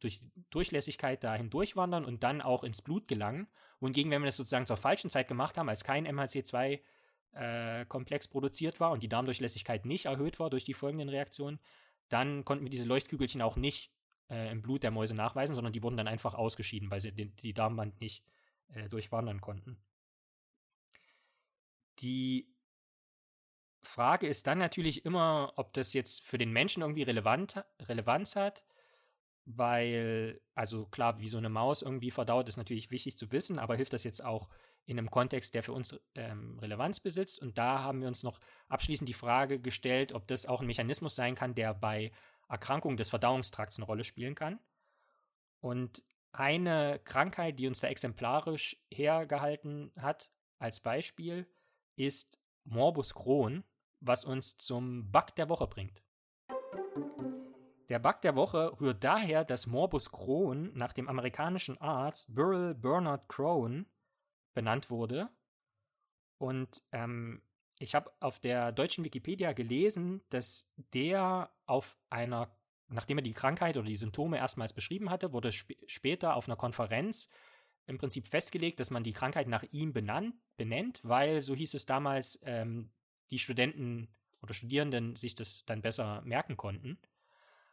durch 0.00 0.20
Durchlässigkeit 0.50 1.22
dahin 1.24 1.50
durchwandern 1.50 2.04
und 2.04 2.22
dann 2.22 2.40
auch 2.40 2.64
ins 2.64 2.82
Blut 2.82 3.08
gelangen. 3.08 3.48
Wohingegen, 3.80 4.10
wenn 4.10 4.22
wir 4.22 4.26
das 4.26 4.36
sozusagen 4.36 4.66
zur 4.66 4.76
falschen 4.76 5.10
Zeit 5.10 5.28
gemacht 5.28 5.58
haben, 5.58 5.68
als 5.68 5.84
kein 5.84 6.06
MHC2-Komplex 6.06 8.26
äh, 8.26 8.30
produziert 8.30 8.80
war 8.80 8.92
und 8.92 9.02
die 9.02 9.08
Darmdurchlässigkeit 9.08 9.84
nicht 9.84 10.06
erhöht 10.06 10.38
war 10.38 10.50
durch 10.50 10.64
die 10.64 10.74
folgenden 10.74 11.08
Reaktionen, 11.08 11.58
dann 12.08 12.44
konnten 12.44 12.64
wir 12.64 12.70
diese 12.70 12.84
Leuchtkügelchen 12.84 13.42
auch 13.42 13.56
nicht 13.56 13.92
äh, 14.30 14.50
im 14.50 14.62
Blut 14.62 14.82
der 14.82 14.90
Mäuse 14.90 15.14
nachweisen, 15.14 15.54
sondern 15.54 15.72
die 15.72 15.82
wurden 15.82 15.96
dann 15.96 16.08
einfach 16.08 16.34
ausgeschieden, 16.34 16.90
weil 16.90 17.00
sie 17.00 17.12
die, 17.12 17.34
die 17.36 17.54
Darmwand 17.54 18.00
nicht 18.00 18.24
äh, 18.68 18.88
durchwandern 18.88 19.40
konnten. 19.40 19.78
Die 21.98 22.52
Frage 23.82 24.26
ist 24.26 24.46
dann 24.46 24.58
natürlich 24.58 25.04
immer, 25.04 25.52
ob 25.56 25.72
das 25.72 25.92
jetzt 25.92 26.24
für 26.24 26.38
den 26.38 26.52
Menschen 26.52 26.82
irgendwie 26.82 27.02
relevant, 27.02 27.64
Relevanz 27.80 28.36
hat 28.36 28.64
weil, 29.44 30.40
also 30.54 30.86
klar, 30.86 31.18
wie 31.18 31.28
so 31.28 31.38
eine 31.38 31.48
Maus 31.48 31.82
irgendwie 31.82 32.10
verdaut, 32.10 32.48
ist 32.48 32.56
natürlich 32.56 32.90
wichtig 32.90 33.16
zu 33.16 33.30
wissen, 33.32 33.58
aber 33.58 33.76
hilft 33.76 33.92
das 33.92 34.04
jetzt 34.04 34.24
auch 34.24 34.48
in 34.84 34.98
einem 34.98 35.10
Kontext, 35.10 35.54
der 35.54 35.62
für 35.62 35.72
uns 35.72 35.98
ähm, 36.14 36.58
Relevanz 36.60 37.00
besitzt? 37.00 37.40
Und 37.40 37.58
da 37.58 37.80
haben 37.80 38.00
wir 38.00 38.08
uns 38.08 38.22
noch 38.22 38.40
abschließend 38.68 39.08
die 39.08 39.14
Frage 39.14 39.60
gestellt, 39.60 40.12
ob 40.12 40.26
das 40.26 40.46
auch 40.46 40.60
ein 40.60 40.66
Mechanismus 40.66 41.16
sein 41.16 41.34
kann, 41.34 41.54
der 41.54 41.74
bei 41.74 42.12
Erkrankungen 42.48 42.96
des 42.96 43.10
Verdauungstrakts 43.10 43.78
eine 43.78 43.86
Rolle 43.86 44.04
spielen 44.04 44.34
kann. 44.34 44.60
Und 45.60 46.04
eine 46.32 47.00
Krankheit, 47.04 47.58
die 47.58 47.68
uns 47.68 47.80
da 47.80 47.88
exemplarisch 47.88 48.76
hergehalten 48.90 49.92
hat, 49.96 50.30
als 50.58 50.80
Beispiel, 50.80 51.46
ist 51.96 52.38
Morbus 52.64 53.14
Crohn, 53.14 53.64
was 54.00 54.24
uns 54.24 54.56
zum 54.56 55.10
Bug 55.10 55.34
der 55.36 55.48
Woche 55.48 55.66
bringt. 55.66 56.02
Der 57.92 57.98
Bug 57.98 58.22
der 58.22 58.36
Woche 58.36 58.80
rührt 58.80 59.04
daher, 59.04 59.44
dass 59.44 59.66
Morbus 59.66 60.10
Crohn 60.10 60.72
nach 60.72 60.94
dem 60.94 61.10
amerikanischen 61.10 61.78
Arzt 61.78 62.34
Burrell 62.34 62.74
Bernard 62.74 63.28
Crohn 63.28 63.84
benannt 64.54 64.88
wurde. 64.88 65.28
Und 66.38 66.82
ähm, 66.92 67.42
ich 67.78 67.94
habe 67.94 68.10
auf 68.18 68.38
der 68.38 68.72
deutschen 68.72 69.04
Wikipedia 69.04 69.52
gelesen, 69.52 70.22
dass 70.30 70.72
der 70.94 71.52
auf 71.66 71.98
einer, 72.08 72.56
nachdem 72.88 73.18
er 73.18 73.24
die 73.24 73.34
Krankheit 73.34 73.76
oder 73.76 73.88
die 73.88 73.96
Symptome 73.96 74.38
erstmals 74.38 74.72
beschrieben 74.72 75.10
hatte, 75.10 75.34
wurde 75.34 75.48
sp 75.52 75.76
später 75.86 76.34
auf 76.34 76.48
einer 76.48 76.56
Konferenz 76.56 77.28
im 77.84 77.98
Prinzip 77.98 78.26
festgelegt, 78.26 78.80
dass 78.80 78.90
man 78.90 79.04
die 79.04 79.12
Krankheit 79.12 79.48
nach 79.48 79.64
ihm 79.64 79.92
benannt, 79.92 80.34
benennt, 80.56 81.02
weil, 81.04 81.42
so 81.42 81.54
hieß 81.54 81.74
es 81.74 81.84
damals, 81.84 82.40
ähm, 82.44 82.90
die 83.30 83.38
Studenten 83.38 84.08
oder 84.40 84.54
Studierenden 84.54 85.14
sich 85.14 85.34
das 85.34 85.66
dann 85.66 85.82
besser 85.82 86.22
merken 86.22 86.56
konnten. 86.56 86.98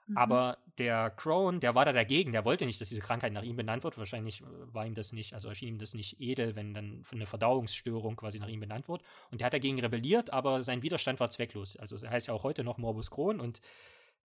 Mhm. 0.09 0.17
Aber 0.17 0.57
der 0.77 1.11
Crohn, 1.11 1.59
der 1.59 1.75
war 1.75 1.85
da 1.85 1.93
dagegen, 1.93 2.31
der 2.31 2.45
wollte 2.45 2.65
nicht, 2.65 2.81
dass 2.81 2.89
diese 2.89 3.01
Krankheit 3.01 3.31
nach 3.31 3.43
ihm 3.43 3.55
benannt 3.55 3.83
wird. 3.83 3.97
Wahrscheinlich 3.97 4.41
äh, 4.41 4.45
war 4.73 4.85
ihm 4.85 4.95
das 4.95 5.13
nicht, 5.13 5.33
also 5.33 5.49
erschien 5.49 5.69
ihm 5.69 5.77
das 5.77 5.93
nicht 5.93 6.19
edel, 6.19 6.55
wenn 6.55 6.73
dann 6.73 7.03
eine 7.11 7.25
Verdauungsstörung 7.25 8.15
quasi 8.15 8.39
nach 8.39 8.47
ihm 8.47 8.59
benannt 8.59 8.89
wird. 8.89 9.03
Und 9.31 9.41
der 9.41 9.45
hat 9.45 9.53
dagegen 9.53 9.79
rebelliert, 9.79 10.33
aber 10.33 10.61
sein 10.61 10.81
Widerstand 10.81 11.19
war 11.19 11.29
zwecklos. 11.29 11.75
Also 11.75 11.97
er 11.97 12.11
heißt 12.11 12.27
ja 12.27 12.33
auch 12.33 12.43
heute 12.43 12.63
noch 12.63 12.77
Morbus 12.77 13.11
Crohn 13.11 13.39
und 13.39 13.61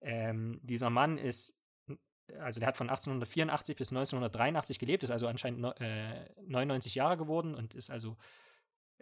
ähm, 0.01 0.59
dieser 0.63 0.89
Mann 0.89 1.17
ist, 1.17 1.53
also 2.39 2.59
der 2.59 2.67
hat 2.67 2.77
von 2.77 2.89
1884 2.89 3.75
bis 3.75 3.91
1983 3.91 4.79
gelebt, 4.79 5.03
ist 5.03 5.11
also 5.11 5.27
anscheinend 5.27 5.79
äh, 5.79 6.25
99 6.47 6.95
Jahre 6.95 7.17
geworden 7.17 7.53
und 7.53 7.75
ist 7.75 7.91
also 7.91 8.17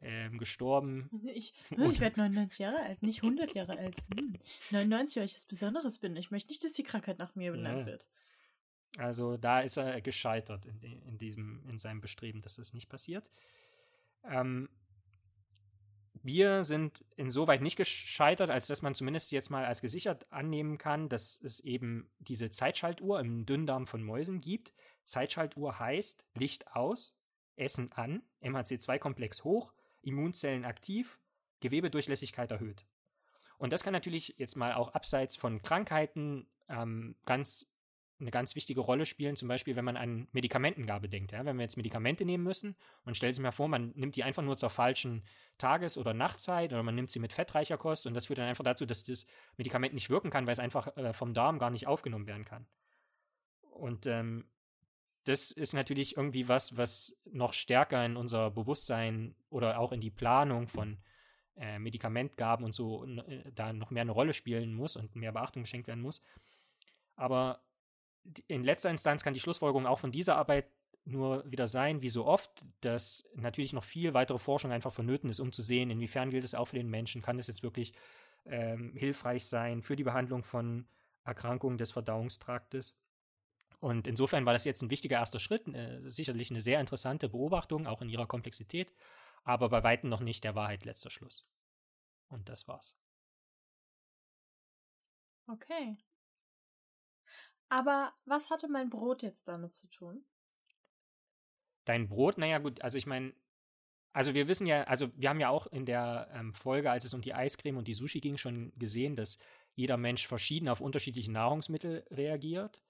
ähm, 0.01 0.37
gestorben. 0.37 1.09
Ich, 1.33 1.53
ich 1.71 1.99
werde 1.99 2.19
99 2.19 2.59
Jahre 2.59 2.79
alt, 2.79 3.01
nicht 3.03 3.23
100 3.23 3.53
Jahre 3.53 3.77
alt. 3.77 3.97
Hm. 4.15 4.35
99, 4.71 5.17
weil 5.17 5.25
ich 5.25 5.35
was 5.35 5.45
Besonderes 5.45 5.99
bin. 5.99 6.15
Ich 6.15 6.31
möchte 6.31 6.49
nicht, 6.49 6.63
dass 6.63 6.73
die 6.73 6.83
Krankheit 6.83 7.19
nach 7.19 7.35
mir 7.35 7.51
benannt 7.51 7.81
ja. 7.81 7.85
wird. 7.85 8.07
Also 8.97 9.37
da 9.37 9.61
ist 9.61 9.77
er 9.77 10.01
gescheitert 10.01 10.65
in, 10.65 11.01
in, 11.01 11.17
diesem, 11.17 11.67
in 11.67 11.79
seinem 11.79 12.01
Bestreben, 12.01 12.41
dass 12.41 12.55
das 12.55 12.73
nicht 12.73 12.89
passiert. 12.89 13.29
Ähm, 14.23 14.69
wir 16.21 16.63
sind 16.63 17.03
insoweit 17.17 17.61
nicht 17.61 17.75
gescheitert, 17.75 18.49
als 18.49 18.67
dass 18.67 18.81
man 18.81 18.95
zumindest 18.95 19.31
jetzt 19.31 19.49
mal 19.49 19.65
als 19.65 19.81
gesichert 19.81 20.31
annehmen 20.31 20.77
kann, 20.77 21.09
dass 21.09 21.41
es 21.41 21.59
eben 21.59 22.09
diese 22.19 22.49
Zeitschaltuhr 22.49 23.19
im 23.19 23.45
Dünndarm 23.45 23.87
von 23.87 24.03
Mäusen 24.03 24.39
gibt. 24.39 24.73
Zeitschaltuhr 25.03 25.79
heißt 25.79 26.25
Licht 26.35 26.67
aus, 26.75 27.17
Essen 27.55 27.91
an, 27.91 28.23
MHC2-Komplex 28.41 29.43
hoch, 29.43 29.73
Immunzellen 30.03 30.65
aktiv, 30.65 31.19
Gewebedurchlässigkeit 31.59 32.51
erhöht. 32.51 32.85
Und 33.57 33.73
das 33.73 33.83
kann 33.83 33.93
natürlich 33.93 34.35
jetzt 34.37 34.55
mal 34.55 34.73
auch 34.73 34.93
abseits 34.93 35.37
von 35.37 35.61
Krankheiten 35.61 36.47
ähm, 36.69 37.15
ganz 37.25 37.65
eine 38.19 38.31
ganz 38.31 38.55
wichtige 38.55 38.81
Rolle 38.81 39.05
spielen, 39.05 39.35
zum 39.35 39.47
Beispiel, 39.47 39.75
wenn 39.75 39.85
man 39.85 39.97
an 39.97 40.27
Medikamentengabe 40.31 41.09
denkt. 41.09 41.31
Ja? 41.31 41.45
Wenn 41.45 41.57
wir 41.57 41.63
jetzt 41.63 41.77
Medikamente 41.77 42.25
nehmen 42.25 42.43
müssen, 42.43 42.75
man 43.03 43.15
stellt 43.15 43.35
sich 43.35 43.41
mal 43.41 43.51
vor, 43.51 43.67
man 43.67 43.91
nimmt 43.95 44.15
die 44.15 44.23
einfach 44.23 44.43
nur 44.43 44.57
zur 44.57 44.69
falschen 44.69 45.23
Tages- 45.57 45.97
oder 45.97 46.13
Nachtzeit 46.13 46.71
oder 46.73 46.83
man 46.83 46.95
nimmt 46.95 47.09
sie 47.09 47.19
mit 47.19 47.33
fettreicher 47.33 47.77
Kost 47.77 48.07
und 48.07 48.13
das 48.13 48.27
führt 48.27 48.39
dann 48.39 48.47
einfach 48.47 48.63
dazu, 48.63 48.85
dass 48.85 49.03
das 49.03 49.25
Medikament 49.57 49.93
nicht 49.93 50.09
wirken 50.09 50.29
kann, 50.29 50.45
weil 50.45 50.53
es 50.53 50.59
einfach 50.59 50.95
äh, 50.95 51.13
vom 51.13 51.33
Darm 51.33 51.59
gar 51.59 51.69
nicht 51.69 51.87
aufgenommen 51.87 52.27
werden 52.27 52.45
kann. 52.45 52.65
Und 53.61 54.05
ähm, 54.05 54.45
das 55.25 55.51
ist 55.51 55.73
natürlich 55.73 56.17
irgendwie 56.17 56.47
was, 56.47 56.75
was 56.75 57.17
noch 57.25 57.53
stärker 57.53 58.05
in 58.05 58.17
unser 58.17 58.51
Bewusstsein 58.51 59.35
oder 59.49 59.79
auch 59.79 59.91
in 59.91 60.01
die 60.01 60.11
Planung 60.11 60.67
von 60.67 60.97
äh, 61.55 61.79
Medikamentgaben 61.79 62.65
und 62.65 62.73
so 62.73 63.05
äh, 63.05 63.51
da 63.53 63.73
noch 63.73 63.91
mehr 63.91 64.01
eine 64.01 64.11
Rolle 64.11 64.33
spielen 64.33 64.73
muss 64.73 64.97
und 64.97 65.15
mehr 65.15 65.31
Beachtung 65.31 65.63
geschenkt 65.63 65.87
werden 65.87 66.01
muss. 66.01 66.21
Aber 67.15 67.61
in 68.47 68.63
letzter 68.63 68.89
Instanz 68.89 69.23
kann 69.23 69.33
die 69.33 69.39
Schlussfolgerung 69.39 69.85
auch 69.85 69.99
von 69.99 70.11
dieser 70.11 70.35
Arbeit 70.35 70.67
nur 71.05 71.49
wieder 71.49 71.67
sein, 71.67 72.01
wie 72.01 72.09
so 72.09 72.25
oft, 72.25 72.49
dass 72.81 73.25
natürlich 73.35 73.73
noch 73.73 73.83
viel 73.83 74.13
weitere 74.13 74.39
Forschung 74.39 74.71
einfach 74.71 74.93
vonnöten 74.93 75.29
ist, 75.29 75.39
um 75.39 75.51
zu 75.51 75.61
sehen, 75.61 75.89
inwiefern 75.89 76.29
gilt 76.29 76.45
es 76.45 76.55
auch 76.55 76.69
für 76.69 76.77
den 76.77 76.89
Menschen, 76.89 77.21
kann 77.21 77.39
es 77.39 77.47
jetzt 77.47 77.63
wirklich 77.63 77.93
ähm, 78.45 78.93
hilfreich 78.95 79.45
sein 79.45 79.81
für 79.81 79.95
die 79.95 80.03
Behandlung 80.03 80.43
von 80.43 80.87
Erkrankungen 81.25 81.77
des 81.77 81.91
Verdauungstraktes 81.91 82.95
Und 83.83 84.07
insofern 84.07 84.45
war 84.45 84.53
das 84.53 84.63
jetzt 84.63 84.81
ein 84.81 84.89
wichtiger 84.89 85.17
erster 85.17 85.41
Schritt, 85.41 85.67
äh, 85.67 85.99
sicherlich 86.09 86.49
eine 86.49 86.61
sehr 86.61 86.79
interessante 86.79 87.27
Beobachtung, 87.27 87.85
auch 87.85 88.01
in 88.01 88.07
ihrer 88.07 88.25
Komplexität, 88.25 88.93
aber 89.43 89.67
bei 89.67 89.83
weitem 89.83 90.09
noch 90.09 90.21
nicht 90.21 90.45
der 90.45 90.55
Wahrheit 90.55 90.85
letzter 90.85 91.09
Schluss. 91.09 91.45
Und 92.29 92.47
das 92.47 92.65
war's. 92.69 92.95
Okay. 95.47 95.97
Aber 97.67 98.13
was 98.23 98.49
hatte 98.49 98.69
mein 98.69 98.89
Brot 98.89 99.21
jetzt 99.21 99.49
damit 99.49 99.73
zu 99.73 99.89
tun? 99.89 100.23
Dein 101.83 102.07
Brot, 102.07 102.37
naja, 102.37 102.59
gut, 102.59 102.81
also 102.81 102.97
ich 102.97 103.05
meine, 103.05 103.33
also 104.13 104.33
wir 104.33 104.47
wissen 104.47 104.65
ja, 104.65 104.83
also 104.85 105.09
wir 105.17 105.27
haben 105.27 105.41
ja 105.41 105.49
auch 105.49 105.67
in 105.67 105.85
der 105.85 106.29
ähm, 106.31 106.53
Folge, 106.53 106.89
als 106.89 107.03
es 107.03 107.13
um 107.13 107.21
die 107.21 107.33
Eiscreme 107.33 107.75
und 107.75 107.89
die 107.89 107.93
Sushi 107.93 108.21
ging, 108.21 108.37
schon 108.37 108.71
gesehen, 108.77 109.17
dass 109.17 109.37
jeder 109.75 109.97
Mensch 109.97 110.25
verschieden 110.25 110.69
auf 110.69 110.79
unterschiedliche 110.79 111.33
Nahrungsmittel 111.33 112.05
reagiert. 112.11 112.81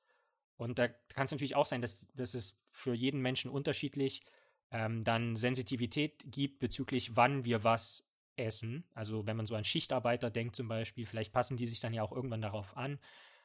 Und 0.63 0.79
da 0.79 0.87
kann 0.87 1.25
es 1.25 1.31
natürlich 1.31 1.55
auch 1.55 1.65
sein, 1.65 1.81
dass, 1.81 2.07
dass 2.15 2.33
es 2.33 2.57
für 2.71 2.93
jeden 2.93 3.21
Menschen 3.21 3.51
unterschiedlich 3.51 4.23
ähm, 4.71 5.03
dann 5.03 5.35
Sensitivität 5.35 6.23
gibt 6.25 6.59
bezüglich, 6.59 7.15
wann 7.15 7.43
wir 7.43 7.63
was 7.63 8.03
essen. 8.35 8.83
Also 8.93 9.27
wenn 9.27 9.37
man 9.37 9.45
so 9.45 9.55
an 9.55 9.63
Schichtarbeiter 9.63 10.29
denkt 10.29 10.55
zum 10.55 10.67
Beispiel, 10.67 11.05
vielleicht 11.05 11.33
passen 11.33 11.57
die 11.57 11.67
sich 11.67 11.79
dann 11.79 11.93
ja 11.93 12.01
auch 12.01 12.11
irgendwann 12.11 12.41
darauf 12.41 12.75
an. 12.75 12.99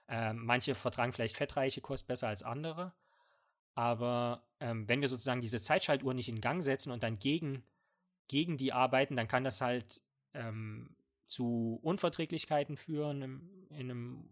Ähm, 0.09 0.45
manche 0.45 0.75
vertragen 0.75 1.13
vielleicht 1.13 1.37
fettreiche 1.37 1.81
Kost 1.81 2.07
besser 2.07 2.29
als 2.29 2.43
andere. 2.43 2.95
Aber 3.75 4.49
ähm, 4.61 4.89
wenn 4.89 5.01
wir 5.01 5.09
sozusagen 5.09 5.41
diese 5.41 5.61
Zeitschaltuhr 5.61 6.15
nicht 6.15 6.29
in 6.29 6.41
Gang 6.41 6.65
setzen 6.65 6.91
und 6.91 7.03
dann 7.03 7.19
gegen, 7.19 7.63
gegen 8.27 8.57
die 8.57 8.73
arbeiten, 8.73 9.17
dann 9.17 9.29
kann 9.29 9.45
das 9.45 9.61
halt 9.61 10.01
ähm, 10.35 10.97
zu 11.27 11.79
Unverträglichkeiten 11.83 12.77
führen 12.77 13.23
im, 13.23 13.67
in 13.71 13.91
einem 13.91 14.29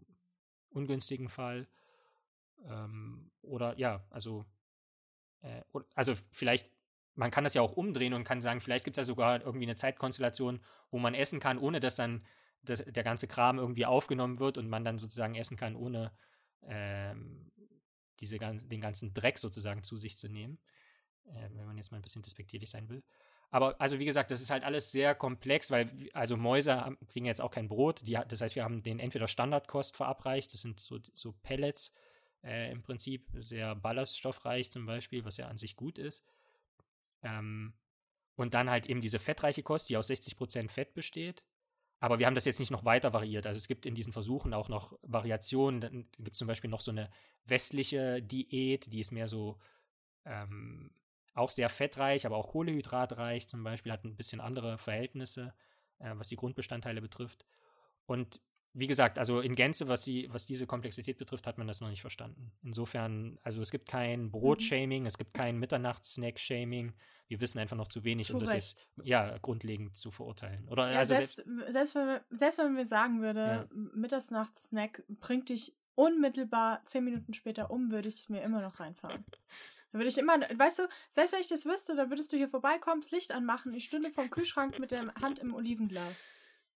ungünstigen 0.69 1.29
Fall. 1.29 1.67
Ähm, 2.65 3.31
oder 3.41 3.77
ja, 3.77 4.05
also, 4.09 4.45
äh, 5.41 5.61
also 5.95 6.15
vielleicht, 6.31 6.69
man 7.15 7.31
kann 7.31 7.43
das 7.43 7.53
ja 7.53 7.61
auch 7.61 7.73
umdrehen 7.73 8.13
und 8.13 8.23
kann 8.23 8.41
sagen, 8.41 8.61
vielleicht 8.61 8.85
gibt 8.85 8.97
es 8.97 9.01
ja 9.01 9.05
sogar 9.07 9.41
irgendwie 9.41 9.65
eine 9.65 9.75
Zeitkonstellation, 9.75 10.61
wo 10.91 10.99
man 10.99 11.15
essen 11.15 11.39
kann, 11.39 11.57
ohne 11.57 11.79
dass 11.79 11.95
dann 11.95 12.25
das, 12.61 12.83
der 12.83 13.03
ganze 13.03 13.27
Kram 13.27 13.59
irgendwie 13.59 13.85
aufgenommen 13.85 14.39
wird 14.39 14.57
und 14.57 14.69
man 14.69 14.83
dann 14.83 14.97
sozusagen 14.97 15.35
essen 15.35 15.57
kann, 15.57 15.75
ohne 15.75 16.11
ähm, 16.63 17.51
diese, 18.19 18.37
den 18.39 18.81
ganzen 18.81 19.13
Dreck 19.13 19.37
sozusagen 19.37 19.83
zu 19.83 19.95
sich 19.95 20.17
zu 20.17 20.27
nehmen. 20.27 20.59
Äh, 21.33 21.49
wenn 21.53 21.65
man 21.65 21.77
jetzt 21.77 21.91
mal 21.91 21.97
ein 21.97 22.01
bisschen 22.01 22.21
despektierlich 22.21 22.69
sein 22.69 22.89
will. 22.89 23.03
Aber 23.49 23.79
also 23.79 23.99
wie 23.99 24.05
gesagt, 24.05 24.31
das 24.31 24.41
ist 24.41 24.49
halt 24.49 24.63
alles 24.63 24.91
sehr 24.91 25.15
komplex, 25.15 25.71
weil 25.71 26.09
also 26.13 26.35
Mäuse 26.35 26.97
kriegen 27.07 27.25
jetzt 27.25 27.41
auch 27.41 27.51
kein 27.51 27.67
Brot. 27.67 28.05
Die, 28.05 28.17
das 28.27 28.41
heißt, 28.41 28.55
wir 28.55 28.63
haben 28.63 28.83
den 28.83 28.99
entweder 28.99 29.27
Standardkost 29.27 29.95
verabreicht, 29.95 30.53
das 30.53 30.61
sind 30.61 30.79
so, 30.79 30.99
so 31.13 31.33
Pellets 31.43 31.93
äh, 32.43 32.71
im 32.71 32.81
Prinzip, 32.81 33.27
sehr 33.33 33.75
ballaststoffreich 33.75 34.71
zum 34.71 34.85
Beispiel, 34.85 35.25
was 35.25 35.37
ja 35.37 35.47
an 35.47 35.57
sich 35.57 35.75
gut 35.75 35.97
ist. 35.97 36.23
Ähm, 37.23 37.73
und 38.35 38.53
dann 38.53 38.69
halt 38.69 38.85
eben 38.85 39.01
diese 39.01 39.19
fettreiche 39.19 39.63
Kost, 39.63 39.89
die 39.89 39.97
aus 39.97 40.09
60% 40.09 40.69
Fett 40.69 40.93
besteht. 40.93 41.43
Aber 41.99 42.19
wir 42.19 42.27
haben 42.27 42.35
das 42.35 42.45
jetzt 42.45 42.59
nicht 42.59 42.69
noch 42.69 42.85
weiter 42.85 43.11
variiert. 43.11 43.47
Also 43.47 43.57
es 43.57 43.67
gibt 43.67 43.85
in 43.85 43.95
diesen 43.95 44.13
Versuchen 44.13 44.53
auch 44.53 44.69
noch 44.69 44.97
Variationen. 45.01 45.81
Dann 45.81 46.05
gibt 46.19 46.35
es 46.35 46.39
zum 46.39 46.47
Beispiel 46.47 46.69
noch 46.69 46.81
so 46.81 46.91
eine 46.91 47.09
westliche 47.45 48.21
Diät, 48.21 48.91
die 48.93 48.99
ist 48.99 49.11
mehr 49.11 49.27
so 49.27 49.57
ähm, 50.25 50.91
auch 51.33 51.49
sehr 51.49 51.69
fettreich, 51.69 52.25
aber 52.25 52.37
auch 52.37 52.49
kohlehydratreich 52.49 53.47
zum 53.47 53.63
Beispiel, 53.63 53.91
hat 53.91 54.03
ein 54.03 54.15
bisschen 54.15 54.41
andere 54.41 54.77
Verhältnisse, 54.77 55.53
äh, 55.99 56.11
was 56.15 56.27
die 56.27 56.35
Grundbestandteile 56.35 57.01
betrifft. 57.01 57.45
Und 58.05 58.41
wie 58.77 58.85
gesagt, 58.85 59.17
also 59.17 59.39
in 59.39 59.55
Gänze, 59.55 59.87
was, 59.87 60.03
die, 60.03 60.27
was 60.31 60.45
diese 60.45 60.67
Komplexität 60.67 61.17
betrifft, 61.17 61.47
hat 61.47 61.57
man 61.57 61.65
das 61.65 61.81
noch 61.81 61.89
nicht 61.89 62.01
verstanden. 62.01 62.51
Insofern, 62.61 63.39
also 63.41 63.59
es 63.59 63.71
gibt 63.71 63.87
kein 63.87 64.25
mhm. 64.25 64.31
Brotshaming, 64.31 65.01
mhm. 65.01 65.07
es 65.07 65.17
gibt 65.17 65.33
kein 65.33 65.57
Mitternachts-Snack-Shaming. 65.57 66.93
Wir 67.27 67.41
wissen 67.41 67.57
einfach 67.57 67.75
noch 67.75 67.87
zu 67.87 68.03
wenig, 68.03 68.27
zu 68.27 68.35
um 68.35 68.39
das 68.39 68.51
Recht. 68.51 68.87
jetzt 68.87 68.89
ja, 69.03 69.35
grundlegend 69.39 69.97
zu 69.97 70.11
verurteilen. 70.11 70.69
Oder 70.69 70.91
ja, 70.91 70.99
also 70.99 71.15
selbst, 71.15 71.43
selbst, 71.69 71.95
wenn 71.95 72.07
wir, 72.07 72.25
selbst 72.29 72.59
wenn 72.59 72.77
wir 72.77 72.85
sagen 72.85 73.21
würde, 73.21 73.39
ja. 73.39 73.67
Mittagsnachts-Snack 73.71 75.03
bringt 75.19 75.49
dich 75.49 75.75
unmittelbar 75.95 76.85
zehn 76.85 77.03
Minuten 77.03 77.33
später 77.33 77.71
um, 77.71 77.91
würde 77.91 78.09
ich 78.09 78.29
mir 78.29 78.43
immer 78.43 78.61
noch 78.61 78.79
reinfahren. 78.79 79.25
Dann 79.91 79.99
würde 79.99 80.09
ich 80.09 80.17
immer, 80.19 80.39
weißt 80.39 80.79
du, 80.79 80.87
selbst 81.09 81.33
wenn 81.33 81.39
ich 81.39 81.47
das 81.47 81.65
wüsste, 81.65 81.95
dann 81.95 82.09
würdest 82.09 82.33
du 82.33 82.37
hier 82.37 82.49
vorbeikommen, 82.49 82.99
das 82.99 83.11
Licht 83.11 83.31
anmachen, 83.31 83.73
ich 83.73 83.85
stünde 83.85 84.11
vom 84.11 84.29
Kühlschrank 84.29 84.79
mit 84.79 84.91
der 84.91 85.15
Hand 85.15 85.39
im 85.39 85.55
Olivenglas. 85.55 86.25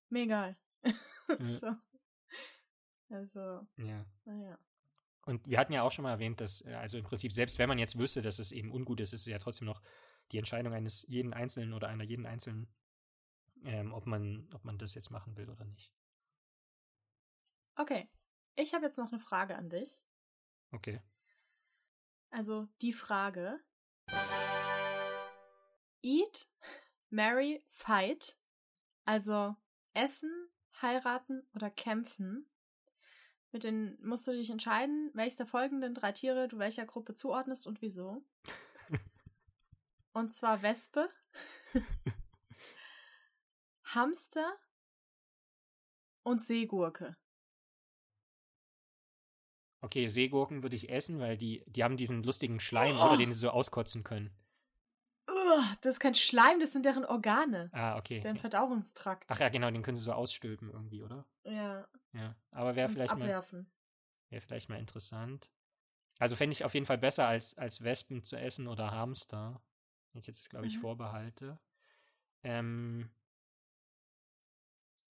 Mir 0.10 0.24
egal. 0.24 0.56
so. 1.40 1.76
Also, 3.12 3.68
ja. 3.78 4.06
naja. 4.26 4.58
Und 5.26 5.46
wir 5.48 5.60
hatten 5.60 5.74
ja 5.74 5.84
auch 5.84 5.92
schon 5.92 6.04
mal 6.04 6.12
erwähnt, 6.12 6.42
dass, 6.42 6.62
äh, 6.66 6.74
also 6.74 6.98
im 6.98 7.04
Prinzip, 7.04 7.32
selbst 7.32 7.60
wenn 7.60 7.70
man 7.70 7.78
jetzt 7.78 7.98
wüsste, 7.98 8.22
dass 8.22 8.40
es 8.40 8.52
eben 8.52 8.72
ungut 8.72 9.00
ist, 9.00 9.14
ist 9.14 9.22
es 9.22 9.26
ja 9.28 9.38
trotzdem 9.38 9.68
noch 9.68 9.82
die 10.32 10.38
Entscheidung 10.38 10.74
eines 10.74 11.06
jeden 11.08 11.34
Einzelnen 11.34 11.74
oder 11.74 11.90
einer 11.90 12.04
jeden 12.04 12.26
Einzelnen, 12.26 12.74
ähm, 13.64 13.94
ob, 13.94 14.08
man, 14.08 14.50
ob 14.54 14.64
man 14.64 14.78
das 14.78 14.96
jetzt 14.96 15.12
machen 15.12 15.36
will 15.38 15.50
oder 15.50 15.66
nicht. 15.66 15.94
Okay. 17.76 18.10
Ich 18.56 18.74
habe 18.74 18.86
jetzt 18.86 18.98
noch 18.98 19.12
eine 19.12 19.20
Frage 19.20 19.56
an 19.56 19.70
dich. 19.70 20.04
Okay. 20.72 21.02
Also 22.30 22.68
die 22.82 22.94
Frage. 22.94 23.60
Eat, 26.02 26.50
marry, 27.10 27.64
fight. 27.68 28.38
Also 29.06 29.56
essen, 29.94 30.50
heiraten 30.82 31.48
oder 31.54 31.70
kämpfen. 31.70 32.51
Mit 33.52 33.64
den 33.66 33.98
musst 34.02 34.28
du 34.28 34.32
dich 34.32 34.50
entscheiden, 34.50 35.12
welches 35.14 35.36
der 35.36 35.46
folgenden 35.46 35.94
drei 35.94 36.14
Tiere 36.14 36.48
du 36.48 36.58
welcher 36.58 36.86
Gruppe 36.86 37.14
zuordnest 37.14 37.68
und 37.68 37.82
wieso. 37.82 38.24
und 40.14 40.32
zwar 40.32 40.62
Wespe, 40.62 41.10
Hamster 43.84 44.58
und 46.24 46.42
Seegurke. 46.42 47.18
Okay, 49.82 50.08
Seegurken 50.08 50.64
würde 50.64 50.76
ich 50.76 50.90
essen, 50.90 51.20
weil 51.20 51.38
die, 51.38 51.64
die 51.66 51.84
haben 51.84 51.98
diesen 51.98 52.24
lustigen 52.24 52.60
Schleim, 52.60 52.98
oh. 52.98 53.08
oder 53.08 53.18
den 53.18 53.34
sie 53.34 53.40
so 53.40 53.50
auskotzen 53.50 54.04
können. 54.04 54.30
Das 55.82 55.94
ist 55.94 56.00
kein 56.00 56.16
Schleim, 56.16 56.60
das 56.60 56.72
sind 56.72 56.86
deren 56.86 57.06
Organe. 57.06 57.70
Ah, 57.74 57.98
okay. 57.98 58.20
Deren 58.20 58.38
Verdauungstrakt. 58.38 59.26
Ach 59.30 59.40
ja, 59.40 59.50
genau, 59.50 59.70
den 59.70 59.84
können 59.84 59.98
sie 59.98 60.04
so 60.04 60.14
ausstülpen 60.14 60.70
irgendwie, 60.70 61.04
oder? 61.04 61.26
Ja. 61.44 61.88
Ja, 62.14 62.36
aber 62.52 62.76
wäre 62.76 62.90
vielleicht 62.90 63.14
abwerfen. 63.14 63.60
mal 63.60 63.66
wäre 64.32 64.42
vielleicht 64.42 64.70
mal 64.70 64.80
interessant. 64.80 65.50
Also 66.20 66.36
fände 66.36 66.54
ich 66.54 66.64
auf 66.64 66.74
jeden 66.74 66.86
Fall 66.86 66.98
besser 66.98 67.28
als, 67.28 67.58
als 67.58 67.84
Wespen 67.84 68.24
zu 68.24 68.38
essen 68.38 68.68
oder 68.68 68.92
Hamster. 68.92 69.62
Wenn 70.12 70.20
ich 70.20 70.28
jetzt, 70.28 70.50
glaube 70.50 70.68
ich, 70.68 70.76
mhm. 70.76 70.82
vorbehalte. 70.82 71.60
Ähm, 72.44 73.10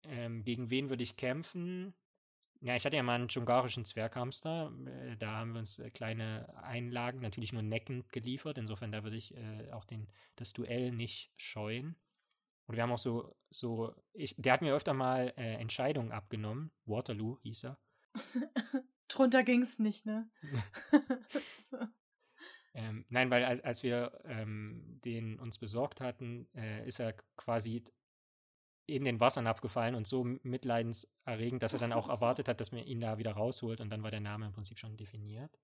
ähm, 0.04 0.42
gegen 0.42 0.70
wen 0.70 0.88
würde 0.88 1.02
ich 1.02 1.16
kämpfen? 1.16 1.94
Ja, 2.60 2.74
ich 2.74 2.84
hatte 2.84 2.96
ja 2.96 3.02
mal 3.02 3.14
einen 3.14 3.28
dschungarischen 3.28 3.84
Zwerghamster. 3.84 4.72
Äh, 4.86 5.16
da 5.16 5.32
haben 5.32 5.52
wir 5.52 5.60
uns 5.60 5.78
äh, 5.78 5.90
kleine 5.90 6.54
Einlagen, 6.62 7.20
natürlich 7.20 7.52
nur 7.52 7.62
neckend 7.62 8.10
geliefert. 8.10 8.58
Insofern, 8.58 8.92
da 8.92 9.04
würde 9.04 9.16
ich 9.16 9.36
äh, 9.36 9.70
auch 9.72 9.84
den, 9.84 10.08
das 10.36 10.52
Duell 10.52 10.92
nicht 10.92 11.32
scheuen. 11.36 11.96
Und 12.66 12.76
wir 12.76 12.82
haben 12.82 12.92
auch 12.92 12.98
so, 12.98 13.36
so 13.50 13.94
ich, 14.12 14.34
der 14.38 14.52
hat 14.52 14.62
mir 14.62 14.74
öfter 14.74 14.94
mal 14.94 15.32
äh, 15.36 15.54
Entscheidungen 15.54 16.12
abgenommen. 16.12 16.72
Waterloo 16.84 17.38
hieß 17.42 17.64
er. 17.64 17.78
Drunter 19.08 19.44
ging 19.44 19.62
es 19.62 19.78
nicht, 19.78 20.04
ne? 20.06 20.28
so. 21.70 21.78
ähm, 22.74 23.04
nein, 23.08 23.30
weil 23.30 23.44
als, 23.44 23.62
als 23.62 23.82
wir 23.82 24.20
ähm, 24.24 25.00
den 25.04 25.38
uns 25.38 25.58
besorgt 25.58 26.00
hatten, 26.00 26.48
äh, 26.54 26.86
ist 26.86 26.98
er 26.98 27.12
quasi 27.36 27.84
in 28.86 29.04
den 29.04 29.20
Wassernapf 29.20 29.60
gefallen 29.60 29.94
und 29.94 30.06
so 30.06 30.24
mitleidenserregend, 30.24 31.62
dass 31.62 31.72
er 31.72 31.78
dann 31.78 31.92
auch 31.92 32.08
erwartet 32.08 32.48
hat, 32.48 32.60
dass 32.60 32.72
man 32.72 32.84
ihn 32.84 33.00
da 33.00 33.18
wieder 33.18 33.32
rausholt 33.32 33.80
und 33.80 33.90
dann 33.90 34.02
war 34.02 34.10
der 34.10 34.20
Name 34.20 34.46
im 34.46 34.52
Prinzip 34.52 34.78
schon 34.78 34.96
definiert. 34.96 35.58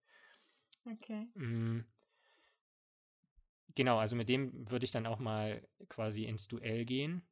Okay. 0.84 1.28
Mhm. 1.34 1.84
Genau, 3.74 3.98
also 3.98 4.16
mit 4.16 4.28
dem 4.28 4.70
würde 4.70 4.84
ich 4.84 4.90
dann 4.90 5.06
auch 5.06 5.18
mal 5.18 5.66
quasi 5.88 6.24
ins 6.24 6.48
Duell 6.48 6.84
gehen. 6.84 7.22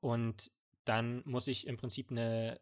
Und 0.00 0.50
dann 0.84 1.22
muss 1.24 1.46
ich 1.46 1.66
im 1.66 1.76
Prinzip 1.76 2.10
eine 2.10 2.60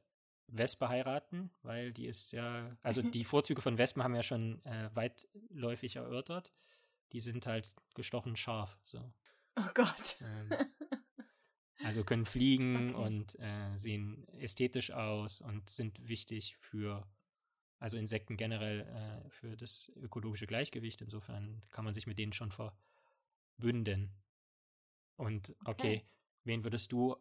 Wespe 0.49 0.89
heiraten, 0.89 1.51
weil 1.63 1.93
die 1.93 2.07
ist 2.07 2.33
ja, 2.33 2.77
also 2.83 3.03
die 3.03 3.25
Vorzüge 3.25 3.63
von 3.63 3.79
Wespen 3.79 4.03
haben 4.03 4.13
wir 4.13 4.19
ja 4.19 4.23
schon 4.23 4.65
äh, 4.65 4.91
weitläufig 4.95 5.97
erörtert. 5.97 6.53
Die 7.13 7.21
sind 7.21 7.47
halt 7.47 7.73
gestochen 7.95 8.37
scharf. 8.37 8.77
So. 8.85 9.13
Oh 9.57 9.69
Gott. 9.73 10.17
Ähm, 10.21 10.51
Also 11.83 12.05
können 12.05 12.27
fliegen 12.27 12.95
okay. 12.95 13.07
und 13.07 13.39
äh, 13.39 13.79
sehen 13.79 14.27
ästhetisch 14.35 14.91
aus 14.91 15.41
und 15.41 15.71
sind 15.71 16.09
wichtig 16.09 16.57
für, 16.57 17.07
also 17.79 17.97
Insekten 17.97 18.37
generell, 18.37 18.81
äh, 18.81 19.31
für 19.31 19.57
das 19.57 19.91
ökologische 19.97 20.47
Gleichgewicht. 20.47 21.01
Insofern 21.01 21.63
kann 21.71 21.85
man 21.85 21.95
sich 21.95 22.07
mit 22.07 22.19
denen 22.19 22.33
schon 22.33 22.51
verbünden. 22.51 24.13
Und 25.17 25.55
okay, 25.65 25.99
okay. 25.99 26.07
wen 26.45 26.65
würdest 26.65 26.91
du, 26.93 27.17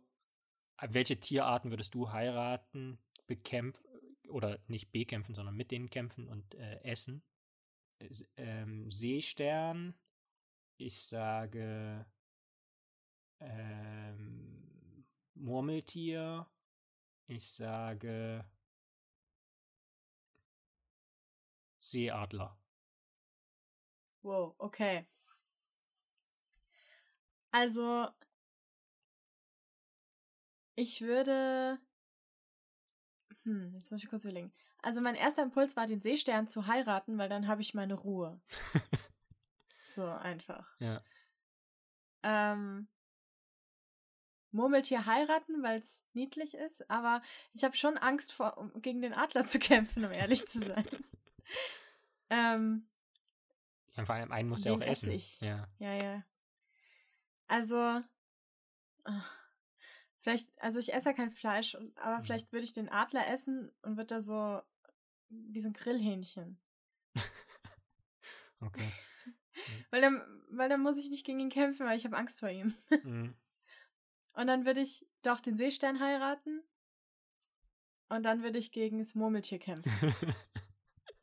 welche 0.82 1.20
Tierarten 1.20 1.70
würdest 1.70 1.94
du 1.94 2.12
heiraten, 2.12 2.98
bekämpfen, 3.28 3.84
oder 4.30 4.60
nicht 4.68 4.92
bekämpfen, 4.92 5.36
sondern 5.36 5.56
mit 5.56 5.72
denen 5.72 5.90
kämpfen 5.90 6.28
und 6.28 6.56
äh, 6.56 6.82
essen. 6.84 7.24
Ähm, 8.36 8.90
Seestern, 8.92 9.96
ich 10.78 11.04
sage 11.04 12.06
ähm, 13.40 14.47
Murmeltier, 15.40 16.48
ich 17.28 17.52
sage 17.52 18.46
Seeadler. 21.80 22.58
Wow, 24.24 24.56
okay. 24.58 25.08
Also, 27.52 28.08
ich 30.76 31.02
würde. 31.02 31.80
Hm, 33.44 33.74
jetzt 33.76 33.92
muss 33.92 34.04
ich 34.04 34.10
kurz 34.10 34.26
überlegen. 34.26 34.52
Also, 34.82 35.02
mein 35.02 35.16
erster 35.16 35.44
Impuls 35.44 35.76
war, 35.76 35.88
den 35.88 36.02
Seestern 36.02 36.48
zu 36.48 36.68
heiraten, 36.68 37.18
weil 37.18 37.30
dann 37.30 37.48
habe 37.48 37.62
ich 37.62 37.74
meine 37.74 37.94
Ruhe. 37.94 38.40
so 39.84 40.06
einfach. 40.06 40.76
Ja. 40.80 41.02
Ähm, 42.24 42.88
Murmeltier 44.52 45.06
heiraten, 45.06 45.62
weil 45.64 45.80
es 45.80 46.06
niedlich 46.14 46.54
ist, 46.56 46.90
aber 46.90 47.22
ich 47.54 47.64
habe 47.64 47.76
schon 47.76 47.98
Angst 47.98 48.32
vor, 48.34 48.58
um 48.58 48.82
gegen 48.82 49.02
den 49.02 49.14
Adler 49.14 49.46
zu 49.46 49.60
kämpfen, 49.60 50.06
um 50.06 50.12
ehrlich 50.12 50.46
zu 50.48 50.60
sein. 50.60 50.86
ähm, 52.30 52.88
ja, 53.96 54.06
vor 54.06 54.16
allem 54.16 54.32
einen 54.32 54.50
muss 54.50 54.64
ja 54.64 54.74
auch 54.74 54.82
essen. 54.82 55.12
ich? 55.12 55.42
Ja. 55.42 55.68
Ja, 55.80 55.94
ja. 55.94 56.24
Also, 57.48 57.78
ah, 59.06 59.24
vielleicht, 60.20 60.52
also 60.62 60.80
ich 60.80 60.94
esse 60.94 61.10
ja 61.10 61.14
kein 61.16 61.32
Fleisch, 61.32 61.76
aber 61.96 62.20
Mhm. 62.20 62.24
vielleicht 62.24 62.52
würde 62.52 62.64
ich 62.66 62.74
den 62.74 62.90
Adler 62.90 63.28
essen 63.28 63.72
und 63.82 63.98
würde 63.98 64.08
da 64.16 64.22
so 64.22 64.62
wie 65.30 65.60
so 65.60 65.70
ein 65.70 65.74
Grillhähnchen. 65.74 66.60
Okay. 68.60 68.90
Weil 69.92 70.02
dann, 70.02 70.22
weil 70.50 70.68
dann 70.68 70.82
muss 70.82 70.98
ich 70.98 71.12
nicht 71.12 71.26
gegen 71.26 71.40
ihn 71.40 71.50
kämpfen, 71.50 71.86
weil 71.86 71.96
ich 71.98 72.06
habe 72.06 72.18
Angst 72.18 72.40
vor 72.40 72.50
ihm. 72.50 72.74
Mhm. 73.04 73.36
Und 74.38 74.46
dann 74.48 74.66
würde 74.66 74.82
ich 74.82 75.06
doch 75.24 75.40
den 75.40 75.58
Seestern 75.58 76.00
heiraten. 76.00 76.62
Und 78.10 78.24
dann 78.24 78.44
würde 78.44 78.60
ich 78.60 78.72
gegen 78.72 79.00
das 79.00 79.16
Murmeltier 79.16 79.58
kämpfen. 79.58 79.92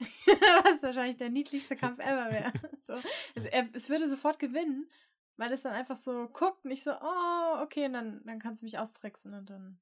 Was 0.26 0.82
wahrscheinlich 0.82 1.16
der 1.16 1.30
niedlichste 1.30 1.76
Kampf 1.76 2.00
ever 2.00 2.30
wäre. 2.30 2.52
So, 2.80 2.94
es, 3.34 3.46
er, 3.46 3.68
es 3.72 3.88
würde 3.88 4.08
sofort 4.08 4.38
gewinnen, 4.38 4.90
weil 5.36 5.52
es 5.52 5.62
dann 5.62 5.72
einfach 5.72 5.96
so 5.96 6.28
guckt 6.28 6.64
und 6.64 6.72
ich 6.72 6.82
so, 6.82 6.90
oh, 6.92 7.62
okay, 7.62 7.86
und 7.86 7.92
dann, 7.92 8.22
dann 8.24 8.40
kannst 8.40 8.62
du 8.62 8.66
mich 8.66 8.78
austricksen 8.78 9.32
und 9.32 9.48
dann. 9.48 9.78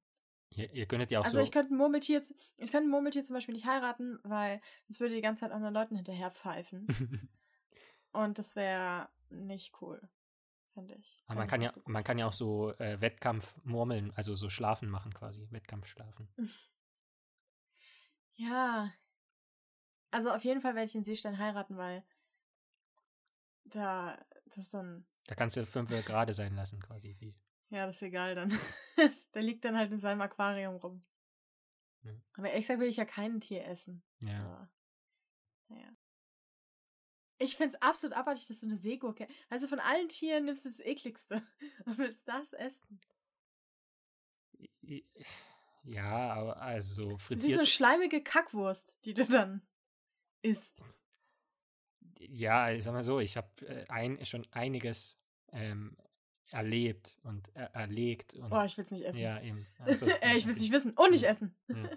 ihr, 0.51 0.71
ihr 0.71 0.85
könntet 0.85 1.11
ja 1.11 1.19
auch 1.19 1.25
Also 1.25 1.37
so. 1.37 1.43
ich 1.43 1.51
könnte 1.51 1.73
ein 1.73 1.77
Murmeltier, 1.77 2.21
ich 2.21 2.71
könnte 2.71 2.87
ein 2.87 2.91
Murmeltier 2.91 3.23
zum 3.23 3.33
Beispiel 3.33 3.55
nicht 3.55 3.65
heiraten, 3.65 4.19
weil 4.23 4.61
es 4.87 4.99
würde 4.99 5.15
die 5.15 5.21
ganze 5.21 5.41
Zeit 5.41 5.51
anderen 5.51 5.73
Leuten 5.73 5.95
hinterher 5.95 6.31
pfeifen. 6.31 6.87
Und 8.13 8.37
das 8.37 8.55
wäre 8.55 9.09
nicht 9.29 9.81
cool, 9.81 9.99
finde 10.73 10.95
ich. 10.95 11.23
Aber 11.27 11.39
man 11.39 11.47
kann 11.47 11.61
ja, 11.61 11.71
so 11.71 11.81
man 11.85 12.03
kann 12.03 12.17
ja 12.17 12.27
auch 12.27 12.33
so 12.33 12.73
äh, 12.77 12.99
Wettkampf 12.99 13.55
murmeln, 13.63 14.11
also 14.15 14.35
so 14.35 14.49
schlafen 14.49 14.89
machen 14.89 15.13
quasi, 15.13 15.47
Wettkampfschlafen. 15.51 16.29
Ja. 18.35 18.91
Also 20.11 20.31
auf 20.31 20.43
jeden 20.43 20.61
Fall 20.61 20.73
werde 20.75 20.85
ich 20.85 20.91
den 20.91 21.03
Seestern 21.03 21.37
heiraten, 21.37 21.77
weil 21.77 22.03
da 23.65 24.17
das 24.45 24.69
dann 24.69 25.05
Da 25.27 25.35
kannst 25.35 25.55
du 25.55 25.65
fünf 25.65 25.89
gerade 26.05 26.33
sein 26.33 26.55
lassen 26.55 26.81
quasi. 26.81 27.15
Wie. 27.19 27.35
ja, 27.69 27.85
das 27.85 27.97
ist 27.97 28.01
egal 28.01 28.35
dann. 28.35 28.51
Der 29.33 29.41
liegt 29.41 29.65
dann 29.65 29.77
halt 29.77 29.91
in 29.91 29.99
seinem 29.99 30.21
Aquarium 30.21 30.75
rum. 30.77 31.05
Mhm. 32.01 32.23
Aber 32.33 32.49
ehrlich 32.49 32.65
gesagt 32.65 32.79
will 32.79 32.89
ich 32.89 32.97
ja 32.97 33.05
kein 33.05 33.39
Tier 33.39 33.65
essen. 33.65 34.03
Ja. 34.19 34.39
Aber, 34.39 34.71
naja. 35.69 35.95
Ich 37.39 37.57
find's 37.57 37.75
absolut 37.75 38.15
abartig, 38.15 38.47
dass 38.47 38.59
du 38.59 38.67
eine 38.67 38.77
Seegurke. 38.77 39.27
Also 39.49 39.67
von 39.67 39.79
allen 39.79 40.07
Tieren 40.07 40.45
nimmst 40.45 40.65
du 40.65 40.69
das 40.69 40.79
ekligste 40.79 41.41
und 41.85 41.97
willst 41.97 42.27
das 42.27 42.53
essen. 42.53 42.99
Ja, 45.83 46.33
aber 46.33 46.61
also 46.61 47.03
so 47.03 47.17
frittiert. 47.17 47.57
eine 47.57 47.65
schleimige 47.67 48.21
Kackwurst, 48.23 48.97
die 49.05 49.13
du 49.13 49.25
dann 49.25 49.61
isst. 50.41 50.83
ja, 52.19 52.71
ich 52.71 52.83
sag 52.83 52.93
mal 52.93 53.03
so, 53.03 53.19
ich 53.19 53.35
habe 53.37 53.49
äh, 53.67 53.85
ein, 53.89 54.23
schon 54.25 54.45
einiges 54.51 55.17
ähm, 55.51 55.97
erlebt 56.51 57.17
und 57.23 57.49
er 57.55 57.73
erlegt 57.73 58.35
und 58.35 58.51
Oh, 58.51 58.61
ich 58.63 58.77
will's 58.77 58.91
nicht 58.91 59.03
essen. 59.03 59.21
ja 59.21 59.41
eben. 59.41 59.65
Also, 59.79 60.05
äh, 60.05 60.37
ich 60.37 60.45
will's 60.45 60.57
okay. 60.57 60.63
nicht 60.63 60.71
wissen 60.71 60.91
und 60.91 61.11
nicht 61.11 61.23
essen. 61.23 61.55
Hm. 61.67 61.89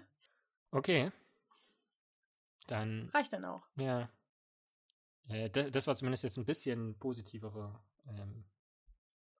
Okay. 0.71 1.11
Dann 2.67 3.07
Reicht 3.13 3.31
dann 3.31 3.45
auch. 3.45 3.63
Ja. 3.77 4.09
Äh, 5.29 5.49
da- 5.49 5.69
das 5.69 5.87
war 5.87 5.95
zumindest 5.95 6.23
jetzt 6.23 6.37
ein 6.37 6.45
bisschen 6.45 6.97
positiverer 6.99 7.83
ähm, 8.07 8.45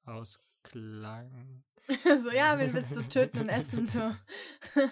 Ausklang. 0.05 1.63
so, 2.23 2.31
ja, 2.31 2.57
wen 2.59 2.73
willst 2.73 2.95
du 2.95 3.01
töten 3.03 3.39
und 3.39 3.49
essen? 3.49 3.87
So. 3.87 4.13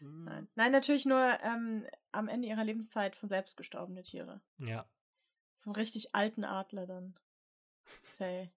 Nein. 0.00 0.48
Nein, 0.54 0.72
natürlich 0.72 1.04
nur 1.04 1.38
ähm, 1.42 1.86
am 2.12 2.28
Ende 2.28 2.48
ihrer 2.48 2.64
Lebenszeit 2.64 3.16
von 3.16 3.28
selbst 3.28 3.56
gestorbene 3.56 4.02
Tiere. 4.02 4.40
Ja. 4.58 4.88
So 5.54 5.70
einen 5.70 5.76
richtig 5.76 6.14
alten 6.14 6.44
Adler 6.44 6.86
dann. 6.86 7.14
Say. 8.04 8.50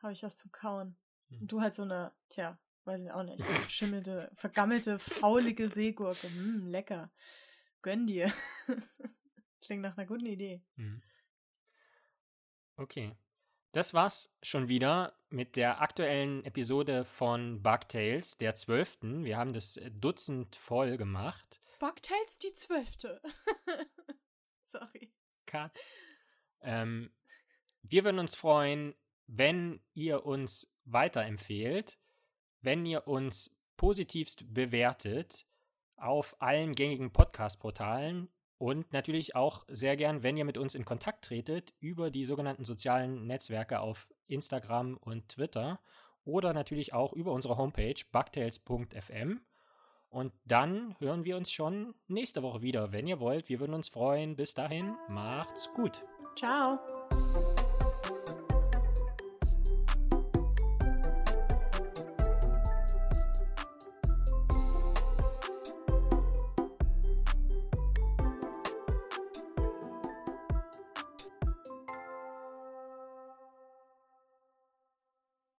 Habe 0.00 0.12
ich 0.12 0.22
was 0.22 0.38
zum 0.38 0.52
Kauen. 0.52 0.96
Hm. 1.30 1.40
Und 1.40 1.52
du 1.52 1.60
halt 1.60 1.74
so 1.74 1.82
eine, 1.82 2.12
tja, 2.28 2.58
weiß 2.84 3.02
ich 3.02 3.10
auch 3.10 3.24
nicht, 3.24 3.42
verschimmelte, 3.42 4.30
vergammelte, 4.34 4.98
faulige 5.00 5.68
Seegurke. 5.68 6.28
Hm, 6.28 6.66
lecker. 6.68 7.10
Gönn 7.82 8.06
dir. 8.06 8.32
Klingt 9.62 9.82
nach 9.82 9.96
einer 9.96 10.06
guten 10.06 10.26
Idee. 10.26 10.60
Mhm. 10.76 11.02
Okay. 12.76 13.16
Das 13.72 13.94
war's 13.94 14.36
schon 14.42 14.68
wieder 14.68 15.16
mit 15.30 15.56
der 15.56 15.80
aktuellen 15.80 16.44
Episode 16.44 17.06
von 17.06 17.62
Bugtails, 17.62 18.36
der 18.36 18.54
zwölften. 18.54 19.24
Wir 19.24 19.38
haben 19.38 19.54
das 19.54 19.80
Dutzend 19.92 20.56
voll 20.56 20.98
gemacht. 20.98 21.62
Bugtails 21.78 22.38
die 22.38 22.52
Zwölfte. 22.52 23.22
Sorry. 24.64 25.10
Cut. 25.46 25.80
Ähm, 26.60 27.10
wir 27.82 28.04
würden 28.04 28.18
uns 28.18 28.34
freuen, 28.34 28.94
wenn 29.26 29.80
ihr 29.94 30.26
uns 30.26 30.70
weiterempfehlt, 30.84 31.98
wenn 32.60 32.84
ihr 32.84 33.08
uns 33.08 33.56
positivst 33.76 34.52
bewertet 34.52 35.46
auf 35.96 36.36
allen 36.40 36.72
gängigen 36.72 37.12
Podcast-Portalen 37.12 38.28
und 38.62 38.92
natürlich 38.92 39.34
auch 39.34 39.64
sehr 39.66 39.96
gern, 39.96 40.22
wenn 40.22 40.36
ihr 40.36 40.44
mit 40.44 40.56
uns 40.56 40.76
in 40.76 40.84
Kontakt 40.84 41.24
tretet 41.24 41.74
über 41.80 42.12
die 42.12 42.24
sogenannten 42.24 42.64
sozialen 42.64 43.26
Netzwerke 43.26 43.80
auf 43.80 44.06
Instagram 44.28 44.96
und 44.98 45.30
Twitter 45.30 45.80
oder 46.22 46.52
natürlich 46.52 46.94
auch 46.94 47.12
über 47.12 47.32
unsere 47.32 47.56
Homepage 47.56 47.96
bugtails.fm. 48.12 49.40
Und 50.10 50.32
dann 50.44 50.94
hören 51.00 51.24
wir 51.24 51.36
uns 51.36 51.50
schon 51.50 51.96
nächste 52.06 52.44
Woche 52.44 52.62
wieder, 52.62 52.92
wenn 52.92 53.08
ihr 53.08 53.18
wollt. 53.18 53.48
Wir 53.48 53.58
würden 53.58 53.74
uns 53.74 53.88
freuen. 53.88 54.36
Bis 54.36 54.54
dahin, 54.54 54.94
macht's 55.08 55.68
gut. 55.74 56.04
Ciao. 56.36 56.78